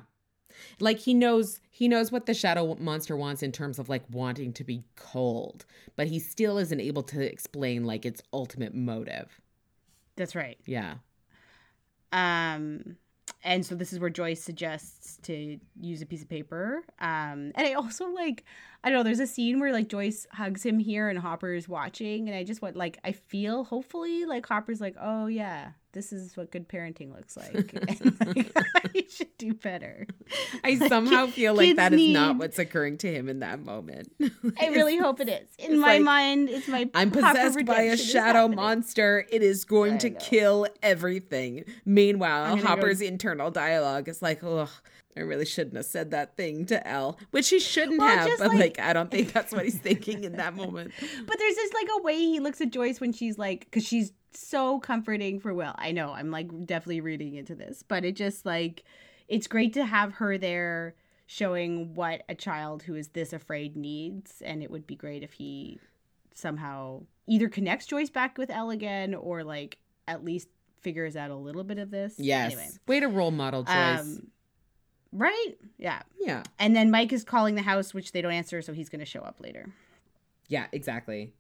Like 0.80 1.00
he 1.00 1.14
knows 1.14 1.62
he 1.70 1.88
knows 1.88 2.12
what 2.12 2.26
the 2.26 2.34
shadow 2.34 2.76
monster 2.76 3.16
wants 3.16 3.44
in 3.44 3.52
terms 3.52 3.80
of 3.80 3.90
like 3.90 4.04
wanting 4.12 4.54
to 4.54 4.64
be 4.64 4.84
cold, 4.96 5.66
but 5.96 6.08
he 6.08 6.20
still 6.20 6.58
isn't 6.58 6.80
able 6.80 7.04
to 7.04 7.22
explain 7.22 7.86
like 7.86 8.06
its 8.06 8.22
ultimate 8.34 8.74
motive. 8.74 9.42
That's 10.16 10.36
right. 10.36 10.58
Yeah. 10.66 10.96
Um, 12.12 12.98
and 13.44 13.66
so 13.66 13.76
this 13.76 13.94
is 13.94 14.00
where 14.00 14.10
Joyce 14.10 14.42
suggests 14.42 15.18
to 15.24 15.60
use 15.80 16.02
a 16.02 16.06
piece 16.06 16.22
of 16.22 16.30
paper. 16.30 16.84
Um, 17.00 17.52
and 17.56 17.68
I 17.68 17.74
also 17.74 18.08
like, 18.08 18.44
I 18.84 18.90
don't 18.90 19.00
know, 19.00 19.04
there's 19.04 19.20
a 19.20 19.28
scene 19.28 19.60
where 19.60 19.74
like 19.74 19.90
Joyce 19.90 20.26
hugs 20.32 20.66
him 20.66 20.80
here 20.80 21.10
and 21.10 21.20
Hopper's 21.20 21.68
watching, 21.68 22.30
and 22.30 22.38
I 22.38 22.44
just 22.44 22.62
want 22.62 22.76
like 22.76 22.98
I 23.04 23.12
feel 23.12 23.64
hopefully 23.66 24.26
like 24.26 24.46
Hopper's 24.46 24.80
like, 24.80 24.96
oh 25.02 25.28
yeah, 25.28 25.72
this 25.92 26.14
is 26.14 26.38
what 26.38 26.52
good 26.52 26.70
parenting 26.70 27.14
looks 27.14 27.36
like. 27.36 27.74
and, 27.88 28.36
like, 28.36 28.52
I 28.56 29.06
should 29.10 29.38
do 29.38 29.54
better. 29.54 30.06
I 30.64 30.76
Like, 30.76 30.90
somehow 30.90 31.28
feel 31.28 31.56
like 31.56 31.76
that 31.78 31.94
is 31.94 32.14
not 32.14 32.38
what's 32.38 32.60
occurring 32.60 32.98
to 33.00 33.12
him 33.12 33.28
in 33.28 33.40
that 33.40 33.60
moment. 33.60 34.12
I 34.60 34.68
really 34.68 34.98
hope 34.98 35.20
it 35.20 35.30
is. 35.30 35.50
In 35.58 35.74
it's 35.74 35.82
my 35.82 35.94
like, 35.96 36.02
mind, 36.04 36.50
it's 36.50 36.68
my 36.68 36.90
I'm 36.94 37.12
possessed 37.12 37.66
by 37.66 37.82
a 37.82 37.98
shadow 37.98 38.48
monster. 38.48 39.26
It 39.32 39.42
is 39.42 39.66
going 39.66 39.98
to 40.00 40.12
know. 40.12 40.20
kill 40.20 40.68
everything. 40.84 41.66
Meanwhile, 41.86 42.54
I'm 42.54 42.60
go- 42.60 42.68
Hopper's 42.68 43.02
internal 43.02 43.52
dialogue 43.52 44.08
is 44.08 44.22
like, 44.22 44.44
ugh, 44.44 44.70
I 45.20 45.24
really 45.24 45.46
shouldn't 45.46 45.76
have 45.76 45.86
said 45.86 46.12
that 46.12 46.36
thing 46.38 46.66
to 46.68 46.88
Elle, 46.88 47.18
which 47.32 47.50
he 47.50 47.60
shouldn't 47.60 48.00
Well, 48.00 48.08
have, 48.28 48.40
but 48.40 48.48
like- 48.50 48.60
like, 48.60 48.80
I 48.80 48.94
don't 48.94 49.12
think 49.12 49.34
that's 49.34 49.52
what 49.54 49.66
he's 49.66 49.78
thinking 49.78 50.24
in 50.24 50.34
that 50.34 50.56
moment. 50.56 50.92
But 51.28 51.38
there's 51.38 51.56
this 51.56 51.74
like 51.74 51.88
a 51.98 52.02
way 52.02 52.18
he 52.18 52.40
looks 52.40 52.62
at 52.62 52.72
Joyce 52.72 53.00
when 53.00 53.12
she's 53.14 53.38
like, 53.38 53.62
because 53.66 53.86
she's 53.86 54.14
so 54.34 54.80
comforting 54.80 55.40
for 55.40 55.54
Will. 55.54 55.74
I 55.78 55.92
know 55.92 56.12
I'm 56.12 56.32
like 56.32 56.48
definitely 56.66 57.02
reading 57.02 57.36
into 57.36 57.56
this, 57.56 57.84
but 57.88 58.06
it 58.06 58.16
just 58.16 58.46
like, 58.46 58.84
it's 59.28 59.48
great 59.48 59.74
to 59.74 59.86
have 59.86 60.14
her 60.14 60.38
there 60.38 60.96
showing 61.28 61.94
what 61.94 62.24
a 62.30 62.36
child 62.36 62.82
who 62.84 62.96
is 62.96 63.10
this 63.10 63.34
afraid 63.34 63.76
needs. 63.76 64.42
And 64.44 64.64
it 64.64 64.72
would 64.72 64.88
be 64.88 64.96
great 64.96 65.22
if 65.24 65.34
he 65.34 65.80
somehow 66.34 67.04
either 67.28 67.50
connects 67.50 67.86
Joyce 67.86 68.10
back 68.10 68.38
with 68.38 68.50
Elle 68.50 68.70
again 68.72 69.14
or 69.14 69.44
like 69.44 69.78
at 70.08 70.24
least 70.24 70.48
figures 70.82 71.16
out 71.16 71.30
a 71.30 71.36
little 71.36 71.64
bit 71.64 71.78
of 71.78 71.92
this. 71.92 72.16
Yes. 72.18 72.54
Anyway. 72.54 72.70
Way 72.88 73.00
to 73.02 73.08
role 73.08 73.32
model, 73.32 73.64
Joyce. 73.64 74.00
Um, 74.00 74.28
Right? 75.12 75.54
Yeah. 75.78 76.02
Yeah. 76.20 76.44
And 76.60 76.76
then 76.76 76.92
Mike 76.92 77.12
is 77.12 77.24
calling 77.24 77.56
the 77.56 77.64
house, 77.64 77.94
which 77.94 78.12
they 78.12 78.22
don't 78.22 78.32
answer, 78.32 78.62
so 78.62 78.74
he's 78.74 78.90
going 78.90 79.00
to 79.00 79.06
show 79.06 79.22
up 79.22 79.38
later. 79.40 79.70
Yeah, 80.48 80.68
exactly. 80.72 81.34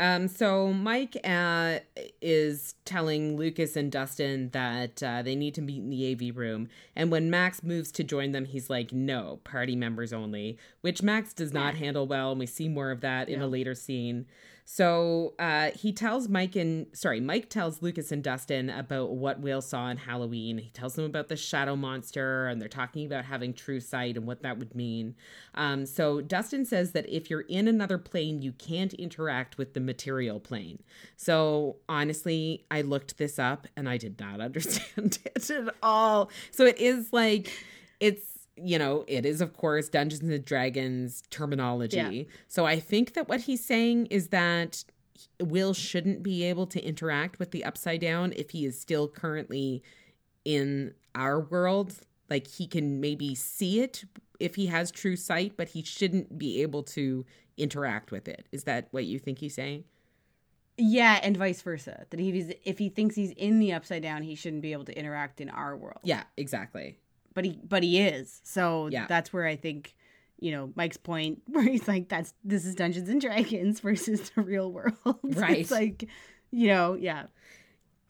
Um, 0.00 0.28
so 0.28 0.72
Mike 0.72 1.14
uh, 1.24 1.80
is 2.22 2.74
telling 2.86 3.36
Lucas 3.36 3.76
and 3.76 3.92
Dustin 3.92 4.48
that 4.52 5.02
uh, 5.02 5.20
they 5.20 5.36
need 5.36 5.54
to 5.56 5.60
meet 5.60 5.82
in 5.82 5.90
the 5.90 6.12
AV 6.30 6.34
room, 6.34 6.68
and 6.96 7.10
when 7.10 7.28
Max 7.28 7.62
moves 7.62 7.92
to 7.92 8.02
join 8.02 8.32
them, 8.32 8.46
he's 8.46 8.70
like, 8.70 8.94
"No, 8.94 9.40
party 9.44 9.76
members 9.76 10.14
only," 10.14 10.56
which 10.80 11.02
Max 11.02 11.34
does 11.34 11.52
not 11.52 11.74
handle 11.74 12.06
well, 12.06 12.30
and 12.30 12.40
we 12.40 12.46
see 12.46 12.66
more 12.66 12.90
of 12.90 13.02
that 13.02 13.28
in 13.28 13.42
a 13.42 13.46
later 13.46 13.74
scene. 13.74 14.24
So 14.64 15.34
uh, 15.38 15.70
he 15.74 15.92
tells 15.92 16.28
Mike 16.28 16.56
and 16.56 16.86
sorry, 16.92 17.20
Mike 17.20 17.48
tells 17.50 17.82
Lucas 17.82 18.12
and 18.12 18.22
Dustin 18.22 18.70
about 18.70 19.10
what 19.10 19.40
Will 19.40 19.60
saw 19.60 19.80
on 19.80 19.96
Halloween. 19.96 20.58
He 20.58 20.70
tells 20.70 20.94
them 20.94 21.04
about 21.04 21.28
the 21.28 21.36
shadow 21.36 21.76
monster, 21.76 22.46
and 22.46 22.60
they're 22.60 22.68
talking 22.68 23.06
about 23.06 23.24
having 23.24 23.52
true 23.52 23.80
sight 23.80 24.16
and 24.16 24.26
what 24.26 24.42
that 24.42 24.58
would 24.58 24.74
mean. 24.74 25.14
Um, 25.54 25.86
so 25.86 26.20
Dustin 26.20 26.64
says 26.64 26.92
that 26.92 27.08
if 27.08 27.30
you're 27.30 27.42
in 27.42 27.68
another 27.68 27.98
plane, 27.98 28.42
you 28.42 28.52
can't 28.52 28.94
interact 28.94 29.58
with 29.58 29.74
the 29.74 29.80
material 29.80 30.40
plane. 30.40 30.82
So 31.16 31.76
honestly, 31.88 32.64
I 32.70 32.82
looked 32.82 33.18
this 33.18 33.38
up 33.38 33.66
and 33.76 33.88
I 33.88 33.96
did 33.96 34.20
not 34.20 34.40
understand 34.40 35.18
it 35.24 35.50
at 35.50 35.74
all. 35.82 36.30
So 36.50 36.64
it 36.64 36.78
is 36.78 37.12
like 37.12 37.52
it's 37.98 38.39
you 38.62 38.78
know, 38.78 39.04
it 39.06 39.24
is, 39.26 39.40
of 39.40 39.56
course, 39.56 39.88
Dungeons 39.88 40.22
and 40.22 40.44
Dragons 40.44 41.22
terminology. 41.30 41.96
Yeah. 41.96 42.34
So 42.48 42.66
I 42.66 42.80
think 42.80 43.14
that 43.14 43.28
what 43.28 43.42
he's 43.42 43.64
saying 43.64 44.06
is 44.06 44.28
that 44.28 44.84
Will 45.40 45.74
shouldn't 45.74 46.22
be 46.22 46.44
able 46.44 46.66
to 46.68 46.82
interact 46.82 47.38
with 47.38 47.50
the 47.50 47.64
Upside 47.64 48.00
Down 48.00 48.32
if 48.36 48.50
he 48.50 48.64
is 48.64 48.80
still 48.80 49.08
currently 49.08 49.82
in 50.44 50.94
our 51.14 51.40
world. 51.40 51.94
Like 52.28 52.46
he 52.46 52.66
can 52.66 53.00
maybe 53.00 53.34
see 53.34 53.80
it 53.80 54.04
if 54.38 54.54
he 54.54 54.66
has 54.66 54.90
true 54.90 55.16
sight, 55.16 55.54
but 55.56 55.68
he 55.68 55.82
shouldn't 55.82 56.38
be 56.38 56.62
able 56.62 56.82
to 56.84 57.26
interact 57.56 58.10
with 58.10 58.28
it. 58.28 58.46
Is 58.52 58.64
that 58.64 58.88
what 58.92 59.04
you 59.04 59.18
think 59.18 59.38
he's 59.38 59.54
saying? 59.54 59.84
Yeah, 60.78 61.20
and 61.22 61.36
vice 61.36 61.60
versa. 61.60 62.06
That 62.08 62.20
he's 62.20 62.52
if 62.64 62.78
he 62.78 62.88
thinks 62.88 63.14
he's 63.14 63.32
in 63.32 63.58
the 63.58 63.72
upside 63.74 64.02
down, 64.02 64.22
he 64.22 64.34
shouldn't 64.34 64.62
be 64.62 64.72
able 64.72 64.86
to 64.86 64.98
interact 64.98 65.40
in 65.40 65.50
our 65.50 65.76
world. 65.76 66.00
Yeah, 66.04 66.22
exactly. 66.38 66.98
But 67.40 67.44
he 67.46 67.58
but 67.66 67.82
he 67.82 68.00
is. 68.00 68.40
So 68.44 68.88
Yeah. 68.90 69.06
that's 69.06 69.32
where 69.32 69.46
I 69.46 69.56
think, 69.56 69.94
you 70.38 70.52
know, 70.52 70.72
Mike's 70.76 70.96
point 70.98 71.40
where 71.46 71.64
he's 71.64 71.88
like, 71.88 72.08
that's 72.08 72.34
this 72.44 72.64
is 72.66 72.74
Dungeons 72.74 73.08
and 73.08 73.20
Dragons 73.20 73.80
versus 73.86 74.30
the 74.30 74.42
real 74.42 74.70
world. 74.70 74.94
Right. 75.24 75.58
it's 75.58 75.70
like, 75.70 76.06
you 76.50 76.68
know, 76.68 76.94
yeah. 76.94 77.26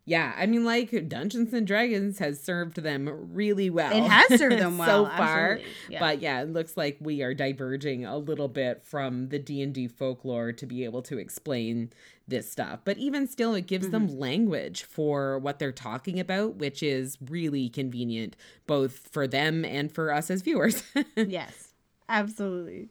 Yeah, 0.06 0.32
I 0.36 0.46
mean, 0.46 0.64
like 0.64 1.08
Dungeons 1.08 1.52
and 1.52 1.66
Dragons 1.66 2.18
has 2.18 2.42
served 2.42 2.82
them 2.82 3.08
really 3.32 3.70
well. 3.70 3.92
It 3.96 4.08
has 4.08 4.38
served 4.40 4.58
them 4.60 4.76
well 4.78 5.04
so 5.06 5.16
far. 5.16 5.60
Yeah. 5.88 6.00
But 6.00 6.20
yeah, 6.20 6.40
it 6.42 6.52
looks 6.52 6.76
like 6.76 6.96
we 7.00 7.22
are 7.22 7.32
diverging 7.34 8.04
a 8.04 8.16
little 8.18 8.48
bit 8.48 8.82
from 8.82 9.28
the 9.28 9.38
D 9.38 9.62
and 9.62 9.72
D 9.72 9.86
folklore 9.86 10.52
to 10.52 10.66
be 10.66 10.84
able 10.84 11.02
to 11.02 11.18
explain 11.18 11.92
this 12.26 12.50
stuff. 12.50 12.80
But 12.84 12.96
even 12.98 13.26
still, 13.28 13.54
it 13.54 13.66
gives 13.66 13.90
them 13.90 14.08
Mm-hmm. 14.08 14.18
language 14.18 14.82
for 14.84 15.38
what 15.38 15.58
they're 15.58 15.70
talking 15.70 16.18
about, 16.18 16.56
which 16.56 16.82
is 16.82 17.18
really 17.28 17.68
convenient 17.68 18.36
both 18.66 19.08
for 19.12 19.28
them 19.28 19.64
and 19.64 19.92
for 19.92 20.12
us 20.12 20.30
as 20.30 20.42
viewers. 20.42 20.82
yes. 21.16 21.74
Absolutely. 22.08 22.88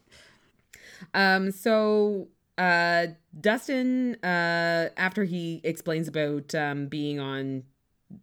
Um, 1.13 1.51
so 1.51 2.27
uh 2.59 3.07
Dustin, 3.39 4.15
uh, 4.23 4.89
after 4.97 5.23
he 5.23 5.61
explains 5.63 6.07
about 6.07 6.53
um 6.53 6.87
being 6.87 7.19
on 7.19 7.63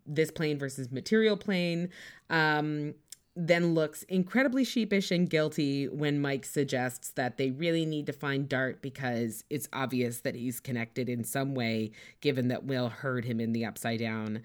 this 0.06 0.30
plane 0.30 0.58
versus 0.58 0.90
material 0.90 1.36
plane, 1.36 1.88
um, 2.30 2.94
then 3.34 3.74
looks 3.74 4.02
incredibly 4.04 4.64
sheepish 4.64 5.10
and 5.10 5.28
guilty 5.28 5.88
when 5.88 6.20
Mike 6.20 6.44
suggests 6.44 7.10
that 7.10 7.36
they 7.36 7.50
really 7.50 7.84
need 7.84 8.06
to 8.06 8.12
find 8.12 8.48
Dart 8.48 8.80
because 8.80 9.44
it's 9.50 9.68
obvious 9.72 10.20
that 10.20 10.34
he's 10.34 10.58
connected 10.58 11.08
in 11.08 11.22
some 11.22 11.54
way, 11.54 11.90
given 12.20 12.48
that 12.48 12.64
Will 12.64 12.88
heard 12.88 13.26
him 13.26 13.38
in 13.38 13.52
the 13.52 13.64
upside 13.64 14.00
down. 14.00 14.42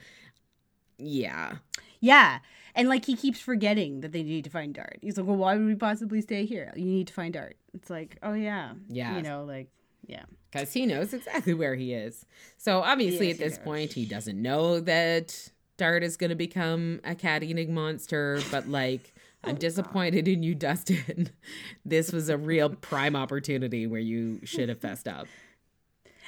Yeah. 0.97 1.55
Yeah. 2.01 2.39
And 2.75 2.89
like 2.89 3.05
he 3.05 3.15
keeps 3.15 3.39
forgetting 3.39 4.01
that 4.01 4.11
they 4.11 4.23
need 4.23 4.43
to 4.43 4.49
find 4.49 4.73
Dart. 4.73 4.99
He's 5.01 5.17
like, 5.17 5.25
Well, 5.25 5.37
why 5.37 5.55
would 5.55 5.65
we 5.65 5.75
possibly 5.75 6.21
stay 6.21 6.45
here? 6.45 6.73
You 6.75 6.85
need 6.85 7.07
to 7.07 7.13
find 7.13 7.33
Dart. 7.33 7.55
It's 7.73 7.89
like, 7.89 8.17
oh 8.21 8.33
yeah. 8.33 8.73
Yeah. 8.89 9.15
You 9.15 9.21
know, 9.21 9.45
like 9.45 9.69
yeah. 10.11 10.23
because 10.51 10.73
he 10.73 10.85
knows 10.85 11.13
exactly 11.13 11.53
where 11.53 11.75
he 11.75 11.93
is. 11.93 12.25
So 12.57 12.81
obviously, 12.81 13.29
Yes, 13.29 13.39
at 13.39 13.43
this 13.43 13.57
point, 13.57 13.93
he 13.93 14.05
doesn't 14.05 14.39
know 14.41 14.79
that 14.81 15.49
Dart 15.77 16.03
is 16.03 16.17
going 16.17 16.29
to 16.29 16.35
become 16.35 16.99
a 17.03 17.15
cat 17.15 17.43
eating 17.43 17.73
monster. 17.73 18.41
But 18.51 18.67
like, 18.67 19.13
Oh, 19.43 19.49
I'm 19.49 19.55
disappointed 19.55 20.27
in 20.27 20.43
you, 20.43 20.53
Dustin. 20.53 21.31
this 21.85 22.11
was 22.11 22.29
a 22.29 22.37
real 22.37 22.69
prime 22.69 23.15
opportunity 23.15 23.87
where 23.87 23.99
you 23.99 24.39
should 24.43 24.69
have 24.69 24.79
fessed 24.79 25.07
up. 25.07 25.25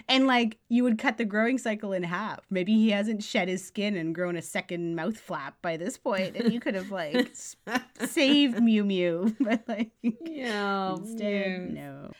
And 0.09 0.25
like 0.25 0.57
you 0.67 0.83
would 0.83 0.97
cut 0.97 1.17
the 1.17 1.25
growing 1.25 1.59
cycle 1.59 1.93
in 1.93 2.01
half. 2.01 2.39
Maybe 2.49 2.73
he 2.73 2.89
hasn't 2.89 3.23
shed 3.23 3.47
his 3.47 3.63
skin 3.63 3.95
and 3.95 4.15
grown 4.15 4.35
a 4.35 4.41
second 4.41 4.95
mouth 4.95 5.17
flap 5.17 5.61
by 5.61 5.77
this 5.77 5.97
point, 5.97 6.35
and 6.35 6.51
you 6.51 6.59
could 6.59 6.73
have 6.73 6.91
like 6.91 7.29
saved 8.05 8.61
Mew 8.61 8.83
Mew, 8.83 9.35
but 9.39 9.63
like 9.67 9.91
Yeah, 10.01 10.95
instead, 10.95 11.71
no. 11.71 12.11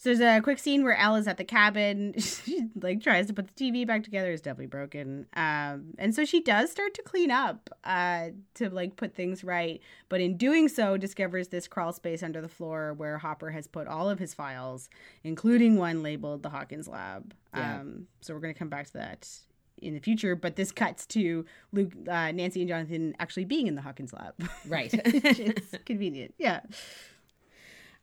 So 0.00 0.14
there's 0.14 0.20
a 0.20 0.40
quick 0.40 0.60
scene 0.60 0.84
where 0.84 0.94
Elle 0.94 1.16
is 1.16 1.26
at 1.26 1.38
the 1.38 1.44
cabin. 1.44 2.14
She 2.28 2.68
like 2.80 3.02
tries 3.02 3.26
to 3.26 3.32
put 3.32 3.48
the 3.48 3.52
TV 3.52 3.84
back 3.86 4.04
together. 4.04 4.30
It's 4.30 4.40
definitely 4.40 4.66
broken. 4.66 5.26
Um, 5.34 5.94
and 5.98 6.14
so 6.14 6.24
she 6.24 6.40
does 6.40 6.70
start 6.70 6.94
to 6.94 7.02
clean 7.02 7.32
up, 7.32 7.68
uh, 7.82 8.28
to 8.54 8.70
like 8.70 8.96
put 8.96 9.14
things 9.14 9.42
right. 9.42 9.80
But 10.08 10.20
in 10.20 10.36
doing 10.36 10.68
so, 10.68 10.96
discovers 10.96 11.48
this 11.48 11.66
crawl 11.66 11.92
space 11.92 12.22
under 12.22 12.40
the 12.40 12.48
floor 12.48 12.94
where 12.94 13.18
Hopper 13.18 13.50
has 13.50 13.66
put 13.66 13.88
all 13.88 14.08
of 14.08 14.20
his 14.20 14.34
files, 14.34 14.88
including 15.24 15.76
one 15.76 16.02
labeled 16.02 16.44
the 16.44 16.50
Hawkins 16.50 16.86
Lab. 16.86 17.34
Yeah. 17.54 17.80
Um, 17.80 18.06
so 18.20 18.34
we're 18.34 18.40
gonna 18.40 18.54
come 18.54 18.68
back 18.68 18.86
to 18.86 18.92
that 18.94 19.28
in 19.78 19.94
the 19.94 20.00
future. 20.00 20.36
But 20.36 20.54
this 20.54 20.70
cuts 20.70 21.06
to 21.06 21.44
Luke, 21.72 21.92
uh, 22.08 22.30
Nancy, 22.30 22.60
and 22.60 22.68
Jonathan 22.68 23.16
actually 23.18 23.46
being 23.46 23.66
in 23.66 23.74
the 23.74 23.82
Hawkins 23.82 24.12
Lab. 24.12 24.34
Right. 24.66 24.90
it's 24.94 25.74
convenient. 25.84 26.34
Yeah. 26.38 26.60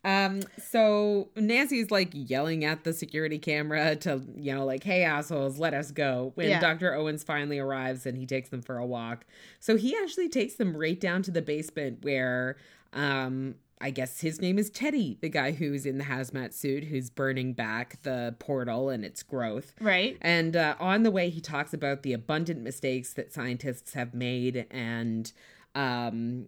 Um, 0.06 0.44
so 0.58 1.30
Nancy's 1.36 1.90
like 1.90 2.12
yelling 2.14 2.64
at 2.64 2.84
the 2.84 2.94
security 2.94 3.40
camera 3.40 3.96
to, 3.98 4.22
you 4.38 4.54
know, 4.54 4.64
like, 4.64 4.84
hey, 4.84 5.04
assholes, 5.04 5.58
let 5.58 5.74
us 5.74 5.90
go. 5.92 6.32
When 6.36 6.48
Yeah. 6.48 6.60
Dr. 6.60 6.94
Owens 6.94 7.24
finally 7.24 7.58
arrives 7.58 8.06
and 8.06 8.16
he 8.18 8.28
takes 8.28 8.50
them 8.50 8.62
for 8.62 8.78
a 8.78 8.86
walk. 8.86 9.26
So 9.60 9.76
he 9.78 9.98
actually 10.02 10.30
takes 10.30 10.54
them 10.56 10.78
right 10.78 11.00
down 11.00 11.24
to 11.24 11.32
the 11.32 11.42
basement 11.42 12.06
where, 12.06 12.56
um, 12.94 13.56
I 13.82 13.90
guess 13.90 14.22
his 14.22 14.40
name 14.40 14.58
is 14.58 14.70
Teddy, 14.70 15.18
the 15.22 15.28
guy 15.28 15.52
who's 15.52 15.86
in 15.86 15.98
the 15.98 16.06
hazmat 16.06 16.54
suit 16.54 16.86
who's 16.86 17.10
burning 17.10 17.52
back 17.54 18.02
the 18.04 18.36
portal 18.40 18.90
and 18.90 19.04
its 19.04 19.22
growth. 19.22 19.74
Right. 19.82 20.18
And 20.22 20.56
uh, 20.56 20.76
on 20.80 21.04
the 21.04 21.12
way, 21.12 21.30
he 21.30 21.42
talks 21.42 21.74
about 21.74 22.04
the 22.04 22.14
abundant 22.14 22.62
mistakes 22.62 23.12
that 23.14 23.34
scientists 23.34 23.94
have 23.94 24.14
made. 24.14 24.66
And 24.72 25.32
um, 25.76 26.48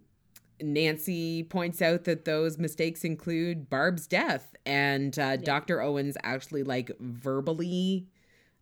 Nancy 0.60 1.44
points 1.44 1.80
out 1.82 2.04
that 2.04 2.24
those 2.24 2.58
mistakes 2.58 3.04
include 3.04 3.70
Barb's 3.70 4.06
death. 4.06 4.54
And 4.66 5.18
uh, 5.18 5.36
Dr. 5.36 5.80
Owens 5.80 6.16
actually, 6.22 6.62
like, 6.62 6.90
verbally 7.00 8.06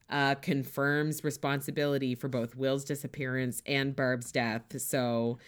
uh, 0.09 0.37
confirms 0.37 1.25
responsibility 1.25 2.15
for 2.15 2.29
both 2.29 2.55
Will's 2.57 2.85
disappearance 2.85 3.63
and 3.67 3.97
Barb's 3.97 4.31
death. 4.31 4.63
So 4.81 5.39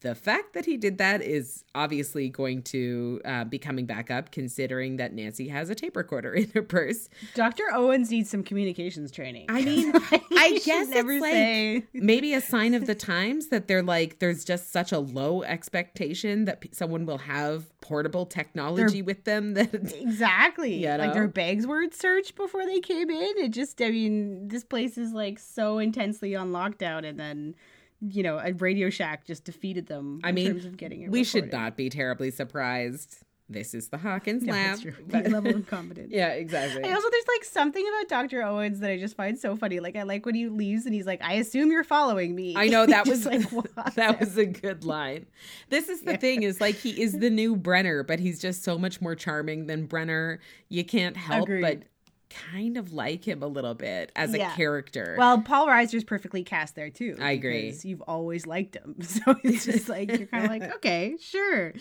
the 0.00 0.14
fact 0.14 0.54
that 0.54 0.64
he 0.66 0.76
did 0.76 0.98
that 0.98 1.22
is 1.22 1.64
obviously 1.74 2.28
going 2.28 2.62
to 2.62 3.20
uh, 3.24 3.44
be 3.44 3.58
coming 3.58 3.86
back 3.86 4.10
up, 4.10 4.32
considering 4.32 4.96
that 4.96 5.12
Nancy 5.12 5.48
has 5.48 5.70
a 5.70 5.74
tape 5.74 5.96
recorder 5.96 6.32
in 6.34 6.50
her 6.50 6.62
purse. 6.62 7.08
Dr. 7.34 7.64
Owens 7.72 8.10
needs 8.10 8.28
some 8.28 8.42
communications 8.42 9.10
training. 9.10 9.46
I 9.48 9.62
mean, 9.62 9.92
I 10.36 10.60
guess 10.64 10.88
it's 10.90 11.20
like 11.20 11.88
maybe 11.94 12.34
a 12.34 12.40
sign 12.40 12.74
of 12.74 12.86
the 12.86 12.94
times 12.94 13.48
that 13.48 13.68
they're 13.68 13.82
like 13.82 14.18
there's 14.18 14.44
just 14.44 14.72
such 14.72 14.92
a 14.92 14.98
low 14.98 15.42
expectation 15.42 16.44
that 16.46 16.60
p- 16.60 16.70
someone 16.72 17.06
will 17.06 17.18
have 17.18 17.64
portable 17.80 18.26
technology 18.26 19.00
with 19.00 19.24
them 19.24 19.54
that 19.54 19.72
Exactly. 19.74 20.74
You 20.86 20.88
Like 20.88 21.14
their 21.14 21.28
bags 21.28 21.66
word 21.66 21.94
search 21.94 22.34
before 22.34 22.64
they 22.66 22.80
came 22.80 23.10
in. 23.10 23.38
It 23.38 23.50
just, 23.50 23.75
I 23.80 23.90
mean, 23.90 24.48
this 24.48 24.64
place 24.64 24.96
is 24.98 25.12
like 25.12 25.38
so 25.38 25.78
intensely 25.78 26.34
on 26.36 26.50
lockdown, 26.52 27.04
and 27.04 27.18
then, 27.18 27.54
you 28.00 28.22
know, 28.22 28.38
a 28.38 28.52
Radio 28.54 28.90
Shack 28.90 29.26
just 29.26 29.44
defeated 29.44 29.86
them. 29.86 30.20
I 30.24 30.30
in 30.30 30.34
mean, 30.34 30.46
terms 30.48 30.64
of 30.64 30.76
getting 30.76 31.02
it 31.02 31.10
we 31.10 31.24
should 31.24 31.52
not 31.52 31.76
be 31.76 31.88
terribly 31.90 32.30
surprised. 32.30 33.18
This 33.48 33.74
is 33.74 33.90
the 33.90 33.98
Hawkins 33.98 34.42
Yeah, 34.44 34.52
lab. 34.54 34.66
that's 34.70 34.80
true. 34.82 34.94
but- 35.06 35.28
level 35.30 35.54
of 35.54 35.68
competence. 35.68 36.08
yeah, 36.12 36.30
exactly. 36.30 36.82
I 36.82 36.92
also 36.92 37.08
there's 37.08 37.24
like 37.28 37.44
something 37.44 37.86
about 37.86 38.08
Dr. 38.08 38.42
Owens 38.42 38.80
that 38.80 38.90
I 38.90 38.98
just 38.98 39.14
find 39.16 39.38
so 39.38 39.54
funny. 39.54 39.78
Like 39.78 39.94
I 39.94 40.02
like 40.02 40.26
when 40.26 40.34
he 40.34 40.48
leaves 40.48 40.84
and 40.84 40.92
he's 40.92 41.06
like, 41.06 41.22
"I 41.22 41.34
assume 41.34 41.70
you're 41.70 41.84
following 41.84 42.34
me." 42.34 42.54
I 42.56 42.66
know 42.66 42.86
that 42.86 43.06
was 43.08 43.24
like 43.24 43.48
that 43.94 44.18
was 44.18 44.36
a 44.36 44.46
good 44.46 44.84
line. 44.84 45.26
This 45.68 45.88
is 45.88 46.00
the 46.02 46.12
Yeah. 46.12 46.16
thing 46.16 46.42
is 46.42 46.60
like 46.60 46.74
he 46.74 47.00
is 47.00 47.12
the 47.20 47.30
new 47.30 47.54
Brenner, 47.54 48.02
but 48.02 48.18
he's 48.18 48.40
just 48.40 48.64
so 48.64 48.76
much 48.78 49.00
more 49.00 49.14
charming 49.14 49.66
than 49.68 49.86
Brenner. 49.86 50.40
You 50.68 50.84
can't 50.84 51.16
help 51.16 51.46
but 51.46 51.54
Agreed. 51.54 51.84
Kind 52.30 52.76
of 52.76 52.92
like 52.92 53.26
him 53.26 53.42
a 53.42 53.46
little 53.46 53.74
bit 53.74 54.12
as 54.16 54.34
a 54.34 54.38
character. 54.38 55.14
Well, 55.18 55.40
Paul 55.42 55.66
Reiser's 55.68 56.04
perfectly 56.04 56.42
cast 56.44 56.74
there 56.74 56.90
too. 56.90 57.16
I 57.20 57.32
agree. 57.32 57.74
You've 57.82 58.02
always 58.02 58.46
liked 58.46 58.76
him, 58.76 58.96
so 59.02 59.36
it's 59.42 59.64
just 59.64 59.88
like 59.88 60.16
you're 60.16 60.26
kind 60.26 60.44
of 60.44 60.50
like, 60.50 60.74
okay, 60.76 61.16
sure, 61.20 61.72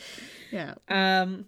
yeah, 0.51 0.75
Um 0.89 1.45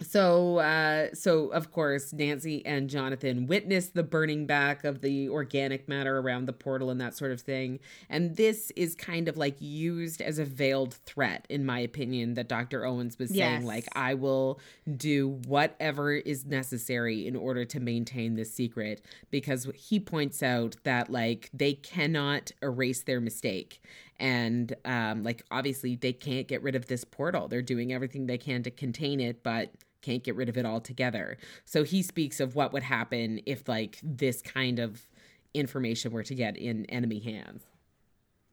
so 0.00 0.58
uh 0.58 1.06
so 1.14 1.48
of 1.48 1.70
course 1.70 2.12
Nancy 2.12 2.64
and 2.66 2.90
Jonathan 2.90 3.46
witness 3.46 3.88
the 3.88 4.02
burning 4.02 4.44
back 4.44 4.84
of 4.84 5.00
the 5.02 5.28
organic 5.28 5.88
matter 5.88 6.18
around 6.18 6.46
the 6.46 6.52
portal 6.52 6.90
and 6.90 7.00
that 7.00 7.16
sort 7.16 7.30
of 7.30 7.40
thing. 7.40 7.78
And 8.08 8.36
this 8.36 8.72
is 8.74 8.96
kind 8.96 9.28
of 9.28 9.36
like 9.36 9.54
used 9.60 10.20
as 10.20 10.38
a 10.38 10.44
veiled 10.44 10.94
threat 11.06 11.46
in 11.48 11.64
my 11.64 11.78
opinion 11.78 12.34
that 12.34 12.48
Dr. 12.48 12.84
Owens 12.84 13.18
was 13.18 13.30
saying 13.30 13.64
like 13.64 13.86
I 13.94 14.14
will 14.14 14.58
do 14.96 15.40
whatever 15.46 16.12
is 16.12 16.44
necessary 16.44 17.26
in 17.26 17.36
order 17.36 17.64
to 17.64 17.78
maintain 17.78 18.34
this 18.34 18.52
secret 18.52 19.04
because 19.30 19.68
he 19.76 20.00
points 20.00 20.42
out 20.42 20.76
that 20.82 21.08
like 21.08 21.50
they 21.54 21.74
cannot 21.74 22.50
erase 22.62 23.04
their 23.04 23.20
mistake 23.20 23.80
and 24.18 24.74
um 24.84 25.22
like 25.22 25.44
obviously 25.50 25.96
they 25.96 26.12
can't 26.12 26.46
get 26.46 26.62
rid 26.62 26.74
of 26.76 26.86
this 26.86 27.04
portal 27.04 27.48
they're 27.48 27.62
doing 27.62 27.92
everything 27.92 28.26
they 28.26 28.38
can 28.38 28.62
to 28.62 28.70
contain 28.70 29.20
it 29.20 29.42
but 29.42 29.70
can't 30.04 30.24
get 30.24 30.36
rid 30.36 30.48
of 30.48 30.56
it 30.56 30.66
altogether 30.66 31.38
so 31.64 31.82
he 31.82 32.02
speaks 32.02 32.40
of 32.40 32.54
what 32.54 32.72
would 32.72 32.82
happen 32.82 33.40
if 33.46 33.68
like 33.68 33.98
this 34.02 34.42
kind 34.42 34.78
of 34.78 35.06
information 35.54 36.12
were 36.12 36.22
to 36.22 36.34
get 36.34 36.56
in 36.56 36.84
enemy 36.86 37.18
hands 37.20 37.62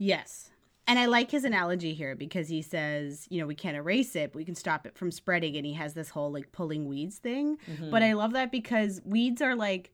yes. 0.01 0.49
And 0.87 0.97
I 0.97 1.05
like 1.05 1.31
his 1.31 1.45
analogy 1.45 1.93
here 1.93 2.15
because 2.15 2.49
he 2.49 2.61
says, 2.61 3.27
you 3.29 3.39
know, 3.39 3.45
we 3.47 3.55
can't 3.55 3.77
erase 3.77 4.15
it, 4.15 4.33
but 4.33 4.37
we 4.37 4.45
can 4.45 4.55
stop 4.55 4.85
it 4.85 4.97
from 4.97 5.11
spreading. 5.11 5.55
And 5.55 5.65
he 5.65 5.73
has 5.73 5.93
this 5.93 6.09
whole 6.09 6.31
like 6.31 6.51
pulling 6.51 6.87
weeds 6.87 7.17
thing. 7.17 7.57
But 7.91 8.03
I 8.03 8.13
love 8.13 8.33
that 8.33 8.51
because 8.51 8.99
weeds 9.05 9.41
are 9.41 9.55
like 9.55 9.93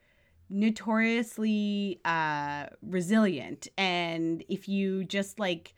notoriously 0.49 1.99
uh, 2.05 2.67
resilient. 2.81 3.67
And 3.77 4.43
if 4.47 4.69
you 4.69 5.03
just 5.03 5.39
like, 5.39 5.75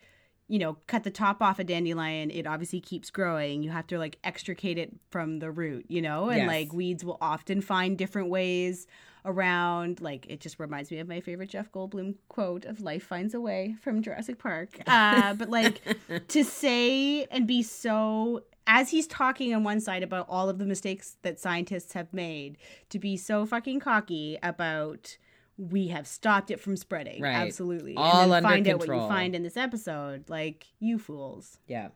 you 0.49 0.59
know, 0.59 0.77
cut 0.87 1.03
the 1.03 1.11
top 1.11 1.41
off 1.41 1.59
a 1.59 1.63
dandelion, 1.63 2.31
it 2.31 2.45
obviously 2.47 2.81
keeps 2.81 3.09
growing. 3.11 3.63
You 3.63 3.69
have 3.69 3.87
to 3.87 3.97
like 3.99 4.17
extricate 4.23 4.77
it 4.77 4.91
from 5.09 5.39
the 5.39 5.51
root, 5.51 5.85
you 5.87 6.01
know? 6.01 6.25
And 6.29 6.39
Yes. 6.39 6.47
like 6.47 6.73
weeds 6.73 7.05
will 7.05 7.19
often 7.21 7.61
find 7.61 7.97
different 7.97 8.29
ways 8.29 8.87
around. 9.25 10.01
Like 10.01 10.25
it 10.27 10.41
just 10.41 10.59
reminds 10.59 10.89
me 10.91 10.97
of 10.97 11.07
my 11.07 11.21
favorite 11.21 11.49
Jeff 11.49 11.71
Goldblum 11.71 12.15
quote 12.29 12.65
of 12.65 12.81
life 12.81 13.03
finds 13.03 13.33
a 13.33 13.39
way 13.39 13.75
from 13.81 14.01
Jurassic 14.01 14.39
Park. 14.39 14.69
Uh, 14.87 15.33
but 15.35 15.49
like 15.49 15.81
to 16.29 16.43
say 16.43 17.25
and 17.25 17.45
be 17.47 17.61
so 17.61 18.43
as 18.65 18.89
he's 18.89 19.07
talking 19.07 19.53
on 19.53 19.63
one 19.63 19.79
side 19.79 20.03
about 20.03 20.27
all 20.29 20.47
of 20.49 20.59
the 20.59 20.65
mistakes 20.65 21.17
that 21.23 21.39
scientists 21.39 21.93
have 21.93 22.13
made, 22.13 22.55
to 22.89 22.99
be 22.99 23.17
so 23.17 23.45
fucking 23.45 23.79
cocky 23.79 24.37
about 24.43 25.17
we 25.59 25.89
have 25.89 26.07
stopped 26.07 26.49
it 26.51 26.59
from 26.59 26.77
spreading. 26.77 27.21
Right. 27.21 27.35
Absolutely. 27.35 27.95
All 27.97 28.21
and 28.21 28.31
then 28.31 28.45
under 28.45 28.49
find 28.49 28.67
out 28.69 28.79
what 28.79 28.87
you 28.87 29.07
find 29.09 29.35
in 29.35 29.43
this 29.43 29.57
episode. 29.57 30.29
Like, 30.29 30.65
you 30.79 30.97
fools. 30.97 31.57
Yeah. 31.67 31.89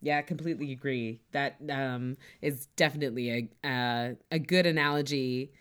Yeah, 0.00 0.18
I 0.18 0.22
completely 0.22 0.72
agree. 0.72 1.20
That 1.30 1.56
um, 1.70 2.16
is 2.40 2.66
definitely 2.74 3.50
a 3.62 3.68
uh, 3.68 4.14
a 4.32 4.38
good 4.40 4.66
analogy, 4.66 5.52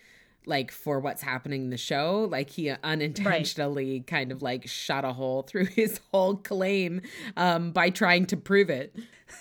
like 0.48 0.72
for 0.72 1.00
what's 1.00 1.22
happening 1.22 1.66
in 1.66 1.70
the 1.70 1.78
show. 1.78 2.28
Like 2.28 2.50
he 2.50 2.72
unintentionally 2.72 4.00
kind 4.00 4.32
of 4.32 4.42
like 4.42 4.68
shot 4.68 5.06
a 5.06 5.14
hole 5.14 5.44
through 5.44 5.66
his 5.76 6.00
whole 6.12 6.38
claim 6.38 7.02
um, 7.38 7.72
by 7.72 7.92
trying 7.92 8.26
to 8.28 8.38
prove 8.38 8.72
it. 8.72 8.96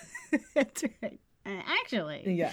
That's 0.53 0.83
right. 1.01 1.19
Uh, 1.47 1.61
actually. 1.65 2.35
Yeah. 2.35 2.51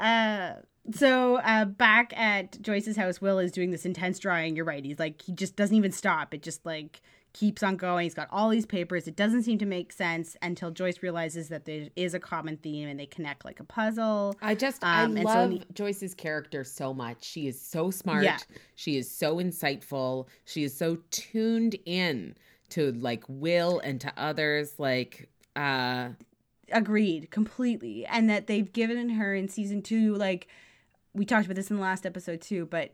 Uh, 0.00 0.62
so 0.92 1.36
uh, 1.36 1.64
back 1.64 2.12
at 2.16 2.60
Joyce's 2.60 2.96
house, 2.96 3.20
Will 3.20 3.38
is 3.38 3.52
doing 3.52 3.70
this 3.70 3.86
intense 3.86 4.18
drawing. 4.18 4.56
You're 4.56 4.64
right. 4.64 4.84
He's 4.84 4.98
like, 4.98 5.22
he 5.22 5.32
just 5.32 5.56
doesn't 5.56 5.76
even 5.76 5.92
stop. 5.92 6.34
It 6.34 6.42
just 6.42 6.64
like 6.66 7.00
keeps 7.32 7.62
on 7.62 7.76
going. 7.76 8.04
He's 8.04 8.14
got 8.14 8.28
all 8.30 8.48
these 8.50 8.66
papers. 8.66 9.08
It 9.08 9.16
doesn't 9.16 9.42
seem 9.42 9.58
to 9.58 9.66
make 9.66 9.92
sense 9.92 10.36
until 10.40 10.70
Joyce 10.70 11.02
realizes 11.02 11.48
that 11.48 11.64
there 11.64 11.88
is 11.96 12.14
a 12.14 12.20
common 12.20 12.58
theme 12.58 12.88
and 12.88 13.00
they 13.00 13.06
connect 13.06 13.44
like 13.44 13.58
a 13.60 13.64
puzzle. 13.64 14.36
I 14.40 14.54
just 14.54 14.84
Um, 14.84 15.16
I 15.16 15.22
so 15.22 15.24
love 15.24 15.50
he- 15.50 15.62
Joyce's 15.72 16.14
character 16.14 16.62
so 16.64 16.94
much. 16.94 17.24
She 17.24 17.48
is 17.48 17.60
so 17.60 17.90
smart. 17.90 18.22
Yeah. 18.24 18.38
She 18.76 18.96
is 18.96 19.10
so 19.10 19.36
insightful. 19.38 20.28
She 20.44 20.62
is 20.64 20.76
so 20.76 20.98
tuned 21.10 21.76
in 21.86 22.36
to 22.70 22.92
like 22.92 23.24
Will 23.28 23.80
and 23.80 24.00
to 24.02 24.12
others. 24.16 24.74
Like 24.78 25.28
uh 25.56 26.10
Agreed, 26.72 27.30
completely. 27.30 28.06
And 28.06 28.30
that 28.30 28.46
they've 28.46 28.72
given 28.72 29.08
her 29.10 29.34
in 29.34 29.48
season 29.48 29.82
two, 29.82 30.14
like 30.14 30.46
we 31.14 31.24
talked 31.24 31.46
about 31.46 31.56
this 31.56 31.70
in 31.70 31.76
the 31.76 31.82
last 31.82 32.04
episode 32.04 32.40
too, 32.40 32.66
but 32.66 32.92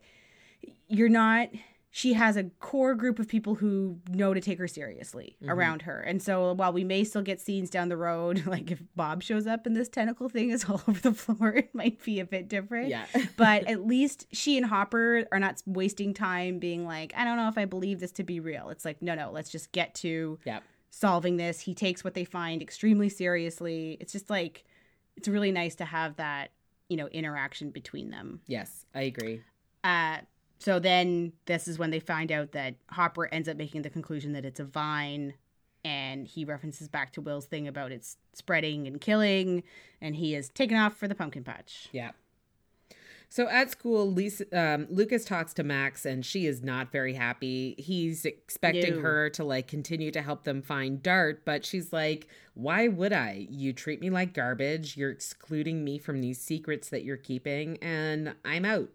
you're 0.87 1.09
not 1.09 1.49
she 1.93 2.13
has 2.13 2.37
a 2.37 2.45
core 2.61 2.95
group 2.95 3.19
of 3.19 3.27
people 3.27 3.55
who 3.55 3.99
know 4.09 4.33
to 4.33 4.39
take 4.39 4.57
her 4.57 4.67
seriously 4.67 5.35
mm-hmm. 5.41 5.51
around 5.51 5.81
her. 5.81 5.99
And 5.99 6.23
so 6.23 6.53
while 6.53 6.71
we 6.71 6.85
may 6.85 7.03
still 7.03 7.21
get 7.21 7.41
scenes 7.41 7.69
down 7.69 7.89
the 7.89 7.97
road, 7.97 8.45
like 8.47 8.71
if 8.71 8.81
Bob 8.95 9.21
shows 9.21 9.45
up 9.45 9.65
and 9.65 9.75
this 9.75 9.89
tentacle 9.89 10.29
thing 10.29 10.51
is 10.51 10.63
all 10.69 10.81
over 10.87 10.99
the 11.01 11.13
floor, 11.13 11.49
it 11.49 11.75
might 11.75 12.01
be 12.03 12.21
a 12.21 12.25
bit 12.25 12.47
different. 12.47 12.87
yeah. 12.87 13.05
but 13.37 13.67
at 13.67 13.85
least 13.85 14.25
she 14.31 14.57
and 14.57 14.65
Hopper 14.65 15.25
are 15.33 15.39
not 15.39 15.61
wasting 15.65 16.13
time 16.13 16.59
being 16.59 16.85
like, 16.87 17.13
I 17.15 17.25
don't 17.25 17.35
know 17.35 17.49
if 17.49 17.57
I 17.57 17.65
believe 17.65 17.99
this 17.99 18.13
to 18.13 18.23
be 18.23 18.39
real. 18.39 18.69
It's 18.69 18.85
like, 18.85 19.01
no, 19.01 19.13
no, 19.13 19.29
let's 19.29 19.49
just 19.49 19.73
get 19.73 19.93
to 19.95 20.39
yeah. 20.45 20.61
solving 20.91 21.35
this. 21.35 21.59
He 21.59 21.75
takes 21.75 22.05
what 22.05 22.13
they 22.13 22.23
find 22.23 22.61
extremely 22.61 23.09
seriously. 23.09 23.97
It's 23.99 24.13
just 24.13 24.29
like 24.29 24.63
it's 25.17 25.27
really 25.27 25.51
nice 25.51 25.75
to 25.75 25.85
have 25.85 26.15
that, 26.15 26.51
you 26.91 26.97
know, 26.97 27.07
interaction 27.07 27.69
between 27.69 28.09
them. 28.11 28.41
Yes, 28.47 28.85
I 28.93 29.03
agree. 29.03 29.41
Uh 29.83 30.17
so 30.59 30.77
then 30.77 31.31
this 31.45 31.67
is 31.67 31.79
when 31.79 31.89
they 31.89 31.99
find 31.99 32.31
out 32.31 32.51
that 32.51 32.75
Hopper 32.89 33.27
ends 33.27 33.47
up 33.47 33.57
making 33.57 33.81
the 33.81 33.89
conclusion 33.89 34.33
that 34.33 34.45
it's 34.45 34.59
a 34.59 34.63
vine 34.65 35.33
and 35.83 36.27
he 36.27 36.45
references 36.45 36.87
back 36.87 37.13
to 37.13 37.21
Will's 37.21 37.45
thing 37.45 37.67
about 37.67 37.91
it's 37.91 38.17
spreading 38.33 38.85
and 38.85 39.01
killing 39.01 39.63
and 40.01 40.15
he 40.17 40.35
is 40.35 40.49
taken 40.49 40.77
off 40.77 40.95
for 40.97 41.07
the 41.07 41.15
pumpkin 41.15 41.43
patch. 41.43 41.87
Yeah. 41.93 42.11
So 43.31 43.47
at 43.47 43.71
school, 43.71 44.11
Lisa, 44.11 44.43
um, 44.51 44.87
Lucas 44.89 45.23
talks 45.23 45.53
to 45.53 45.63
Max, 45.63 46.05
and 46.05 46.25
she 46.25 46.47
is 46.47 46.61
not 46.61 46.91
very 46.91 47.13
happy. 47.13 47.75
He's 47.77 48.25
expecting 48.25 48.99
her 48.99 49.29
to 49.29 49.45
like 49.45 49.69
continue 49.69 50.11
to 50.11 50.21
help 50.21 50.43
them 50.43 50.61
find 50.61 51.01
Dart, 51.01 51.45
but 51.45 51.63
she's 51.65 51.93
like, 51.93 52.27
"Why 52.55 52.89
would 52.89 53.13
I? 53.13 53.47
You 53.49 53.71
treat 53.71 54.01
me 54.01 54.09
like 54.09 54.33
garbage. 54.33 54.97
You're 54.97 55.11
excluding 55.11 55.85
me 55.85 55.97
from 55.97 56.19
these 56.19 56.41
secrets 56.41 56.89
that 56.89 57.05
you're 57.05 57.15
keeping, 57.15 57.77
and 57.81 58.35
I'm 58.43 58.65
out." 58.65 58.89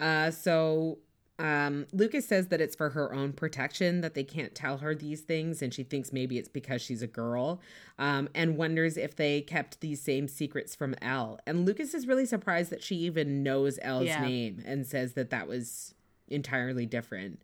Uh, 0.00 0.30
so 0.30 1.00
um, 1.38 1.86
Lucas 1.92 2.26
says 2.26 2.48
that 2.48 2.60
it's 2.60 2.76
for 2.76 2.90
her 2.90 3.12
own 3.12 3.32
protection 3.32 4.00
that 4.02 4.14
they 4.14 4.22
can't 4.24 4.54
tell 4.54 4.78
her 4.78 4.94
these 4.94 5.22
things, 5.22 5.62
and 5.62 5.74
she 5.74 5.82
thinks 5.82 6.12
maybe 6.12 6.38
it's 6.38 6.48
because 6.48 6.80
she's 6.80 7.02
a 7.02 7.06
girl, 7.08 7.60
um, 7.98 8.28
and 8.34 8.56
wonders 8.56 8.96
if 8.96 9.16
they 9.16 9.40
kept 9.40 9.80
these 9.80 10.00
same 10.00 10.28
secrets 10.28 10.74
from 10.74 10.94
Elle. 11.02 11.40
And 11.46 11.66
Lucas 11.66 11.92
is 11.92 12.06
really 12.06 12.26
surprised 12.26 12.70
that 12.70 12.82
she 12.82 12.96
even 12.96 13.42
knows 13.42 13.78
Elle's 13.82 14.06
Yeah. 14.06 14.22
name 14.22 14.62
and 14.64 14.86
says 14.86 15.14
that 15.14 15.30
that 15.30 15.48
was 15.48 15.94
entirely 16.28 16.86
different. 16.86 17.42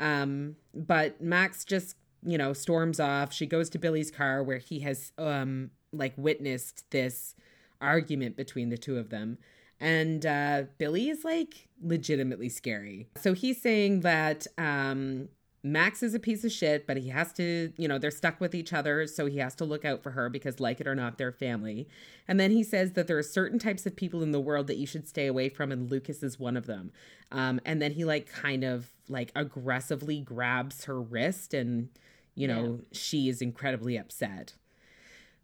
Um, 0.00 0.56
but 0.74 1.20
Max 1.20 1.64
just, 1.64 1.96
you 2.24 2.38
know, 2.38 2.52
storms 2.52 2.98
off. 3.00 3.32
She 3.32 3.46
goes 3.46 3.70
to 3.70 3.78
Billy's 3.78 4.10
car 4.10 4.42
where 4.42 4.58
he 4.58 4.80
has, 4.80 5.12
um, 5.16 5.70
like 5.92 6.14
witnessed 6.16 6.90
this 6.90 7.34
argument 7.80 8.36
between 8.36 8.68
the 8.68 8.76
two 8.78 8.98
of 8.98 9.10
them. 9.10 9.38
And 9.80 10.26
uh, 10.26 10.64
Billy 10.78 11.08
is 11.08 11.24
like 11.24 11.68
legitimately 11.82 12.48
scary. 12.48 13.08
So 13.16 13.32
he's 13.32 13.62
saying 13.62 14.00
that 14.00 14.46
um, 14.56 15.28
Max 15.62 16.02
is 16.02 16.14
a 16.14 16.18
piece 16.18 16.44
of 16.44 16.52
shit, 16.52 16.86
but 16.86 16.96
he 16.96 17.10
has 17.10 17.32
to, 17.34 17.72
you 17.76 17.86
know, 17.88 17.98
they're 17.98 18.10
stuck 18.10 18.40
with 18.40 18.54
each 18.54 18.72
other. 18.72 19.06
So 19.06 19.26
he 19.26 19.38
has 19.38 19.54
to 19.56 19.64
look 19.64 19.84
out 19.84 20.02
for 20.02 20.10
her 20.12 20.28
because, 20.28 20.60
like 20.60 20.80
it 20.80 20.86
or 20.86 20.94
not, 20.94 21.18
they're 21.18 21.32
family. 21.32 21.88
And 22.26 22.40
then 22.40 22.50
he 22.50 22.62
says 22.64 22.92
that 22.92 23.06
there 23.06 23.18
are 23.18 23.22
certain 23.22 23.58
types 23.58 23.84
of 23.86 23.94
people 23.94 24.22
in 24.22 24.32
the 24.32 24.40
world 24.40 24.66
that 24.68 24.78
you 24.78 24.86
should 24.86 25.06
stay 25.06 25.26
away 25.26 25.48
from, 25.48 25.70
and 25.70 25.90
Lucas 25.90 26.22
is 26.22 26.38
one 26.38 26.56
of 26.56 26.66
them. 26.66 26.92
Um, 27.30 27.60
and 27.64 27.82
then 27.82 27.92
he, 27.92 28.04
like, 28.04 28.32
kind 28.32 28.64
of 28.64 28.92
like 29.08 29.32
aggressively 29.34 30.20
grabs 30.20 30.84
her 30.84 31.00
wrist, 31.00 31.54
and, 31.54 31.88
you 32.34 32.48
know, 32.48 32.80
she 32.92 33.28
is 33.28 33.42
incredibly 33.42 33.96
upset. 33.96 34.54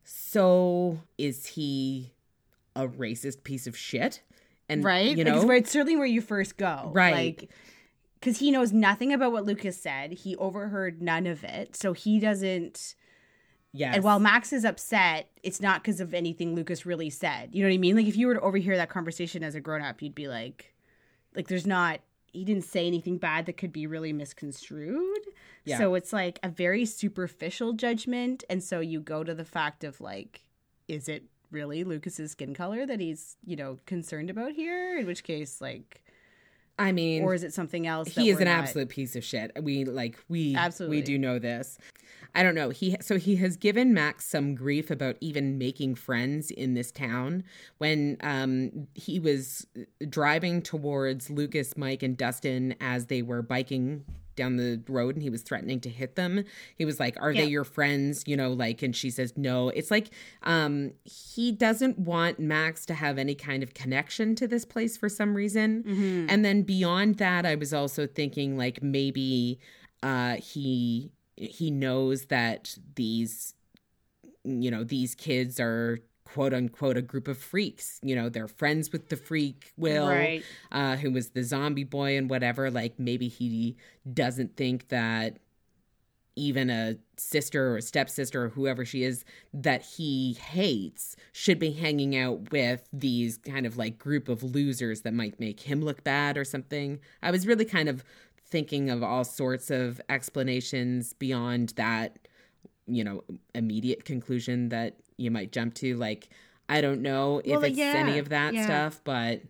So 0.05 1.01
is 1.19 1.47
he 1.47 2.14
a 2.77 2.87
racist 2.89 3.45
piece 3.45 3.67
of 3.67 3.77
shit? 3.77 4.23
And 4.69 4.83
right? 4.83 5.17
you 5.17 5.25
know, 5.25 5.37
it's, 5.37 5.45
where, 5.45 5.57
it's 5.57 5.71
certainly 5.71 5.97
where 5.97 6.07
you 6.07 6.21
first 6.21 6.57
go. 6.57 6.91
Right. 6.95 7.39
Like, 7.41 7.51
because 8.19 8.39
he 8.39 8.51
knows 8.51 8.73
nothing 8.73 9.13
about 9.13 9.33
what 9.33 9.45
Lucas 9.45 9.81
said. 9.81 10.13
He 10.13 10.35
overheard 10.37 11.03
none 11.03 11.27
of 11.27 11.45
it. 11.45 11.77
So 11.77 11.93
he 11.93 12.19
doesn't. 12.19 12.95
yes. 13.73 13.97
And 13.97 14.03
while 14.03 14.19
Max 14.19 14.53
is 14.53 14.65
upset, 14.65 15.29
it's 15.43 15.61
not 15.61 15.83
because 15.83 16.01
of 16.01 16.15
anything 16.15 16.55
Lucas 16.55 16.87
really 16.87 17.11
said. 17.11 17.51
You 17.53 17.63
know 17.63 17.69
what 17.69 17.75
I 17.75 17.79
mean? 17.79 17.97
Like, 17.97 18.07
if 18.07 18.17
you 18.17 18.27
were 18.27 18.35
to 18.35 18.41
overhear 18.41 18.77
that 18.79 18.89
conversation 18.89 19.43
as 19.43 19.55
a 19.55 19.61
grown 19.61 19.83
up, 19.83 20.01
you'd 20.01 20.15
be 20.15 20.29
like, 20.29 20.73
like, 21.37 21.49
there's 21.49 21.67
not. 21.67 22.01
He 22.33 22.45
didn't 22.45 22.65
say 22.65 22.87
anything 22.87 23.19
bad 23.19 23.47
that 23.47 23.59
could 23.59 23.73
be 23.73 23.87
really 23.87 24.13
misconstrued. 24.13 25.21
Yeah. 25.65 25.79
So 25.79 25.95
it's 25.95 26.13
like 26.13 26.41
a 26.43 26.49
very 26.49 26.85
superficial 26.85 27.75
judgment. 27.75 28.43
And 28.51 28.65
so 28.65 28.81
you 28.81 29.01
go 29.01 29.23
to 29.23 29.35
the 29.35 29.45
fact 29.45 29.85
of 29.85 30.01
like, 30.01 30.43
is 30.89 31.09
it 31.09 31.25
really 31.51 31.85
Lucas's 31.85 32.33
skin 32.33 32.55
color 32.55 32.87
that 32.87 33.01
he's, 33.01 33.37
you 33.45 33.57
know, 33.57 33.79
concerned 33.87 34.31
about 34.31 34.53
here? 34.53 34.99
In 34.99 35.07
which 35.07 35.25
case, 35.25 35.61
like, 35.61 36.03
I 36.79 36.93
mean, 36.93 37.23
or 37.23 37.35
is 37.35 37.45
it 37.45 37.55
something 37.55 37.87
else? 37.87 38.09
he 38.09 38.31
is 38.31 38.39
an 38.39 38.47
not- 38.47 38.65
absolute 38.65 38.89
piece 38.89 39.15
of 39.17 39.25
shit. 39.25 39.53
We 39.63 39.85
like 39.85 40.19
we 40.29 40.57
Absolutely. 40.57 40.99
we 40.99 41.03
do 41.03 41.19
know 41.19 41.39
this. 41.39 41.79
I 42.37 42.43
don't 42.43 42.57
know. 42.57 42.71
He 42.71 42.97
so 43.01 43.17
he 43.17 43.37
has 43.37 43.57
given 43.57 43.95
Max 43.95 44.27
some 44.27 44.57
grief 44.57 44.91
about 44.91 45.17
even 45.21 45.57
making 45.57 45.95
friends 45.95 46.51
in 46.51 46.75
this 46.75 46.91
town 46.91 47.45
when 47.79 48.17
um 48.23 48.89
he 48.95 49.21
was 49.21 49.67
driving 50.09 50.61
towards 50.61 51.31
Lucas, 51.31 51.77
Mike 51.77 52.03
and 52.03 52.17
Dustin 52.17 52.75
as 52.81 53.07
they 53.07 53.23
were 53.23 53.41
biking 53.41 54.05
down 54.37 54.57
the 54.57 54.83
road 54.89 55.15
and 55.17 55.23
he 55.23 55.31
was 55.31 55.43
threatening 55.43 55.81
to 55.81 55.89
hit 55.89 56.17
them. 56.17 56.45
He 56.77 56.85
was 56.85 56.99
like, 57.01 57.17
"Are 57.21 57.33
Yeah. 57.33 57.43
they 57.43 57.49
your 57.51 57.65
friends?" 57.65 58.25
you 58.27 58.37
know, 58.37 58.53
like 58.53 58.83
and 58.83 58.95
she 58.95 59.11
says, 59.11 59.33
"No." 59.37 59.69
It's 59.71 59.91
like 59.91 60.09
um 60.43 60.93
he 61.05 61.53
doesn't 61.53 61.99
want 61.99 62.39
Max 62.39 62.85
to 62.87 62.95
have 62.95 63.19
any 63.19 63.35
kind 63.35 63.63
of 63.63 63.75
connection 63.75 64.35
to 64.37 64.47
this 64.49 64.65
place 64.65 64.97
for 64.97 65.09
some 65.09 65.35
reason. 65.35 65.83
Mhm. 65.85 66.27
And 66.29 66.45
then 66.45 66.63
beyond 66.63 67.17
that, 67.17 67.47
I 67.47 67.55
was 67.55 67.73
also 67.73 68.07
thinking 68.07 68.57
like 68.57 68.83
maybe 68.83 69.59
uh 70.03 70.37
he 70.37 71.11
he 71.37 71.71
knows 71.71 72.27
that 72.27 72.77
these 72.95 73.55
you 74.45 74.71
know 74.71 74.85
these 74.85 75.15
kids 75.15 75.59
are 75.59 75.99
quote 76.25 76.55
unquote 76.55 76.97
a 76.97 77.03
group 77.03 77.29
of 77.29 77.37
freaks 77.39 78.01
you 78.03 78.15
know 78.17 78.29
they're 78.29 78.49
friends 78.49 78.91
with 78.91 79.09
the 79.11 79.17
freak 79.17 79.73
will 79.77 80.09
Right. 80.09 80.43
uh 80.73 80.97
who 80.97 81.11
was 81.11 81.31
the 81.31 81.43
zombie 81.45 81.85
boy 81.85 82.17
and 82.17 82.31
whatever 82.31 82.71
like 82.71 82.99
maybe 82.99 83.29
he 83.29 83.77
doesn't 84.11 84.57
think 84.57 84.89
that 84.89 85.39
even 86.37 86.69
a 86.69 86.97
sister 87.17 87.69
or 87.73 87.77
a 87.77 87.83
stepsister 87.83 88.47
or 88.47 88.49
whoever 88.49 88.85
she 88.85 89.05
is 89.05 89.25
that 89.53 89.83
he 89.83 90.33
hates 90.33 91.15
should 91.33 91.61
be 91.61 91.71
hanging 91.71 92.17
out 92.17 92.51
with 92.51 92.89
these 92.93 93.37
kind 93.39 93.67
of 93.67 93.77
like 93.77 93.99
group 93.99 94.29
of 94.29 94.43
losers 94.43 95.03
that 95.03 95.15
might 95.15 95.39
make 95.39 95.61
him 95.61 95.81
look 95.81 96.03
bad 96.03 96.37
or 96.37 96.45
something. 96.45 96.99
I 97.23 97.31
was 97.31 97.47
really 97.47 97.65
kind 97.65 97.89
of 97.89 98.03
thinking 98.45 98.91
of 98.91 99.01
all 99.01 99.23
sorts 99.23 99.71
of 99.71 100.01
explanations 100.09 101.13
beyond 101.13 101.69
that, 101.77 102.19
you 102.87 103.05
know, 103.05 103.25
immediate 103.55 104.05
conclusion 104.05 104.69
that 104.71 104.97
you 105.17 105.31
might 105.31 105.53
jump 105.53 105.75
to. 105.75 105.97
Like, 105.97 106.29
I 106.69 106.81
don't 106.81 107.03
know 107.03 107.41
if 107.45 107.53
Well, 107.53 107.65
it's 107.65 107.79
any 107.79 108.19
of 108.19 108.29
that 108.31 108.55
yeah. 108.55 108.65
stuff, 108.65 109.01
but 109.05 109.43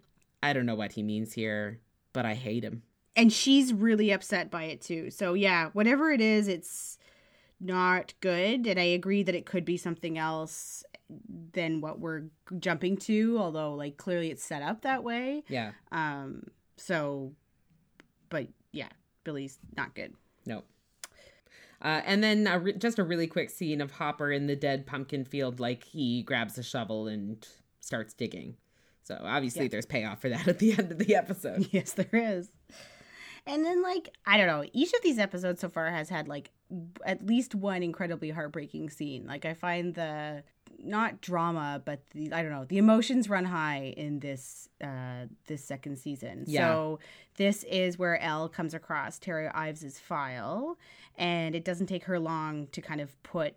I 0.43 0.53
don't 0.53 0.67
know 0.67 0.75
what 0.75 0.93
he 0.93 1.03
means 1.03 1.33
here, 1.33 1.81
but 2.13 2.25
I 2.27 2.35
hate 2.35 2.65
him. 2.65 2.83
and 3.17 3.33
she's 3.33 3.73
really 3.73 4.11
upset 4.11 4.51
by 4.51 4.65
it 4.65 4.81
too. 4.81 5.11
So 5.11 5.35
yeah, 5.35 5.71
whatever 5.73 6.11
it 6.11 6.21
is, 6.21 6.49
it's 6.49 6.99
not 7.61 8.13
good. 8.21 8.67
And 8.67 8.79
I 8.81 8.85
agree 8.85 9.23
that 9.23 9.35
it 9.35 9.47
could 9.47 9.65
be 9.65 9.77
something 9.77 10.19
else 10.19 10.85
than 11.53 11.81
what 11.81 12.01
we're 12.01 12.25
jumping 12.59 12.97
to. 12.99 13.39
Although, 13.39 13.75
like 13.75 13.97
clearly, 13.97 14.31
it's 14.31 14.43
set 14.45 14.63
up 14.63 14.83
that 14.83 15.05
way. 15.05 15.45
Yeah. 15.49 15.73
Um. 15.93 16.49
So, 16.77 17.33
but 18.31 18.49
yeah, 18.73 18.89
Billy's 19.23 19.59
not 19.77 19.95
good. 19.95 20.13
No. 20.45 20.65
Uh, 21.85 22.01
and 22.07 22.25
then 22.25 22.47
a 22.47 22.59
re- 22.59 22.73
just 22.73 22.99
a 22.99 23.05
really 23.05 23.27
quick 23.27 23.51
scene 23.51 23.81
of 23.83 23.91
Hopper 23.93 24.33
in 24.33 24.47
the 24.47 24.57
dead 24.57 24.87
pumpkin 24.87 25.25
field, 25.25 25.61
like 25.61 25.85
he 25.85 26.23
grabs 26.23 26.57
a 26.57 26.63
shovel 26.63 27.07
and 27.07 27.47
starts 27.81 28.15
digging. 28.15 28.57
So 29.03 29.21
obviously, 29.23 29.65
Yeah. 29.65 29.69
there's 29.69 29.85
payoff 29.87 30.23
for 30.23 30.31
that 30.31 30.49
at 30.49 30.59
the 30.61 30.73
end 30.79 30.91
of 30.93 30.99
the 30.99 31.15
episode. 31.15 31.69
Yes, 31.73 31.93
there 31.93 32.09
is. 32.13 32.51
And 33.47 33.63
then, 33.63 33.83
like, 33.83 34.09
I 34.25 34.39
don't 34.39 34.47
know, 34.47 34.65
each 34.73 34.95
of 34.95 35.03
these 35.03 35.19
episodes 35.19 35.61
so 35.61 35.69
far 35.69 35.91
has 35.91 36.09
had, 36.09 36.27
like, 36.27 36.51
at 37.05 37.27
least 37.27 37.55
one 37.55 37.83
incredibly 37.83 38.31
heartbreaking 38.31 38.89
scene. 38.89 39.27
Like, 39.27 39.45
I 39.45 39.53
find 39.53 39.95
the, 39.95 40.43
not 40.83 41.21
drama, 41.21 41.83
but 41.85 42.01
the, 42.11 42.33
I 42.33 42.43
don't 42.43 42.51
know, 42.51 42.65
the 42.65 42.79
emotions 42.79 43.29
run 43.29 43.45
high 43.45 43.95
in 43.97 44.21
this, 44.21 44.69
uh, 44.83 45.27
this 45.47 45.65
second 45.65 45.99
season. 45.99 46.45
Yeah. 46.47 46.67
So, 46.67 46.99
this 47.37 47.65
is 47.65 47.99
where 47.99 48.21
Elle 48.21 48.49
comes 48.49 48.75
across 48.75 49.19
Terry 49.19 49.49
Ives's 49.49 49.99
file, 49.99 50.79
and 51.17 51.55
it 51.55 51.65
doesn't 51.65 51.87
take 51.87 52.05
her 52.05 52.19
long 52.19 52.69
to 52.69 52.81
kind 52.81 53.01
of 53.01 53.21
put, 53.23 53.55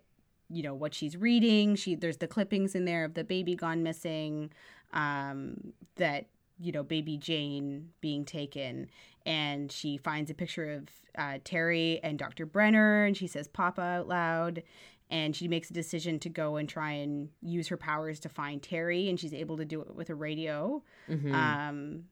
you 0.50 0.62
know, 0.62 0.74
what 0.74 0.94
she's 0.94 1.16
reading. 1.16 1.76
She, 1.76 1.94
there's 1.94 2.16
the 2.16 2.26
clippings 2.26 2.74
in 2.74 2.84
there 2.84 3.04
of 3.04 3.14
the 3.14 3.24
baby 3.24 3.54
gone 3.54 3.82
missing, 3.82 4.50
um, 4.92 5.72
that 5.96 6.26
you 6.60 6.72
know, 6.72 6.82
baby 6.82 7.16
Jane 7.16 7.90
being 8.00 8.24
taken. 8.24 8.88
And 9.24 9.70
she 9.70 9.96
finds 9.96 10.30
a 10.30 10.34
picture 10.34 10.72
of 10.72 10.88
uh, 11.16 11.38
Terry 11.44 12.00
and 12.02 12.18
Dr. 12.18 12.46
Brenner, 12.46 13.04
and 13.04 13.16
she 13.16 13.26
says 13.26 13.48
Papa 13.48 13.80
out 13.80 14.08
loud. 14.08 14.62
And 15.10 15.34
she 15.34 15.48
makes 15.48 15.70
a 15.70 15.72
decision 15.72 16.18
to 16.20 16.28
go 16.28 16.56
and 16.56 16.68
try 16.68 16.92
and 16.92 17.30
use 17.40 17.68
her 17.68 17.76
powers 17.78 18.20
to 18.20 18.28
find 18.28 18.62
Terry, 18.62 19.08
and 19.08 19.18
she's 19.18 19.32
able 19.32 19.56
to 19.56 19.64
do 19.64 19.80
it 19.80 19.94
with 19.94 20.10
a 20.10 20.14
radio. 20.14 20.82
Mhm. 21.08 21.32
Um, 21.32 22.04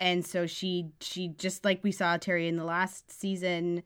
and 0.00 0.24
so 0.26 0.46
she 0.46 0.90
she 1.00 1.28
just 1.28 1.64
like 1.64 1.84
we 1.84 1.92
saw 1.92 2.16
Terry 2.16 2.48
in 2.48 2.56
the 2.56 2.64
last 2.64 3.10
season, 3.10 3.82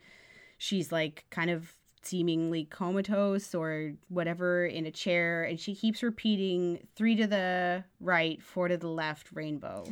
she's 0.56 0.92
like 0.92 1.24
kind 1.30 1.50
of 1.50 1.74
seemingly 2.02 2.64
comatose 2.64 3.54
or 3.54 3.92
whatever 4.08 4.64
in 4.64 4.86
a 4.86 4.90
chair, 4.90 5.42
and 5.42 5.58
she 5.58 5.74
keeps 5.74 6.02
repeating 6.02 6.86
three 6.94 7.16
to 7.16 7.26
the 7.26 7.84
right, 8.00 8.40
four 8.42 8.68
to 8.68 8.76
the 8.76 8.88
left, 8.88 9.30
rainbow. 9.32 9.84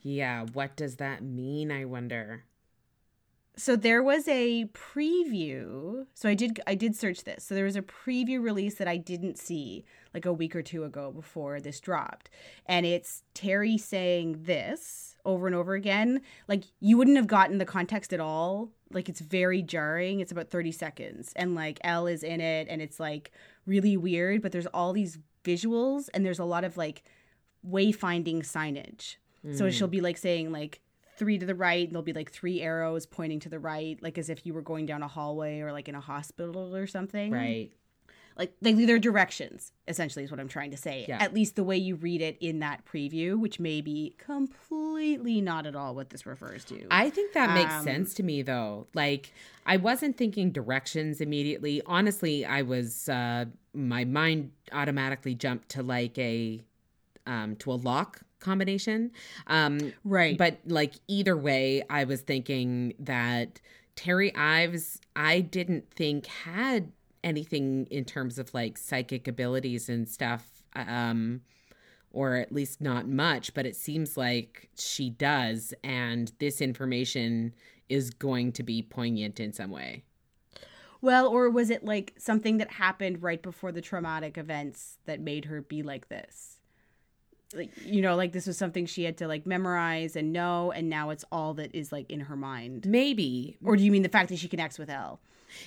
yeah. 0.00 0.46
What 0.52 0.76
does 0.76 0.96
that 0.96 1.22
mean? 1.22 1.72
I 1.72 1.84
wonder. 1.84 2.44
So 3.58 3.74
there 3.76 4.02
was 4.02 4.26
a 4.28 4.66
preview. 4.66 6.06
So 6.14 6.28
i 6.28 6.34
did 6.34 6.60
i 6.66 6.74
did 6.74 6.94
search 6.96 7.24
this. 7.24 7.44
So 7.44 7.54
there 7.54 7.64
was 7.64 7.76
a 7.76 7.82
preview 7.82 8.42
release 8.42 8.76
that 8.76 8.88
i 8.88 8.96
didn't 8.96 9.38
see 9.38 9.84
like 10.14 10.24
a 10.26 10.32
week 10.32 10.54
or 10.56 10.62
two 10.62 10.84
ago 10.84 11.10
before 11.10 11.60
this 11.60 11.80
dropped. 11.80 12.30
And 12.66 12.86
it's 12.86 13.24
terry 13.34 13.76
saying 13.76 14.44
this 14.44 15.16
over 15.24 15.46
and 15.46 15.56
over 15.56 15.74
again. 15.74 16.22
Like 16.46 16.64
you 16.80 16.96
wouldn't 16.96 17.16
have 17.16 17.26
gotten 17.26 17.58
the 17.58 17.64
context 17.66 18.12
at 18.12 18.20
all. 18.20 18.70
Like 18.90 19.08
it's 19.08 19.20
very 19.20 19.60
jarring. 19.62 20.20
It's 20.20 20.32
about 20.32 20.48
30 20.50 20.72
seconds. 20.72 21.32
And 21.36 21.54
like 21.54 21.78
El 21.82 22.06
is 22.06 22.22
in 22.22 22.40
it 22.40 22.68
and 22.70 22.80
it's 22.80 22.98
like 23.00 23.32
really 23.66 23.96
weird 23.96 24.40
but 24.40 24.52
there's 24.52 24.66
all 24.68 24.92
these 24.92 25.18
visuals 25.44 26.08
and 26.14 26.24
there's 26.24 26.38
a 26.38 26.44
lot 26.44 26.64
of 26.64 26.76
like 26.76 27.02
wayfinding 27.68 28.40
signage. 28.40 29.16
So 29.56 29.64
Mm. 29.66 29.72
she'll 29.72 29.88
be 29.88 30.00
like 30.00 30.16
saying 30.16 30.52
like 30.52 30.80
three 31.18 31.38
to 31.38 31.46
the 31.46 31.54
right, 31.54 31.84
and 31.86 31.92
there'll 31.92 32.02
be 32.02 32.12
like 32.12 32.30
three 32.30 32.60
arrows 32.62 33.04
pointing 33.06 33.40
to 33.40 33.48
the 33.48 33.58
right, 33.58 34.02
like 34.02 34.16
as 34.18 34.30
if 34.30 34.46
you 34.46 34.54
were 34.54 34.62
going 34.62 34.86
down 34.86 35.02
a 35.02 35.08
hallway 35.08 35.60
or 35.60 35.72
like 35.72 35.88
in 35.88 35.94
a 35.94 36.00
hospital 36.00 36.74
or 36.74 36.86
something. 36.86 37.30
Right. 37.32 37.72
Like 38.36 38.52
like 38.62 38.76
they're 38.76 39.00
directions, 39.00 39.72
essentially 39.88 40.24
is 40.24 40.30
what 40.30 40.38
I'm 40.38 40.46
trying 40.48 40.70
to 40.70 40.76
say. 40.76 41.04
Yeah. 41.08 41.18
At 41.20 41.34
least 41.34 41.56
the 41.56 41.64
way 41.64 41.76
you 41.76 41.96
read 41.96 42.22
it 42.22 42.36
in 42.40 42.60
that 42.60 42.84
preview, 42.84 43.36
which 43.36 43.58
may 43.58 43.80
be 43.80 44.14
completely 44.16 45.40
not 45.40 45.66
at 45.66 45.74
all 45.74 45.96
what 45.96 46.10
this 46.10 46.24
refers 46.24 46.64
to. 46.66 46.86
I 46.88 47.10
think 47.10 47.32
that 47.32 47.52
makes 47.52 47.72
Um, 47.74 47.82
sense 47.82 48.14
to 48.14 48.22
me 48.22 48.42
though. 48.42 48.86
Like 48.94 49.32
I 49.66 49.76
wasn't 49.76 50.16
thinking 50.16 50.52
directions 50.52 51.20
immediately. 51.20 51.82
Honestly, 51.84 52.44
I 52.44 52.62
was 52.62 53.08
uh 53.08 53.46
my 53.74 54.04
mind 54.04 54.52
automatically 54.72 55.34
jumped 55.34 55.68
to 55.70 55.82
like 55.82 56.16
a 56.18 56.62
um 57.26 57.56
to 57.56 57.72
a 57.72 57.74
lock 57.74 58.20
combination. 58.40 59.10
Um 59.46 59.92
right. 60.04 60.36
but 60.36 60.58
like 60.66 60.94
either 61.08 61.36
way, 61.36 61.82
I 61.90 62.04
was 62.04 62.20
thinking 62.22 62.94
that 62.98 63.60
Terry 63.96 64.34
Ives 64.34 65.00
I 65.16 65.40
didn't 65.40 65.90
think 65.90 66.26
had 66.26 66.92
anything 67.24 67.86
in 67.90 68.04
terms 68.04 68.38
of 68.38 68.54
like 68.54 68.78
psychic 68.78 69.26
abilities 69.28 69.88
and 69.88 70.08
stuff. 70.08 70.62
Um 70.74 71.42
or 72.10 72.36
at 72.36 72.52
least 72.52 72.80
not 72.80 73.06
much, 73.06 73.52
but 73.54 73.66
it 73.66 73.76
seems 73.76 74.16
like 74.16 74.70
she 74.78 75.10
does, 75.10 75.74
and 75.84 76.32
this 76.38 76.60
information 76.60 77.54
is 77.88 78.10
going 78.10 78.50
to 78.52 78.62
be 78.62 78.82
poignant 78.82 79.38
in 79.38 79.52
some 79.52 79.70
way. 79.70 80.04
well, 81.00 81.28
or 81.28 81.48
was 81.50 81.70
it 81.70 81.84
like 81.84 82.14
something 82.18 82.56
that 82.58 82.72
happened 82.72 83.22
right 83.22 83.42
before 83.42 83.72
the 83.72 83.80
traumatic 83.80 84.36
events 84.36 84.98
that 85.04 85.20
made 85.20 85.44
her 85.44 85.60
be 85.62 85.82
like 85.82 86.08
this? 86.08 86.57
Like 87.54 87.70
you 87.84 88.02
know, 88.02 88.14
like 88.14 88.32
this 88.32 88.46
was 88.46 88.58
something 88.58 88.86
she 88.86 89.04
had 89.04 89.16
to 89.18 89.28
like 89.28 89.46
memorize 89.46 90.16
and 90.16 90.32
know, 90.32 90.70
and 90.70 90.88
now 90.90 91.10
it's 91.10 91.24
all 91.32 91.54
that 91.54 91.74
is 91.74 91.92
like 91.92 92.10
in 92.10 92.20
her 92.20 92.36
mind. 92.36 92.86
Maybe. 92.86 93.56
Or 93.64 93.76
do 93.76 93.82
you 93.82 93.90
mean 93.90 94.02
the 94.02 94.08
fact 94.08 94.28
that 94.28 94.38
she 94.38 94.48
connects 94.48 94.78
with 94.78 94.90
El 94.90 95.18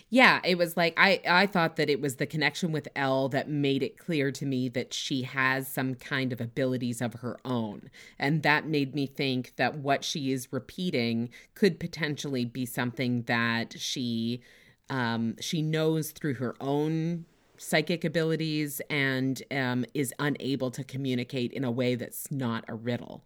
Yeah, 0.10 0.42
it 0.44 0.58
was 0.60 0.78
like 0.78 0.94
I 0.98 1.22
I 1.28 1.48
thought 1.48 1.78
that 1.78 1.90
it 1.90 2.00
was 2.00 2.18
the 2.18 2.28
connection 2.28 2.72
with 2.72 2.88
El 2.96 3.30
that 3.30 3.50
made 3.50 3.82
it 3.82 3.98
clear 3.98 4.32
to 4.32 4.46
me 4.46 4.70
that 4.70 4.94
she 4.94 5.24
has 5.24 5.68
some 5.68 5.96
kind 5.96 6.32
of 6.32 6.40
abilities 6.40 7.02
of 7.02 7.16
her 7.16 7.40
own. 7.44 7.90
And 8.20 8.44
that 8.44 8.68
made 8.68 8.94
me 8.94 9.08
think 9.08 9.56
that 9.56 9.78
what 9.78 10.04
she 10.04 10.32
is 10.32 10.54
repeating 10.54 11.30
could 11.56 11.80
potentially 11.80 12.46
be 12.46 12.66
something 12.66 13.24
that 13.24 13.80
she 13.80 14.42
um 14.90 15.36
she 15.40 15.62
knows 15.64 16.12
through 16.12 16.36
her 16.36 16.56
own 16.62 17.26
psychic 17.62 18.04
abilities 18.04 18.82
and 18.90 19.44
um 19.52 19.86
is 19.94 20.14
unable 20.20 20.72
to 20.72 20.84
communicate 20.84 21.52
in 21.54 21.64
a 21.64 21.72
way 21.72 21.94
that's 21.96 22.32
not 22.32 22.66
a 22.68 22.74
riddle. 22.74 23.24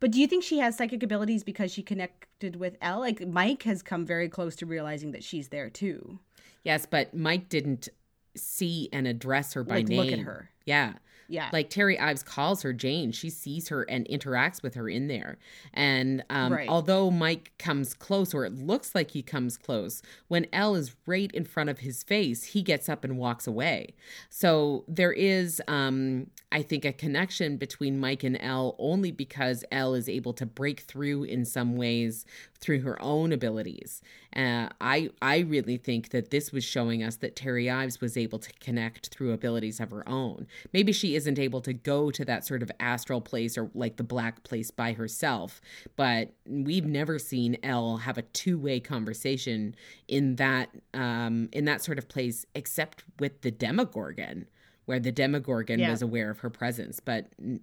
But 0.00 0.10
do 0.12 0.20
you 0.20 0.26
think 0.26 0.44
she 0.44 0.58
has 0.58 0.76
psychic 0.76 1.02
abilities 1.02 1.44
because 1.44 1.72
she 1.72 1.82
connected 1.82 2.56
with 2.56 2.76
Elle? 2.80 3.00
Like 3.00 3.26
Mike 3.26 3.62
has 3.64 3.82
come 3.82 4.04
very 4.06 4.28
close 4.28 4.54
to 4.56 4.66
realizing 4.66 5.12
that 5.12 5.24
she's 5.24 5.48
there 5.48 5.70
too. 5.70 6.18
Yes, 6.64 6.86
but 6.86 7.14
Mike 7.14 7.48
didn't 7.48 7.88
see 8.36 8.88
and 8.92 9.06
address 9.06 9.54
her 9.54 9.64
by 9.64 9.76
Like, 9.76 9.88
name. 9.88 9.98
look 9.98 10.12
at 10.12 10.18
her. 10.20 10.50
Yeah. 10.66 10.94
Yeah. 11.30 11.48
Like 11.52 11.70
Terry 11.70 11.98
Ives 11.98 12.22
calls 12.22 12.62
her 12.62 12.72
Jane. 12.72 13.12
She 13.12 13.30
sees 13.30 13.68
her 13.68 13.84
and 13.84 14.06
interacts 14.08 14.62
with 14.62 14.74
her 14.74 14.88
in 14.88 15.06
there. 15.06 15.38
And 15.72 16.24
um, 16.28 16.52
Right. 16.52 16.68
although 16.68 17.10
Mike 17.10 17.52
comes 17.58 17.94
close, 17.94 18.34
or 18.34 18.44
it 18.44 18.54
looks 18.54 18.94
like 18.94 19.12
he 19.12 19.22
comes 19.22 19.56
close, 19.56 20.02
when 20.28 20.46
Elle 20.52 20.74
is 20.74 20.96
right 21.06 21.30
in 21.32 21.44
front 21.44 21.70
of 21.70 21.78
his 21.78 22.02
face, 22.02 22.44
he 22.46 22.62
gets 22.62 22.88
up 22.88 23.04
and 23.04 23.16
walks 23.16 23.46
away. 23.46 23.94
So 24.28 24.84
there 24.88 25.12
is, 25.12 25.62
um, 25.68 26.26
I 26.52 26.62
think, 26.62 26.84
a 26.84 26.92
connection 26.92 27.56
between 27.56 27.98
Mike 28.00 28.24
and 28.24 28.36
Elle 28.40 28.74
only 28.78 29.12
because 29.12 29.64
Elle 29.70 29.94
is 29.94 30.08
able 30.08 30.32
to 30.34 30.44
break 30.46 30.80
through 30.80 31.24
in 31.24 31.44
some 31.44 31.76
ways 31.76 32.26
through 32.60 32.80
her 32.82 33.00
own 33.00 33.32
abilities. 33.32 34.02
Uh, 34.36 34.68
I 34.80 35.10
I 35.22 35.38
really 35.38 35.76
think 35.78 36.10
that 36.10 36.30
this 36.30 36.52
was 36.52 36.62
showing 36.62 37.02
us 37.02 37.16
that 37.16 37.34
Terry 37.34 37.70
Ives 37.70 38.00
was 38.00 38.16
able 38.16 38.38
to 38.38 38.52
connect 38.60 39.08
through 39.08 39.32
abilities 39.32 39.80
of 39.80 39.90
her 39.90 40.06
own. 40.08 40.46
Maybe 40.72 40.92
she 40.92 41.16
isn't 41.20 41.38
able 41.38 41.60
to 41.60 41.72
go 41.72 42.10
to 42.10 42.24
that 42.24 42.46
sort 42.46 42.62
of 42.62 42.70
astral 42.80 43.20
place 43.20 43.58
or 43.58 43.70
like 43.74 43.96
the 43.96 44.02
black 44.02 44.42
place 44.42 44.70
by 44.70 44.92
herself, 44.92 45.60
but 45.96 46.32
we've 46.46 46.86
never 46.86 47.18
seen 47.18 47.56
Elle 47.62 47.98
have 47.98 48.16
a 48.18 48.22
two 48.22 48.58
way 48.58 48.80
conversation 48.80 49.74
in 50.08 50.36
that 50.36 50.70
um, 50.94 51.48
in 51.52 51.64
that 51.66 51.82
sort 51.82 51.98
of 51.98 52.08
place, 52.08 52.46
except 52.54 53.04
with 53.18 53.42
the 53.42 53.50
Demogorgon, 53.50 54.46
where 54.86 54.98
the 55.00 55.12
Demogorgon 55.12 55.78
Yeah. 55.78 55.90
was 55.90 56.02
aware 56.02 56.30
of 56.30 56.38
her 56.40 56.50
presence, 56.50 57.00
but 57.00 57.26
n- 57.38 57.60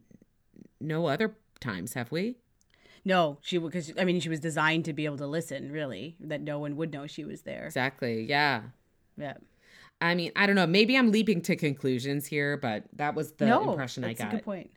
no 0.80 1.08
other 1.08 1.36
times 1.60 1.93
have 1.93 2.12
we. 2.12 2.36
No, 3.03 3.38
she 3.41 3.58
because 3.58 3.91
I 3.97 4.03
mean 4.03 4.20
she 4.20 4.30
was 4.30 4.39
designed 4.39 4.86
to 4.86 4.93
be 4.93 5.05
able 5.05 5.18
to 5.18 5.28
listen. 5.28 5.72
Really, 5.72 6.16
that 6.20 6.41
no 6.41 6.60
one 6.60 6.76
would 6.76 6.91
know 6.93 7.08
she 7.08 7.26
was 7.26 7.41
there. 7.41 7.66
Exactly. 7.66 8.24
Yeah. 8.24 8.62
Yeah. 9.18 9.38
I 9.99 10.15
mean, 10.15 10.31
I 10.35 10.45
don't 10.45 10.55
know. 10.55 10.67
Maybe 10.67 10.95
I'm 10.95 11.11
leaping 11.11 11.41
to 11.43 11.55
conclusions 11.55 12.27
here, 12.27 12.57
but 12.57 12.83
that 12.93 13.15
was 13.15 13.31
the 13.33 13.47
no, 13.47 13.71
impression 13.71 14.03
I 14.03 14.09
that's 14.09 14.21
got. 14.21 14.33
a 14.33 14.35
good 14.37 14.45
point. 14.45 14.71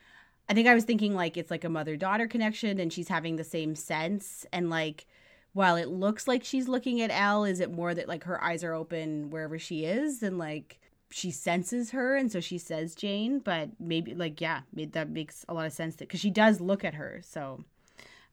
I 0.48 0.54
think 0.54 0.66
I 0.66 0.74
was 0.74 0.84
thinking 0.84 1.14
like 1.14 1.36
it's 1.36 1.50
like 1.50 1.64
a 1.64 1.68
mother 1.68 1.96
daughter 1.96 2.26
connection, 2.26 2.80
and 2.80 2.92
she's 2.92 3.08
having 3.08 3.36
the 3.36 3.44
same 3.44 3.74
sense. 3.74 4.46
And 4.52 4.70
like, 4.70 5.06
while 5.52 5.76
it 5.76 5.88
looks 5.88 6.26
like 6.26 6.42
she's 6.42 6.68
looking 6.68 7.00
at 7.02 7.10
Elle, 7.10 7.44
is 7.44 7.60
it 7.60 7.70
more 7.70 7.94
that 7.94 8.08
like 8.08 8.24
her 8.24 8.42
eyes 8.42 8.64
are 8.64 8.72
open 8.72 9.30
wherever 9.30 9.58
she 9.58 9.84
is, 9.84 10.22
and 10.22 10.38
like 10.38 10.80
she 11.10 11.30
senses 11.30 11.90
her, 11.90 12.16
and 12.16 12.32
so 12.32 12.40
she 12.40 12.56
says 12.56 12.94
Jane. 12.94 13.40
But 13.40 13.68
maybe 13.78 14.14
like 14.14 14.40
yeah, 14.40 14.62
that 14.72 15.10
makes 15.10 15.44
a 15.48 15.54
lot 15.54 15.66
of 15.66 15.72
sense 15.72 15.96
because 15.96 16.20
she 16.20 16.30
does 16.30 16.60
look 16.60 16.84
at 16.84 16.94
her. 16.94 17.20
So, 17.22 17.62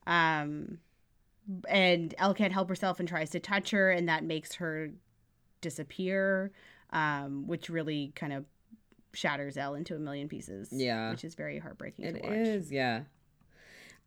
um, 0.07 0.79
and 1.67 2.15
Elle 2.17 2.33
can't 2.33 2.53
help 2.53 2.69
herself 2.69 2.99
and 2.99 3.09
tries 3.09 3.29
to 3.31 3.39
touch 3.39 3.71
her, 3.71 3.91
and 3.91 4.07
that 4.07 4.23
makes 4.23 4.55
her 4.55 4.91
disappear, 5.61 6.51
um, 6.91 7.47
which 7.47 7.69
really 7.69 8.11
kind 8.15 8.33
of 8.33 8.45
shatters 9.13 9.57
Elle 9.57 9.75
into 9.75 9.95
a 9.95 9.99
million 9.99 10.27
pieces. 10.27 10.69
Yeah. 10.71 11.11
which 11.11 11.23
is 11.23 11.35
very 11.35 11.59
heartbreaking 11.59 12.05
It 12.05 12.13
to 12.13 12.19
watch. 12.21 12.37
is, 12.37 12.71
yeah. 12.71 13.01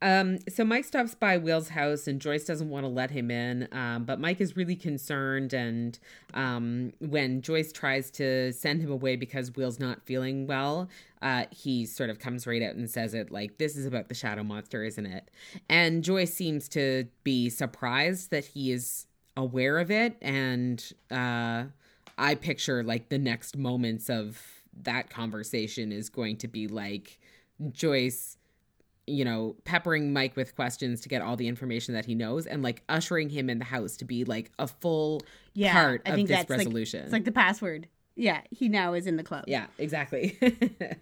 Um, 0.02 0.38
so 0.48 0.64
Mike 0.64 0.86
stops 0.86 1.14
by 1.14 1.36
Will's 1.36 1.68
house 1.68 2.06
and 2.06 2.20
Joyce 2.22 2.44
doesn't 2.46 2.70
want 2.70 2.84
to 2.84 2.88
let 2.88 3.10
him 3.10 3.30
in. 3.30 3.68
Um, 3.70 4.04
but 4.04 4.18
Mike 4.18 4.40
is 4.40 4.56
really 4.56 4.76
concerned. 4.76 5.52
And 5.52 5.98
um, 6.32 6.92
when 7.00 7.42
Joyce 7.42 7.70
tries 7.70 8.10
to 8.12 8.50
send 8.54 8.80
him 8.80 8.90
away 8.90 9.16
because 9.16 9.54
Will's 9.56 9.78
not 9.78 10.02
feeling 10.06 10.46
well, 10.46 10.88
uh, 11.20 11.44
he 11.50 11.84
sort 11.84 12.08
of 12.08 12.18
comes 12.18 12.46
right 12.46 12.62
out 12.62 12.76
and 12.76 12.88
says 12.88 13.12
it 13.12 13.30
like, 13.30 13.58
This 13.58 13.76
is 13.76 13.84
about 13.84 14.08
the 14.08 14.14
shadow 14.14 14.42
monster, 14.42 14.84
isn't 14.84 15.04
it? 15.04 15.30
And 15.68 16.02
Joyce 16.02 16.32
seems 16.32 16.66
to 16.70 17.06
be 17.22 17.50
surprised 17.50 18.30
that 18.30 18.46
he 18.46 18.72
is 18.72 19.04
aware 19.36 19.78
of 19.78 19.90
it. 19.90 20.16
And 20.22 20.82
uh, 21.10 21.64
I 22.20 22.34
picture 22.36 22.84
like 22.84 23.08
the 23.08 23.18
next 23.18 23.56
moments 23.56 24.08
of 24.10 24.40
that 24.82 25.10
conversation 25.10 25.90
is 25.90 26.08
going 26.08 26.36
to 26.38 26.48
be 26.48 26.68
like 26.68 27.18
Joyce 27.72 28.36
you 29.06 29.24
know, 29.24 29.56
peppering 29.64 30.12
Mike 30.12 30.36
with 30.36 30.54
questions 30.54 31.00
to 31.00 31.08
get 31.08 31.20
all 31.20 31.34
the 31.34 31.48
information 31.48 31.94
that 31.94 32.04
he 32.04 32.14
knows 32.14 32.46
and 32.46 32.62
like 32.62 32.84
ushering 32.88 33.28
him 33.28 33.50
in 33.50 33.58
the 33.58 33.64
house 33.64 33.96
to 33.96 34.04
be 34.04 34.24
like 34.24 34.52
a 34.60 34.68
full 34.68 35.20
Yeah, 35.54 35.72
part 35.72 36.02
I 36.06 36.10
of 36.10 36.14
think 36.14 36.28
this 36.28 36.36
that's 36.38 36.50
like- 36.50 36.58
resolution. 36.58 37.02
It's 37.02 37.12
like 37.12 37.24
the 37.24 37.32
password. 37.32 37.88
Yeah, 38.14 38.42
he 38.52 38.68
now 38.68 38.92
is 38.92 39.06
in 39.08 39.16
the 39.16 39.24
club. 39.24 39.44
yeah, 39.48 39.66
exactly. 39.78 40.38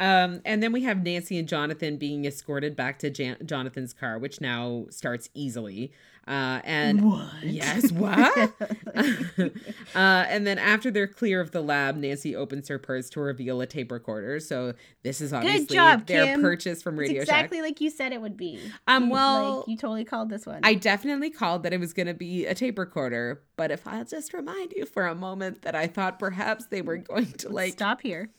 um, 0.00 0.40
and 0.44 0.60
then 0.62 0.72
we 0.72 0.82
have 0.82 1.02
Nancy 1.04 1.38
and 1.38 1.46
Jonathan 1.46 1.96
being 1.96 2.24
escorted 2.24 2.74
back 2.74 2.98
to 3.00 3.10
Jan- 3.10 3.36
Jonathan's 3.44 3.92
car, 3.92 4.18
which 4.18 4.40
now 4.40 4.86
starts 4.90 5.28
easily. 5.34 5.92
Uh, 6.28 6.60
and 6.64 7.02
What? 7.10 7.42
Yes, 7.42 7.90
what? 7.92 8.52
uh, 8.94 9.48
and 9.94 10.46
then 10.46 10.58
after 10.58 10.90
they're 10.90 11.06
clear 11.08 11.40
of 11.40 11.50
the 11.50 11.60
lab, 11.60 11.96
Nancy 11.96 12.36
opens 12.36 12.68
her 12.68 12.78
purse 12.78 13.10
to 13.10 13.20
reveal 13.20 13.60
a 13.60 13.66
tape 13.66 13.90
recorder. 13.90 14.38
So 14.38 14.74
this 15.02 15.20
is 15.20 15.32
obviously 15.32 15.74
job, 15.74 16.06
their 16.06 16.24
Kim. 16.26 16.40
purchase 16.40 16.82
from 16.82 16.94
It's 16.96 17.08
Radio 17.08 17.22
exactly 17.22 17.58
Shack. 17.58 17.64
like 17.64 17.80
you 17.80 17.90
said 17.90 18.12
it 18.12 18.20
would 18.20 18.36
be. 18.36 18.60
Um, 18.86 19.04
You- 19.06 19.10
well, 19.10 19.56
like, 19.58 19.68
you 19.68 19.76
totally 19.76 20.04
called 20.04 20.30
this 20.30 20.46
one. 20.46 20.60
I 20.62 20.74
definitely 20.74 21.30
called 21.30 21.62
that 21.64 21.72
it 21.72 21.80
was 21.80 21.92
going 21.92 22.06
to 22.06 22.14
be 22.14 22.46
a 22.46 22.54
tape 22.54 22.78
recorder, 22.78 23.42
but 23.56 23.70
if 23.70 23.86
I'll 23.86 24.04
just 24.04 24.32
remind 24.32 24.72
you 24.72 24.86
for 24.86 25.06
a 25.06 25.14
moment 25.14 25.62
that 25.62 25.74
I 25.74 25.86
thought 25.88 26.18
perhaps 26.18 26.66
they 26.66 26.82
were 26.82 26.98
going 26.98 27.32
to 27.32 27.48
like 27.48 27.72
stop 27.72 28.02
here. 28.02 28.30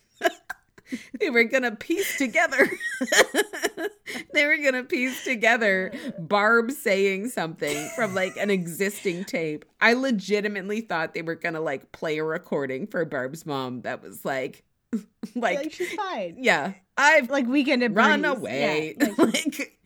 They 1.19 1.29
were 1.29 1.43
going 1.43 1.63
to 1.63 1.71
piece 1.75 2.17
together 2.17 2.69
they 4.33 4.45
were 4.45 4.57
going 4.57 4.73
to 4.73 4.83
piece 4.83 5.23
together 5.23 5.91
Barb 6.19 6.71
saying 6.71 7.29
something 7.29 7.89
from 7.95 8.13
like 8.13 8.35
an 8.37 8.49
existing 8.49 9.25
tape. 9.25 9.65
I 9.79 9.93
legitimately 9.93 10.81
thought 10.81 11.13
they 11.13 11.21
were 11.21 11.35
going 11.35 11.53
to 11.55 11.61
like 11.61 11.91
play 11.91 12.17
a 12.17 12.23
recording 12.23 12.87
for 12.87 13.05
Barb's 13.05 13.45
mom 13.45 13.81
that 13.81 14.01
was 14.01 14.25
like 14.25 14.63
Like, 15.35 15.57
like 15.57 15.71
she's 15.73 15.93
fine. 15.93 16.35
yeah, 16.39 16.73
I've 16.97 17.29
Like 17.29 17.47
weekend 17.47 17.83
at 17.83 17.93
run 17.93 18.23
Bernie's. 18.23 18.37
away. 18.39 18.95
Yeah, 18.99 19.07
like, 19.17 19.17
like 19.57 19.79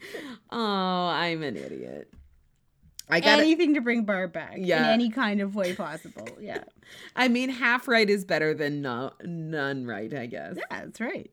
oh, 0.52 1.08
I'm 1.08 1.44
an 1.44 1.56
idiot. 1.58 2.12
I 3.10 3.20
got 3.20 3.40
anything 3.40 3.76
to 3.76 3.82
bring 3.82 4.04
Barb 4.04 4.34
back 4.34 4.56
yeah. 4.58 4.80
in 4.80 4.94
any 4.94 5.10
kind 5.10 5.42
of 5.42 5.56
way 5.56 5.76
possible. 5.76 6.28
Yeah. 6.40 6.64
I 7.16 7.28
mean, 7.28 7.50
half 7.50 7.88
right 7.88 8.10
is 8.10 8.26
better 8.26 8.54
than 8.54 8.82
no, 8.82 9.12
none 9.24 9.86
right, 9.86 10.14
I 10.14 10.26
guess. 10.26 10.56
Yeah, 10.58 10.64
that's 10.70 11.00
right. 11.00 11.32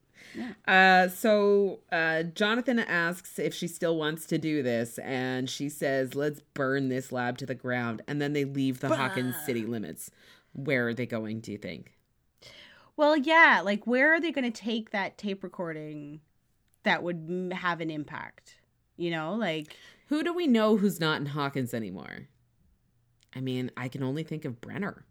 Uh, 0.66 1.08
so 1.08 1.80
uh, 1.90 2.22
Jonathan 2.22 2.78
asks 2.78 3.38
if 3.38 3.54
she 3.54 3.66
still 3.66 3.96
wants 3.96 4.26
to 4.26 4.38
do 4.38 4.62
this, 4.62 4.98
and 4.98 5.48
she 5.48 5.68
says, 5.68 6.14
"Let's 6.14 6.40
burn 6.54 6.88
this 6.88 7.12
lab 7.12 7.38
to 7.38 7.46
the 7.46 7.54
ground." 7.54 8.02
And 8.06 8.20
then 8.20 8.32
they 8.32 8.44
leave 8.44 8.80
the 8.80 8.94
Hawkins 8.94 9.36
city 9.44 9.64
limits. 9.64 10.10
Where 10.52 10.88
are 10.88 10.94
they 10.94 11.06
going? 11.06 11.40
Do 11.40 11.52
you 11.52 11.58
think? 11.58 11.92
Well, 12.96 13.16
yeah, 13.16 13.62
like 13.64 13.86
where 13.86 14.14
are 14.14 14.20
they 14.20 14.32
going 14.32 14.50
to 14.50 14.62
take 14.62 14.90
that 14.90 15.18
tape 15.18 15.42
recording 15.42 16.20
that 16.82 17.02
would 17.02 17.26
m- 17.28 17.50
have 17.50 17.80
an 17.80 17.90
impact? 17.90 18.60
You 18.96 19.10
know, 19.10 19.34
like 19.34 19.76
Who 20.08 20.22
do 20.22 20.32
we 20.34 20.46
know 20.46 20.76
who's 20.76 21.00
not 21.00 21.20
in 21.20 21.26
Hawkins 21.26 21.72
anymore? 21.74 22.28
I 23.34 23.40
mean, 23.40 23.70
I 23.76 23.88
can 23.88 24.02
only 24.02 24.22
think 24.24 24.44
of 24.44 24.60
Brenner. 24.60 25.04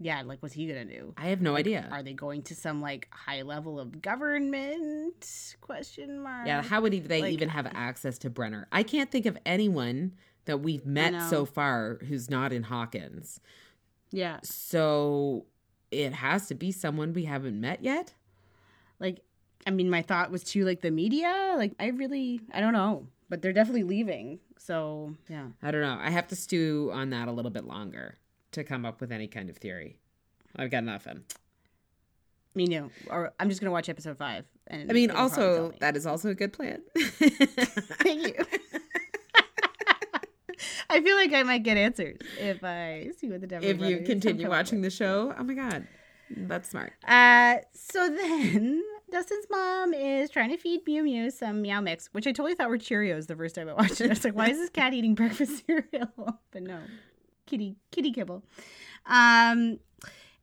yeah, 0.00 0.22
like 0.22 0.40
what's 0.42 0.54
he 0.54 0.66
to 0.66 0.84
do? 0.84 1.12
I 1.16 1.26
have 1.26 1.40
no 1.42 1.56
idea. 1.56 1.88
Are 1.90 2.02
they 2.02 2.12
going 2.14 2.42
to 2.44 2.54
some 2.54 2.80
like 2.80 3.08
high 3.10 3.42
level 3.42 3.78
of 3.80 4.00
government? 4.00 5.56
Question 5.60 6.20
mark. 6.22 6.46
Yeah, 6.46 6.62
how 6.62 6.80
would 6.80 6.92
they 7.08 7.20
Like- 7.22 7.32
even 7.32 7.48
have 7.50 7.66
uh, 7.66 7.70
access 7.74 8.16
to 8.18 8.30
Brenner? 8.30 8.68
I 8.72 8.82
can't 8.82 9.10
think 9.10 9.26
of 9.26 9.36
anyone 9.44 10.12
that 10.46 10.58
we've 10.58 10.86
met 10.86 11.28
so 11.28 11.44
far 11.44 11.98
who's 12.08 12.30
not 12.30 12.52
in 12.52 12.62
Hawkins. 12.62 13.40
Yeah, 14.10 14.38
So 14.42 15.44
it 15.90 16.12
has 16.14 16.46
to 16.46 16.54
be 16.54 16.72
someone 16.72 17.12
we 17.12 17.24
haven't 17.24 17.60
met 17.60 17.82
yet. 17.82 18.14
like 18.98 19.20
I 19.66 19.70
mean, 19.70 19.90
my 19.90 20.00
thought 20.00 20.30
was 20.30 20.44
to 20.44 20.64
like 20.64 20.80
the 20.80 20.90
media. 20.90 21.54
Like 21.58 21.72
I 21.78 21.88
really, 21.88 22.40
I 22.54 22.60
don't 22.60 22.72
know, 22.72 23.08
but 23.28 23.42
they're 23.42 23.52
definitely 23.52 23.84
leaving. 23.84 24.40
So 24.58 25.14
yeah, 25.28 25.48
I 25.62 25.70
don't 25.70 25.80
know. 25.82 25.98
I 26.00 26.10
have 26.10 26.28
to 26.28 26.36
stew 26.36 26.90
on 26.92 27.10
that 27.10 27.28
a 27.28 27.32
little 27.32 27.50
bit 27.50 27.64
longer 27.64 28.18
to 28.52 28.64
come 28.64 28.84
up 28.84 29.00
with 29.00 29.12
any 29.12 29.28
kind 29.28 29.50
of 29.50 29.56
theory. 29.56 29.98
I've 30.56 30.70
got 30.70 30.84
nothing. 30.84 31.24
me 32.54 32.66
no. 32.66 32.90
Or 33.10 33.32
I'm 33.38 33.48
just 33.48 33.60
gonna 33.60 33.70
watch 33.72 33.88
episode 33.88 34.18
five. 34.18 34.44
And 34.66 34.90
I 34.90 34.94
mean, 34.94 35.04
it'll 35.10 35.16
probably 35.16 35.36
tell 35.36 35.46
also 35.54 35.70
me. 35.70 35.76
that 35.80 35.96
is 35.96 36.06
also 36.06 36.30
a 36.30 36.34
good 36.34 36.52
plan. 36.52 36.82
Thank 36.96 38.26
you. 38.26 38.34
I 40.90 41.02
feel 41.02 41.16
like 41.16 41.32
I 41.34 41.42
might 41.42 41.62
get 41.62 41.76
answers 41.76 42.18
if 42.38 42.64
I 42.64 43.10
see 43.18 43.28
what 43.28 43.40
the 43.42 43.46
devil. 43.46 43.68
if 43.68 43.78
you 43.80 44.00
continue 44.04 44.48
watching 44.48 44.80
the 44.80 44.90
show, 44.90 45.34
oh 45.38 45.44
my 45.44 45.54
god, 45.54 45.86
that's 46.30 46.70
smart. 46.70 46.94
Uh, 47.06 47.56
so 47.72 48.08
then 48.08 48.82
Dustin's 49.10 49.46
mom 49.50 49.94
is 49.94 50.30
trying 50.30 50.50
to 50.50 50.56
feed 50.56 50.80
Mew 50.86 51.02
Mew 51.02 51.30
some 51.30 51.62
Meow 51.62 51.80
Mix, 51.80 52.08
which 52.12 52.26
I 52.26 52.32
totally 52.32 52.54
thought 52.54 52.68
were 52.68 52.78
Cheerios 52.78 53.26
the 53.26 53.36
first 53.36 53.54
time 53.54 53.68
I 53.68 53.72
watched 53.72 54.00
it. 54.00 54.06
I 54.06 54.08
was 54.10 54.24
like, 54.24 54.34
why 54.34 54.50
is 54.50 54.58
this 54.58 54.70
cat 54.70 54.92
eating 54.94 55.14
breakfast 55.14 55.64
cereal? 55.66 56.40
But 56.50 56.62
no, 56.62 56.78
kitty 57.46 57.76
kitty 57.90 58.12
kibble. 58.12 58.44
Um, 59.06 59.78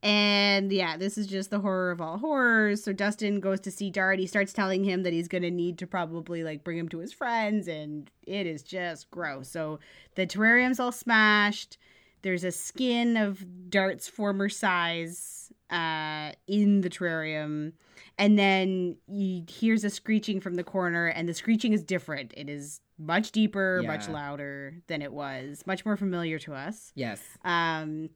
and 0.02 0.72
yeah, 0.72 0.98
this 0.98 1.18
is 1.18 1.28
just 1.28 1.50
the 1.50 1.60
horror 1.60 1.92
of 1.92 2.02
all 2.02 2.18
horrors. 2.18 2.84
So 2.84 2.94
Dustin 2.94 3.40
goes 3.40 3.60
to 3.62 3.72
see 3.72 3.90
Dart. 3.90 4.20
He 4.20 4.28
starts 4.28 4.54
telling 4.54 4.84
him 4.84 5.04
that 5.04 5.14
he's 5.14 5.28
gonna 5.28 5.52
need 5.52 5.78
to 5.80 5.88
probably 5.88 6.44
like 6.44 6.64
bring 6.64 6.78
him 6.78 6.90
to 6.90 7.00
his 7.00 7.14
friends, 7.14 7.68
and 7.68 8.10
it 8.26 8.48
is 8.48 8.64
just 8.64 9.12
gross. 9.12 9.50
So 9.50 9.80
the 10.16 10.26
terrarium's 10.26 10.80
all 10.80 10.92
smashed. 10.92 11.78
There's 12.24 12.44
a 12.44 12.52
skin 12.52 13.18
of 13.18 13.70
Dart's 13.70 14.08
former 14.08 14.50
size 14.50 15.52
uh, 15.70 16.32
in 16.48 16.82
the 16.82 16.90
terrarium. 16.90 17.74
And 18.18 18.40
then 18.40 18.98
he 19.08 19.46
hears 19.50 19.84
a 19.84 19.90
screeching 19.90 20.40
from 20.40 20.56
the 20.56 20.64
corner, 20.64 21.08
and 21.08 21.28
the 21.28 21.34
screeching 21.34 21.74
is 21.74 21.84
different. 21.84 22.34
It 22.38 22.50
is 22.50 22.80
much 22.98 23.32
deeper, 23.32 23.84
much 23.86 24.08
louder 24.08 24.76
than 24.88 25.02
it 25.02 25.12
was, 25.12 25.64
much 25.66 25.86
more 25.86 25.98
familiar 25.98 26.40
to 26.40 26.54
us. 26.54 26.94
Yes. 26.96 27.22
Um, 27.44 28.10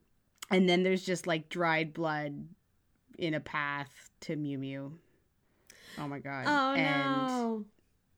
and 0.50 0.68
then 0.68 0.82
there's 0.82 1.04
just 1.04 1.26
like 1.26 1.48
dried 1.48 1.92
blood 1.92 2.48
in 3.18 3.34
a 3.34 3.40
path 3.40 4.10
to 4.20 4.36
Mew 4.36 4.58
Mew. 4.58 4.98
Oh 5.98 6.08
my 6.08 6.18
god! 6.18 6.44
Oh 6.46 6.74
and 6.74 7.26
no. 7.26 7.64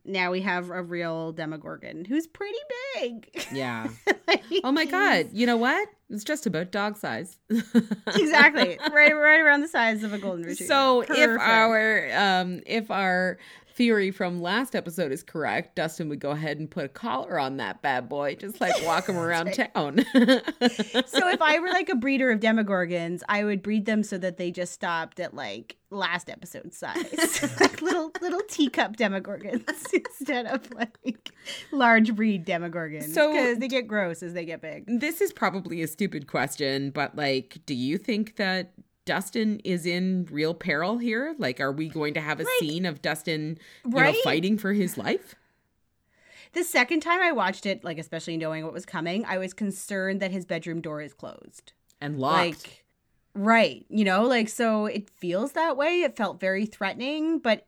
Now 0.05 0.31
we 0.31 0.41
have 0.43 0.71
a 0.71 0.83
real 0.83 1.33
Demogorgon 1.33 2.05
who's 2.05 2.27
pretty 2.27 2.59
big. 2.95 3.45
Yeah. 3.53 3.89
Like, 4.29 4.45
Oh 4.63 4.71
my 4.73 4.85
god. 4.85 5.31
You 5.33 5.47
know 5.47 5.57
what? 5.57 5.89
It's 6.09 6.23
just 6.23 6.47
about 6.47 6.71
dog 6.71 6.97
size. 6.97 7.39
exactly 7.51 8.79
right, 8.93 9.13
right 9.13 9.41
around 9.41 9.63
the 9.63 9.69
size 9.69 10.05
of 10.05 10.13
a 10.13 10.19
golden 10.19 10.43
retriever. 10.45 10.69
So 10.69 11.01
if 11.03 11.41
our 11.41 12.09
um 12.17 12.63
if 12.65 12.91
our 12.91 13.39
theory 13.73 14.11
from 14.11 14.41
last 14.41 14.75
episode 14.75 15.13
is 15.13 15.23
correct, 15.23 15.77
Dustin 15.77 16.09
would 16.09 16.21
go 16.21 16.31
ahead 16.31 16.59
and 16.59 16.71
put 16.71 16.85
a 16.85 16.89
collar 16.89 17.39
on 17.39 17.57
that 17.59 17.83
bad 17.83 18.09
boy, 18.09 18.35
just 18.37 18.61
like 18.61 18.75
walk 18.85 19.09
him 19.09 19.17
around 19.19 19.53
town. 19.55 20.05
so 20.15 21.29
if 21.29 21.43
I 21.43 21.59
were 21.59 21.69
like 21.69 21.89
a 21.89 21.95
breeder 21.97 22.31
of 22.31 22.41
Demogorgons, 22.41 23.23
I 23.29 23.45
would 23.45 23.63
breed 23.63 23.87
them 23.87 24.03
so 24.03 24.19
that 24.19 24.37
they 24.37 24.51
just 24.51 24.73
stopped 24.73 25.21
at 25.21 25.35
like 25.35 25.77
last 25.91 26.31
episode 26.31 26.73
size, 26.73 27.43
like 27.61 27.83
little 27.83 28.11
little 28.21 28.41
teacup 28.49 28.97
Demogorgons 28.97 29.69
instead 29.93 30.47
of 30.47 30.71
like 30.73 31.31
large 31.71 32.15
breed 32.15 32.47
Demogorgons. 32.47 33.13
So- 33.15 33.33
because 33.33 33.59
they 33.59 33.69
get 33.69 33.87
gross 33.89 34.23
as 34.23 34.33
they 34.35 34.45
get 34.45 34.61
big. 34.61 34.85
this 35.01 35.21
is 35.21 35.33
probably 35.33 35.83
a 35.83 35.89
stupid 35.89 36.27
question, 36.27 36.91
but 36.91 37.17
like, 37.17 37.59
do 37.67 37.75
you 37.75 37.99
think 37.99 38.37
that 38.37 38.73
Dustin 39.05 39.61
is 39.65 39.87
in 39.87 40.29
real 40.31 40.55
peril 40.55 40.99
here? 40.99 41.35
Like, 41.39 41.61
are 41.61 41.73
we 41.73 41.89
going 41.89 42.15
to 42.15 42.21
have 42.21 42.41
a 42.41 42.45
Like, 42.45 42.53
scene 42.61 42.87
of 42.87 43.03
Dustin, 43.03 43.59
you 43.85 43.91
right? 43.91 44.15
know, 44.15 44.21
fighting 44.23 44.59
for 44.59 44.73
his 44.73 44.97
life? 44.97 45.35
The 46.53 46.65
second 46.65 47.01
time 47.01 47.21
I 47.21 47.33
watched 47.33 47.65
it, 47.67 47.83
like 47.83 47.99
especially 47.99 48.37
knowing 48.37 48.65
what 48.65 48.73
was 48.73 48.85
coming, 48.87 49.25
I 49.25 49.39
was 49.39 49.55
concerned 49.55 50.21
that 50.21 50.31
his 50.31 50.45
bedroom 50.45 50.81
door 50.81 51.01
is 51.01 51.15
closed. 51.15 51.73
And 52.01 52.19
locked. 52.19 52.37
Like, 52.47 52.85
right, 53.35 53.87
you 53.89 54.05
know, 54.05 54.25
like 54.25 54.49
so 54.49 54.87
it 54.87 55.09
feels 55.09 55.53
that 55.53 55.77
way. 55.77 56.03
It 56.03 56.17
felt 56.17 56.41
very 56.41 56.67
threatening, 56.67 57.39
but 57.39 57.67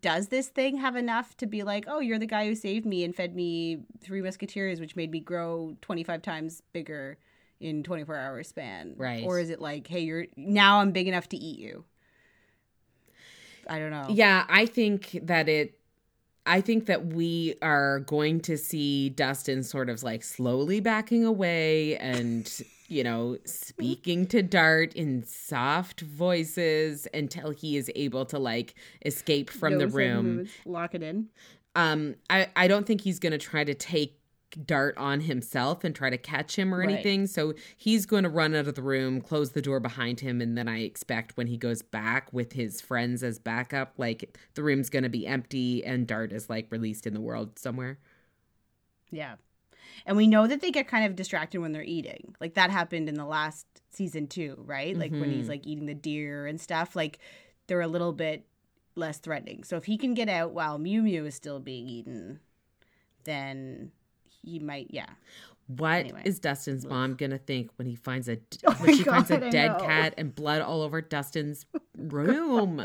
does 0.00 0.28
this 0.28 0.48
thing 0.48 0.78
have 0.78 0.96
enough 0.96 1.36
to 1.36 1.46
be 1.46 1.62
like, 1.62 1.84
oh, 1.86 2.00
you're 2.00 2.18
the 2.18 2.26
guy 2.26 2.46
who 2.46 2.54
saved 2.54 2.86
me 2.86 3.04
and 3.04 3.14
fed 3.14 3.36
me 3.36 3.80
three 4.00 4.22
musketeers, 4.22 4.80
which 4.80 4.96
made 4.96 5.10
me 5.10 5.20
grow 5.20 5.76
25 5.82 6.22
times 6.22 6.62
bigger 6.72 7.18
in 7.64 7.82
24 7.82 8.16
hour 8.16 8.42
span? 8.42 8.94
Right. 8.96 9.24
Or 9.24 9.38
is 9.38 9.50
it 9.50 9.60
like, 9.60 9.86
hey, 9.86 10.00
you're 10.00 10.26
now 10.36 10.80
I'm 10.80 10.92
big 10.92 11.08
enough 11.08 11.28
to 11.30 11.36
eat 11.36 11.58
you? 11.58 11.84
I 13.68 13.78
don't 13.78 13.90
know. 13.90 14.06
Yeah, 14.10 14.44
I 14.48 14.66
think 14.66 15.18
that 15.22 15.48
it 15.48 15.78
I 16.46 16.60
think 16.60 16.86
that 16.86 17.06
we 17.06 17.54
are 17.62 18.00
going 18.00 18.40
to 18.40 18.58
see 18.58 19.08
Dustin 19.08 19.62
sort 19.62 19.88
of 19.88 20.02
like 20.02 20.22
slowly 20.22 20.78
backing 20.78 21.24
away 21.24 21.96
and, 21.96 22.52
you 22.88 23.02
know, 23.02 23.38
speaking 23.46 24.26
to 24.26 24.42
Dart 24.42 24.92
in 24.92 25.24
soft 25.24 26.02
voices 26.02 27.08
until 27.14 27.50
he 27.50 27.78
is 27.78 27.90
able 27.96 28.26
to 28.26 28.38
like 28.38 28.74
escape 29.06 29.48
from 29.48 29.78
the 29.78 29.88
room. 29.88 30.46
Lock 30.66 30.94
it 30.94 31.02
in. 31.02 31.28
Um 31.74 32.16
I 32.28 32.48
I 32.54 32.68
don't 32.68 32.86
think 32.86 33.00
he's 33.00 33.18
going 33.18 33.32
to 33.32 33.38
try 33.38 33.64
to 33.64 33.74
take 33.74 34.20
Dart 34.66 34.96
on 34.96 35.20
himself 35.20 35.84
and 35.84 35.94
try 35.94 36.10
to 36.10 36.18
catch 36.18 36.56
him 36.58 36.74
or 36.74 36.78
Right. 36.78 36.90
anything. 36.90 37.26
So 37.26 37.54
he's 37.76 38.06
going 38.06 38.24
to 38.24 38.28
run 38.28 38.54
out 38.54 38.66
of 38.68 38.74
the 38.74 38.82
room, 38.82 39.20
close 39.20 39.50
the 39.52 39.62
door 39.62 39.80
behind 39.80 40.20
him, 40.20 40.40
and 40.40 40.56
then 40.56 40.68
I 40.68 40.80
expect 40.80 41.36
when 41.36 41.46
he 41.46 41.56
goes 41.56 41.82
back 41.82 42.32
with 42.32 42.52
his 42.52 42.80
friends 42.80 43.22
as 43.22 43.38
backup, 43.38 43.94
like 43.98 44.38
the 44.54 44.62
room's 44.62 44.90
going 44.90 45.02
to 45.02 45.08
be 45.08 45.26
empty 45.26 45.84
and 45.84 46.06
Dart 46.06 46.32
is 46.32 46.48
like 46.50 46.70
released 46.70 47.06
in 47.06 47.14
the 47.14 47.20
world 47.20 47.58
somewhere. 47.58 47.98
Yeah. 49.10 49.36
And 50.06 50.16
we 50.16 50.26
know 50.26 50.46
that 50.46 50.60
they 50.60 50.70
get 50.70 50.88
kind 50.88 51.04
of 51.06 51.14
distracted 51.16 51.60
when 51.60 51.72
they're 51.72 51.82
eating. 51.82 52.34
Like 52.40 52.54
that 52.54 52.70
happened 52.70 53.08
in 53.08 53.14
the 53.14 53.24
last 53.24 53.66
season 53.90 54.26
too, 54.26 54.56
right? 54.66 54.96
Like 54.96 55.12
when 55.12 55.30
he's 55.30 55.46
Mhm. 55.46 55.50
like 55.50 55.66
eating 55.66 55.86
the 55.86 55.94
deer 55.94 56.46
and 56.46 56.60
stuff, 56.60 56.96
like 56.96 57.18
they're 57.66 57.80
a 57.80 57.86
little 57.88 58.12
bit 58.12 58.46
less 58.96 59.18
threatening. 59.18 59.64
So 59.64 59.76
if 59.76 59.84
he 59.84 59.96
can 59.96 60.14
get 60.14 60.28
out 60.28 60.52
while 60.52 60.78
Mew 60.78 61.02
Mew 61.02 61.26
is 61.26 61.34
still 61.34 61.60
being 61.60 61.88
eaten, 61.88 62.40
then 63.24 63.92
he 64.44 64.58
might, 64.58 64.88
yeah. 64.90 65.06
What 65.66 66.06
is 66.06 66.12
Anyway. 66.12 66.34
Dustin's 66.42 66.84
mom 66.84 67.14
gonna 67.14 67.38
think 67.38 67.70
when 67.76 67.86
he 67.86 67.94
finds 67.94 68.28
a 68.28 68.36
Oh 68.66 68.72
when 68.74 68.96
she 68.96 69.02
finds 69.02 69.30
a 69.30 69.50
dead 69.50 69.72
know. 69.72 69.78
cat 69.78 70.14
and 70.18 70.34
blood 70.34 70.60
all 70.60 70.82
over 70.82 71.00
Dustin's 71.00 71.64
oh 71.74 71.78
room? 71.96 72.84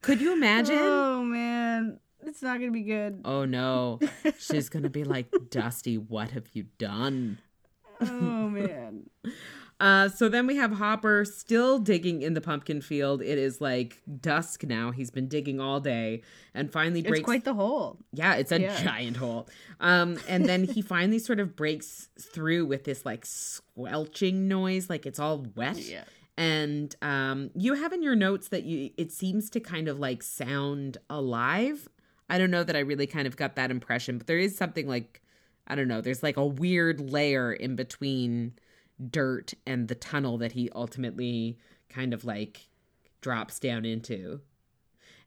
Could 0.00 0.20
you 0.20 0.32
imagine? 0.32 0.78
Oh 0.78 1.22
man, 1.22 2.00
it's 2.24 2.42
not 2.42 2.58
gonna 2.58 2.72
be 2.72 2.82
good. 2.82 3.20
Oh 3.24 3.44
no. 3.44 4.00
She's 4.38 4.70
to 4.82 4.88
be 4.88 5.04
like, 5.04 5.28
Dusty, 5.50 5.98
what 5.98 6.30
have 6.30 6.46
you 6.54 6.64
done? 6.78 7.38
Oh 8.00 8.48
man. 8.48 9.10
Uh, 9.80 10.10
so 10.10 10.28
then 10.28 10.46
we 10.46 10.56
have 10.56 10.72
Hopper 10.72 11.24
still 11.24 11.78
digging 11.78 12.20
in 12.20 12.34
the 12.34 12.40
pumpkin 12.42 12.82
field. 12.82 13.22
It 13.22 13.38
is 13.38 13.62
like 13.62 14.02
dusk 14.20 14.62
now. 14.62 14.90
He's 14.90 15.10
been 15.10 15.26
digging 15.26 15.58
all 15.58 15.80
day 15.80 16.20
and 16.52 16.70
finally 16.70 17.00
It's 17.00 17.08
breaks. 17.08 17.24
quite 17.24 17.44
the 17.44 17.54
hole. 17.54 17.98
yeah, 18.12 18.34
it's 18.34 18.52
a 18.52 18.60
yeah. 18.60 18.82
giant 18.82 19.16
hole. 19.16 19.48
Um, 19.80 20.18
and 20.28 20.44
then 20.44 20.64
he 20.64 20.82
finally 20.96 21.18
sort 21.18 21.40
of 21.40 21.56
breaks 21.56 22.10
through 22.20 22.66
with 22.66 22.84
this 22.84 23.06
like 23.06 23.24
squelching 23.24 24.48
noise, 24.48 24.90
like 24.90 25.06
it's 25.06 25.18
all 25.18 25.46
wet. 25.56 25.78
Yeah. 25.78 26.04
And 26.36 26.94
um, 27.00 27.50
you 27.54 27.74
have 27.74 27.94
in 27.94 28.02
your 28.02 28.16
notes 28.16 28.48
that 28.48 28.64
you 28.64 28.90
it 28.98 29.12
seems 29.12 29.48
to 29.50 29.60
kind 29.60 29.88
of 29.88 29.98
like 29.98 30.22
sound 30.22 30.98
alive. 31.08 31.88
I 32.28 32.36
don't 32.38 32.50
know 32.50 32.64
that 32.64 32.76
I 32.76 32.80
really 32.80 33.06
kind 33.06 33.26
of 33.26 33.36
got 33.36 33.56
that 33.56 33.70
impression, 33.70 34.18
but 34.18 34.26
there 34.26 34.38
is 34.38 34.56
something 34.56 34.86
like 34.86 35.22
I 35.66 35.74
don't 35.74 35.88
know. 35.88 36.02
There's 36.02 36.22
like 36.22 36.36
a 36.36 36.44
weird 36.46 37.12
layer 37.12 37.52
in 37.52 37.76
between 37.76 38.54
dirt 39.08 39.54
and 39.66 39.88
the 39.88 39.94
tunnel 39.94 40.38
that 40.38 40.52
he 40.52 40.70
ultimately 40.74 41.58
kind 41.88 42.12
of 42.12 42.24
like 42.24 42.68
drops 43.20 43.58
down 43.58 43.84
into. 43.84 44.40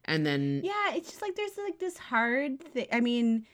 And 0.05 0.26
then 0.26 0.61
Yeah, 0.63 0.93
it's 0.93 1.09
just 1.09 1.21
like 1.21 1.36
there's 1.36 1.57
like 1.57 1.80
this 1.80 1.97
hard 1.97 2.59
thing. 2.59 2.88
I 2.91 2.99
mean, 2.99 3.45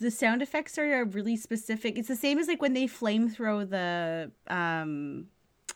the 0.00 0.10
sound 0.10 0.42
effects 0.42 0.78
are 0.78 1.04
really 1.04 1.36
specific. 1.36 1.98
It's 1.98 2.08
the 2.08 2.16
same 2.16 2.38
as 2.38 2.48
like 2.48 2.60
when 2.60 2.74
they 2.74 2.86
flame 2.86 3.28
throw 3.28 3.64
the 3.64 4.30
um 4.48 5.28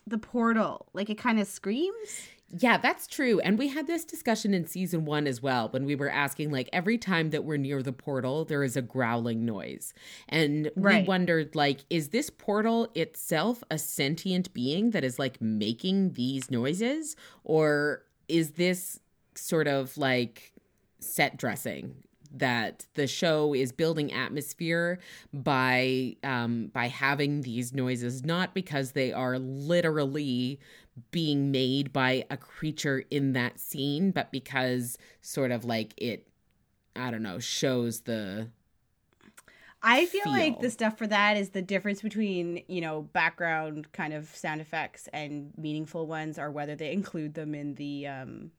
the 0.07 0.19
portal. 0.19 0.87
Like 0.93 1.11
it 1.11 1.19
kind 1.19 1.41
of 1.41 1.47
screams. 1.47 2.29
Yeah, 2.55 2.77
that's 2.77 3.07
true. 3.07 3.41
And 3.41 3.59
we 3.59 3.69
had 3.69 3.87
this 3.87 4.05
discussion 4.05 4.53
in 4.53 4.67
season 4.67 5.07
one 5.07 5.27
as 5.27 5.43
well 5.43 5.71
when 5.71 5.87
we 5.87 5.95
were 5.95 6.11
asking, 6.11 6.51
like, 6.51 6.69
every 6.71 6.99
time 6.99 7.31
that 7.31 7.45
we're 7.45 7.57
near 7.57 7.83
the 7.83 7.93
portal, 7.95 8.45
there 8.45 8.63
is 8.63 8.77
a 8.77 8.83
growling 8.83 9.47
noise. 9.47 9.95
And 10.29 10.71
we 10.77 11.03
wondered, 11.05 11.55
like, 11.57 11.87
is 11.89 12.09
this 12.09 12.29
portal 12.29 12.91
itself 12.95 13.65
a 13.71 13.79
sentient 13.79 14.53
being 14.53 14.91
that 14.91 15.03
is 15.03 15.19
like 15.19 15.41
making 15.41 16.13
these 16.13 16.51
noises? 16.51 17.17
Or 17.43 18.05
is 18.29 18.53
this 18.53 19.01
sort 19.35 19.67
of 19.67 19.97
like 19.97 20.53
set 21.01 21.39
dressing? 21.39 21.95
that 22.35 22.87
the 22.95 23.07
show 23.07 23.55
is 23.55 23.73
building 23.73 24.11
atmosphere 24.11 24.99
by 25.35 26.17
um 26.25 26.69
by 26.73 26.89
having 26.89 27.43
these 27.43 27.75
noises 27.75 28.25
not 28.25 28.55
because 28.55 28.93
they 28.93 29.13
are 29.13 29.39
literally 29.39 30.59
being 31.11 31.51
made 31.51 31.93
by 31.93 32.25
a 32.31 32.37
creature 32.37 33.05
in 33.11 33.33
that 33.33 33.59
scene 33.59 34.11
but 34.11 34.31
because 34.31 34.99
sort 35.21 35.51
of 35.51 35.65
like 35.65 35.95
it 35.97 36.29
i 36.97 37.11
don't 37.11 37.23
know 37.23 37.39
shows 37.39 38.01
the 38.01 38.49
I 39.83 40.07
feel 40.07 40.27
like 40.27 40.61
the 40.61 40.71
stuff 40.71 40.97
for 40.97 41.09
that 41.09 41.37
is 41.37 41.51
the 41.51 41.61
difference 41.61 42.03
between, 42.03 42.63
you 42.69 42.81
know, 42.81 43.03
background 43.03 43.91
kind 43.93 44.13
of 44.13 44.29
sound 44.29 44.61
effects 44.61 45.09
and 45.13 45.53
meaningful 45.57 46.07
ones 46.07 46.39
or 46.39 46.53
whether 46.53 46.77
they 46.77 46.93
include 46.93 47.35
them 47.35 47.53
in 47.53 47.75
the 47.75 48.07
um 48.07 48.53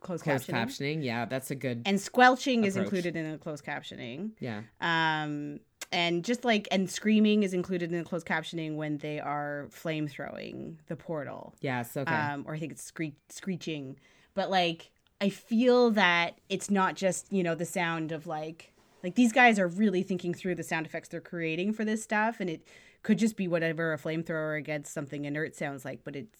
closed, 0.00 0.24
closed 0.24 0.46
captioning. 0.48 0.98
captioning 0.98 1.04
yeah 1.04 1.24
that's 1.24 1.50
a 1.50 1.54
good 1.54 1.82
And 1.86 2.00
squelching 2.00 2.64
is 2.64 2.76
included 2.76 3.16
in 3.16 3.30
the 3.32 3.38
closed 3.38 3.64
captioning. 3.64 4.30
yeah 4.40 4.62
Um, 4.80 5.60
and 5.90 6.24
just 6.24 6.44
like 6.44 6.68
and 6.70 6.90
screaming 6.90 7.42
is 7.42 7.54
included 7.54 7.92
in 7.92 7.98
the 7.98 8.04
closed 8.04 8.26
captioning 8.26 8.76
when 8.76 8.98
they 8.98 9.18
are 9.20 9.68
flame 9.70 10.06
throwing 10.08 10.78
the 10.86 10.96
portal. 10.96 11.54
yes 11.60 11.96
okay 11.96 12.14
Um, 12.14 12.44
or 12.46 12.54
I 12.54 12.58
think 12.58 12.72
it's 12.72 12.82
scree- 12.84 13.16
screeching. 13.28 13.96
But 14.34 14.50
like 14.50 14.90
I 15.20 15.30
feel 15.30 15.90
that 15.92 16.38
it's 16.48 16.70
not 16.70 16.94
just 16.94 17.32
you 17.32 17.42
know 17.42 17.54
the 17.54 17.64
sound 17.64 18.12
of 18.12 18.26
like 18.26 18.72
like 19.02 19.14
these 19.14 19.32
guys 19.32 19.58
are 19.58 19.68
really 19.68 20.02
thinking 20.02 20.34
through 20.34 20.56
the 20.56 20.62
sound 20.62 20.84
effects 20.86 21.08
they're 21.08 21.20
creating 21.20 21.72
for 21.72 21.84
this 21.84 22.02
stuff, 22.02 22.38
and 22.40 22.48
it 22.50 22.66
could 23.02 23.18
just 23.18 23.36
be 23.36 23.48
whatever 23.48 23.92
a 23.92 23.98
flamethrower 23.98 24.58
against 24.58 24.92
something 24.92 25.24
inert 25.24 25.54
sounds 25.56 25.84
like, 25.84 26.00
but 26.04 26.14
it's 26.16 26.38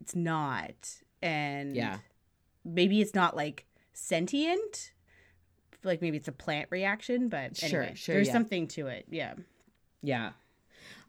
it's 0.00 0.14
not. 0.14 0.74
And 1.22 1.74
Yeah. 1.76 1.98
Maybe 2.64 3.00
it's 3.00 3.14
not 3.14 3.36
like 3.36 3.66
sentient. 3.92 4.92
Like 5.84 6.00
maybe 6.00 6.16
it's 6.16 6.28
a 6.28 6.32
plant 6.32 6.68
reaction, 6.70 7.28
but 7.28 7.56
Sure, 7.56 7.88
sure, 7.94 8.14
there's 8.14 8.28
yeah. 8.28 8.32
something 8.32 8.68
to 8.68 8.86
it. 8.86 9.06
Yeah. 9.10 9.34
Yeah. 10.02 10.30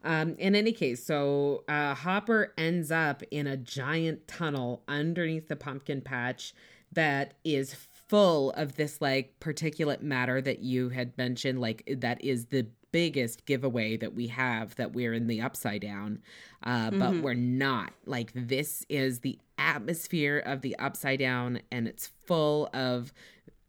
Um, 0.02 0.34
in 0.38 0.54
any 0.54 0.72
case, 0.72 1.04
so 1.04 1.64
uh, 1.68 1.94
Hopper 1.94 2.52
ends 2.58 2.90
up 2.90 3.22
in 3.30 3.46
a 3.46 3.56
giant 3.56 4.28
tunnel 4.28 4.82
underneath 4.86 5.48
the 5.48 5.56
pumpkin 5.56 6.02
patch 6.02 6.54
that 6.92 7.34
is 7.42 7.74
full 7.74 8.50
of 8.52 8.76
this 8.76 9.00
like 9.00 9.40
particulate 9.40 10.02
matter 10.02 10.40
that 10.42 10.60
you 10.60 10.90
had 10.90 11.16
mentioned. 11.16 11.60
Like 11.60 11.88
that 11.96 12.22
is 12.22 12.46
the 12.46 12.66
biggest 12.94 13.44
giveaway 13.44 13.96
that 13.96 14.14
we 14.14 14.28
have 14.28 14.76
that 14.76 14.92
we're 14.92 15.12
in 15.12 15.26
the 15.26 15.40
upside 15.40 15.80
down, 15.80 16.20
uh, 16.62 16.90
but 16.92 17.10
Mm-hmm. 17.10 17.22
we're 17.22 17.34
not. 17.34 17.92
Like 18.06 18.30
this 18.34 18.86
is 18.88 19.18
the 19.18 19.36
atmosphere 19.58 20.38
of 20.46 20.60
the 20.62 20.78
upside 20.78 21.18
down, 21.18 21.60
and 21.72 21.88
it's 21.88 22.06
full 22.06 22.70
of 22.72 23.12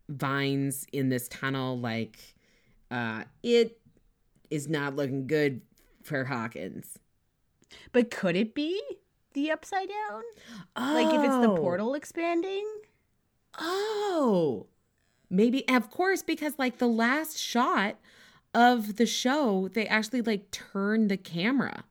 vines 0.08 0.86
in 0.94 1.10
this 1.10 1.28
tunnel. 1.28 1.80
Like 1.80 2.20
uh, 2.92 3.24
it 3.42 3.80
is 4.52 4.68
not 4.70 4.96
looking 4.96 5.26
good 5.26 5.62
for 6.04 6.26
Hawkins. 6.26 7.00
But 7.92 8.12
could 8.12 8.36
it 8.36 8.54
be 8.54 8.80
the 9.34 9.50
upside 9.50 9.90
down? 9.90 10.22
Like 10.78 11.12
if 11.16 11.24
it's 11.24 11.38
the 11.38 11.50
Oh. 11.50 11.58
portal 11.58 11.96
expanding? 11.96 12.64
Oh, 13.60 14.68
maybe, 15.32 15.68
of 15.68 15.90
course, 15.90 16.22
because 16.22 16.54
like 16.60 16.78
the 16.78 16.88
last 16.88 17.40
shot 17.40 17.96
of 18.56 18.96
the 18.96 19.06
show, 19.06 19.70
they 19.74 19.86
actually 19.86 20.22
like 20.22 20.50
turn 20.50 21.10
the 21.10 21.18
camera. 21.18 21.84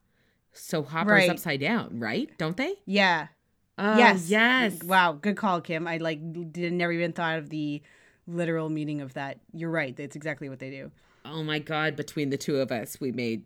So 0.53 0.83
Hopper's 0.83 1.11
Right. 1.11 1.31
upside 1.31 1.61
down, 1.61 2.01
right? 2.01 2.31
Don't 2.39 2.57
they? 2.57 2.75
Yeah. 2.87 3.29
Oh, 3.77 3.99
yes. 3.99 4.29
Yes. 4.31 4.83
Wow. 4.83 5.13
Good 5.13 5.37
call, 5.37 5.61
Kim. 5.61 5.87
I 5.87 5.99
like 5.99 6.21
did 6.53 6.73
never 6.73 6.93
even 6.93 7.13
thought 7.13 7.39
of 7.39 7.51
the 7.51 7.83
literal 8.27 8.71
meaning 8.71 9.01
of 9.01 9.15
that. 9.15 9.39
You're 9.53 9.71
right. 9.71 9.95
That's 9.97 10.17
exactly 10.17 10.49
what 10.49 10.59
they 10.61 10.71
do. 10.71 10.91
Oh 11.25 11.43
my 11.43 11.59
God. 11.59 11.97
Between 11.97 12.31
the 12.31 12.37
two 12.39 12.57
of 12.57 12.71
us, 12.73 13.01
we 13.01 13.13
made 13.13 13.45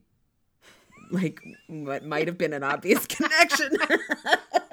like 1.10 1.40
what 1.68 2.04
might 2.04 2.26
have 2.28 2.36
been 2.38 2.52
an 2.52 2.62
obvious 2.62 3.06
connection. 3.08 3.70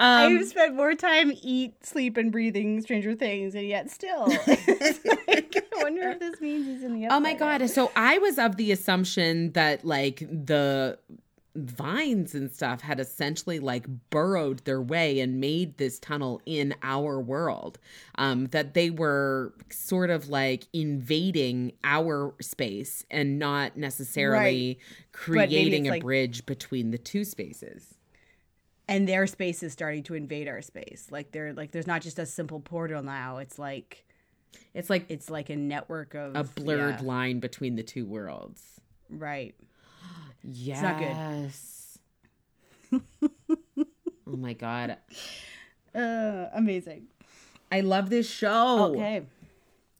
Um, 0.00 0.38
I've 0.38 0.48
spent 0.48 0.74
more 0.74 0.94
time 0.94 1.30
eat, 1.42 1.84
sleep, 1.84 2.16
and 2.16 2.32
breathing 2.32 2.80
Stranger 2.80 3.14
Things, 3.14 3.54
and 3.54 3.66
yet 3.66 3.90
still, 3.90 4.28
like, 4.46 4.48
I 5.28 5.82
wonder 5.82 6.08
if 6.08 6.20
this 6.20 6.40
means 6.40 6.66
he's 6.66 6.82
in 6.82 6.94
the. 6.94 7.08
Oh 7.08 7.20
my 7.20 7.34
god! 7.34 7.68
So 7.68 7.92
I 7.94 8.16
was 8.16 8.38
of 8.38 8.56
the 8.56 8.72
assumption 8.72 9.52
that 9.52 9.84
like 9.84 10.20
the 10.20 10.98
vines 11.54 12.34
and 12.34 12.50
stuff 12.50 12.80
had 12.80 12.98
essentially 12.98 13.58
like 13.58 13.84
burrowed 14.08 14.64
their 14.64 14.80
way 14.80 15.20
and 15.20 15.38
made 15.38 15.76
this 15.76 15.98
tunnel 15.98 16.40
in 16.46 16.74
our 16.82 17.20
world. 17.20 17.78
Um, 18.14 18.46
that 18.46 18.72
they 18.72 18.88
were 18.88 19.52
sort 19.70 20.08
of 20.08 20.30
like 20.30 20.66
invading 20.72 21.72
our 21.84 22.34
space 22.40 23.04
and 23.10 23.38
not 23.38 23.76
necessarily 23.76 24.38
maybe 24.38 24.78
creating 25.12 25.88
a 25.88 25.90
like- 25.90 26.02
bridge 26.02 26.46
between 26.46 26.90
the 26.90 26.98
two 26.98 27.24
spaces. 27.24 27.96
And 28.90 29.08
their 29.08 29.26
space 29.26 29.62
is 29.62 29.72
starting 29.72 30.02
to 30.04 30.14
invade 30.14 30.48
our 30.48 30.60
space. 30.60 31.06
Like 31.10 31.32
they're 31.32 31.54
like, 31.54 31.70
there's 31.70 31.86
not 31.86 32.02
just 32.02 32.18
a 32.18 32.26
simple 32.26 32.60
portal 32.60 33.02
now. 33.02 33.38
It's 33.38 33.58
like 33.58 34.04
It's 34.74 34.90
like 34.90 35.06
it's 35.08 35.30
like 35.30 35.48
a 35.48 35.56
network 35.56 36.14
of 36.14 36.36
a 36.36 36.44
blurred 36.44 37.00
yeah, 37.00 37.06
line 37.06 37.40
between 37.40 37.76
the 37.76 37.82
two 37.82 38.04
worlds. 38.04 38.62
right. 39.08 39.54
Yes. 40.42 40.82
not 40.82 40.98
good. 42.90 43.02
oh 44.26 44.36
my 44.36 44.54
god. 44.54 44.96
Uh, 45.94 46.46
amazing. 46.54 47.06
I 47.70 47.80
love 47.82 48.10
this 48.10 48.28
show. 48.28 48.94
Okay. 48.94 49.22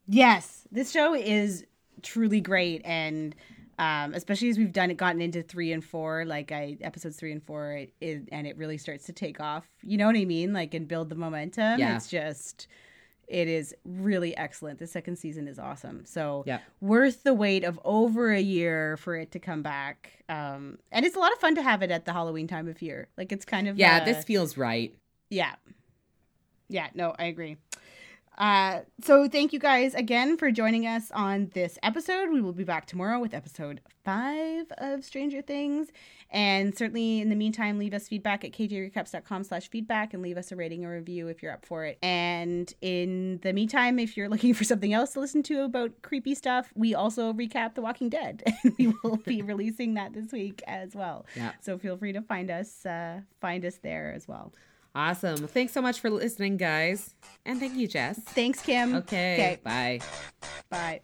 Yes, 0.09 0.67
this 0.73 0.91
show 0.91 1.15
is 1.15 1.65
truly 2.03 2.41
great, 2.41 2.83
and 2.85 3.35
um, 3.81 4.13
especially 4.13 4.51
as 4.51 4.59
we've 4.59 4.75
done 4.75 4.91
it, 4.91 4.99
gotten 4.99 5.23
into 5.23 5.43
three 5.43 5.73
and 5.73 5.83
four, 5.83 6.27
like 6.27 6.53
I 6.53 6.77
episodes 6.83 7.17
three 7.17 7.33
and 7.33 7.43
four, 7.43 7.73
it, 7.73 7.95
it, 8.03 8.29
and 8.31 8.47
it 8.47 8.59
really 8.59 8.77
starts 8.77 9.07
to 9.07 9.13
take 9.15 9.41
off. 9.41 9.67
You 9.83 9.97
know 9.97 10.07
what 10.07 10.17
I 10.17 10.27
mean? 10.27 10.53
Like 10.53 10.75
and 10.75 10.87
build 10.87 11.09
the 11.09 11.15
momentum. 11.15 11.81
Yeah. 11.81 11.97
It's 11.97 12.07
just, 12.07 12.69
it 13.27 13.49
is 13.49 13.75
really 13.87 14.37
excellent. 14.37 14.81
The 14.81 14.87
second 14.87 15.17
season 15.17 15.49
is 15.49 15.59
awesome. 15.59 16.05
So 16.05 16.45
Yeah. 16.47 16.59
worth 16.83 17.23
the 17.23 17.33
wait 17.33 17.65
of 17.65 17.81
over 17.83 18.31
a 18.31 18.41
year 18.41 18.99
for 18.99 19.17
it 19.17 19.31
to 19.33 19.39
come 19.39 19.63
back. 19.63 20.25
Um, 20.29 20.79
and 20.93 21.07
it's 21.07 21.17
a 21.17 21.19
lot 21.19 21.33
of 21.33 21.39
fun 21.39 21.55
to 21.55 21.63
have 21.63 21.81
it 21.83 21.91
at 21.91 22.05
the 22.05 22.13
Halloween 22.13 22.49
time 22.49 22.69
of 22.69 22.83
year. 22.83 23.09
Like 23.17 23.33
it's 23.33 23.47
kind 23.47 23.67
of 23.67 23.79
Yeah, 23.79 24.01
uh, 24.03 24.05
this 24.05 24.25
feels 24.25 24.59
right. 24.59 24.95
yeah. 25.31 25.55
Yeah, 26.69 26.89
no, 26.95 27.15
I 27.19 27.25
agree. 27.25 27.57
Uh, 28.41 28.81
so 29.03 29.29
thank 29.29 29.53
you 29.53 29.59
guys 29.59 29.95
again 29.95 30.39
for 30.39 30.51
joining 30.51 30.87
us 30.87 31.11
on 31.11 31.51
this 31.53 31.79
episode. 31.83 32.31
We 32.31 32.41
will 32.41 32.55
be 32.55 32.65
back 32.65 32.87
tomorrow 32.87 33.21
with 33.21 33.35
episode 33.35 33.83
five 34.03 34.65
of 34.79 35.05
Stranger 35.05 35.43
Things. 35.43 35.89
And 36.31 36.75
certainly 36.75 37.21
in 37.21 37.29
the 37.29 37.37
meantime, 37.37 37.79
leave 37.79 37.93
us 37.93 38.09
feedback 38.09 38.43
at 38.43 38.53
kjrecaps.com 38.53 39.45
slash 39.45 39.69
feedback 39.69 40.15
and 40.15 40.23
leave 40.23 40.39
us 40.39 40.53
a 40.53 40.57
rating 40.57 40.87
or 40.87 40.93
review 40.93 41.29
if 41.29 41.43
you're 41.43 41.53
up 41.53 41.67
for 41.67 41.85
it. 41.85 41.99
And 42.03 42.73
in 42.81 43.41
the 43.43 43.53
meantime, 43.53 43.99
if 43.99 44.17
you're 44.17 44.29
looking 44.31 44.55
for 44.55 44.65
something 44.65 44.95
else 44.95 45.13
to 45.13 45.21
listen 45.21 45.43
to 45.43 45.61
about 45.65 46.01
creepy 46.01 46.35
stuff, 46.35 46.73
we 46.75 46.95
also 46.95 47.35
recap 47.35 47.75
The 47.75 47.83
Walking 47.83 48.09
Dead. 48.09 48.43
And 48.65 48.75
we 48.79 48.95
will 49.03 49.17
be 49.17 49.43
releasing 49.53 49.95
that 49.95 50.15
this 50.15 50.33
week 50.33 50.63
as 50.67 50.95
well. 50.95 51.27
Yeah. 51.37 51.53
So 51.61 51.77
feel 51.77 51.99
free 51.99 52.15
to 52.15 52.23
find 52.23 52.51
us, 52.51 52.87
uh, 52.87 53.21
find 53.41 53.67
us 53.67 53.79
there 53.83 54.15
as 54.15 54.27
well. 54.27 54.55
Awesome. 54.95 55.47
Thanks 55.47 55.73
so 55.73 55.81
much 55.81 56.01
for 56.01 56.11
listening, 56.11 56.57
guys. 56.57 57.15
And 57.45 57.61
thank 57.61 57.75
you, 57.75 57.87
Jess. 57.87 58.19
Thanks, 58.19 58.61
Kim. 58.61 58.97
Okay. 58.97 59.35
Okay. 59.35 59.59
Bye. 59.63 60.01
Bye. 60.69 61.01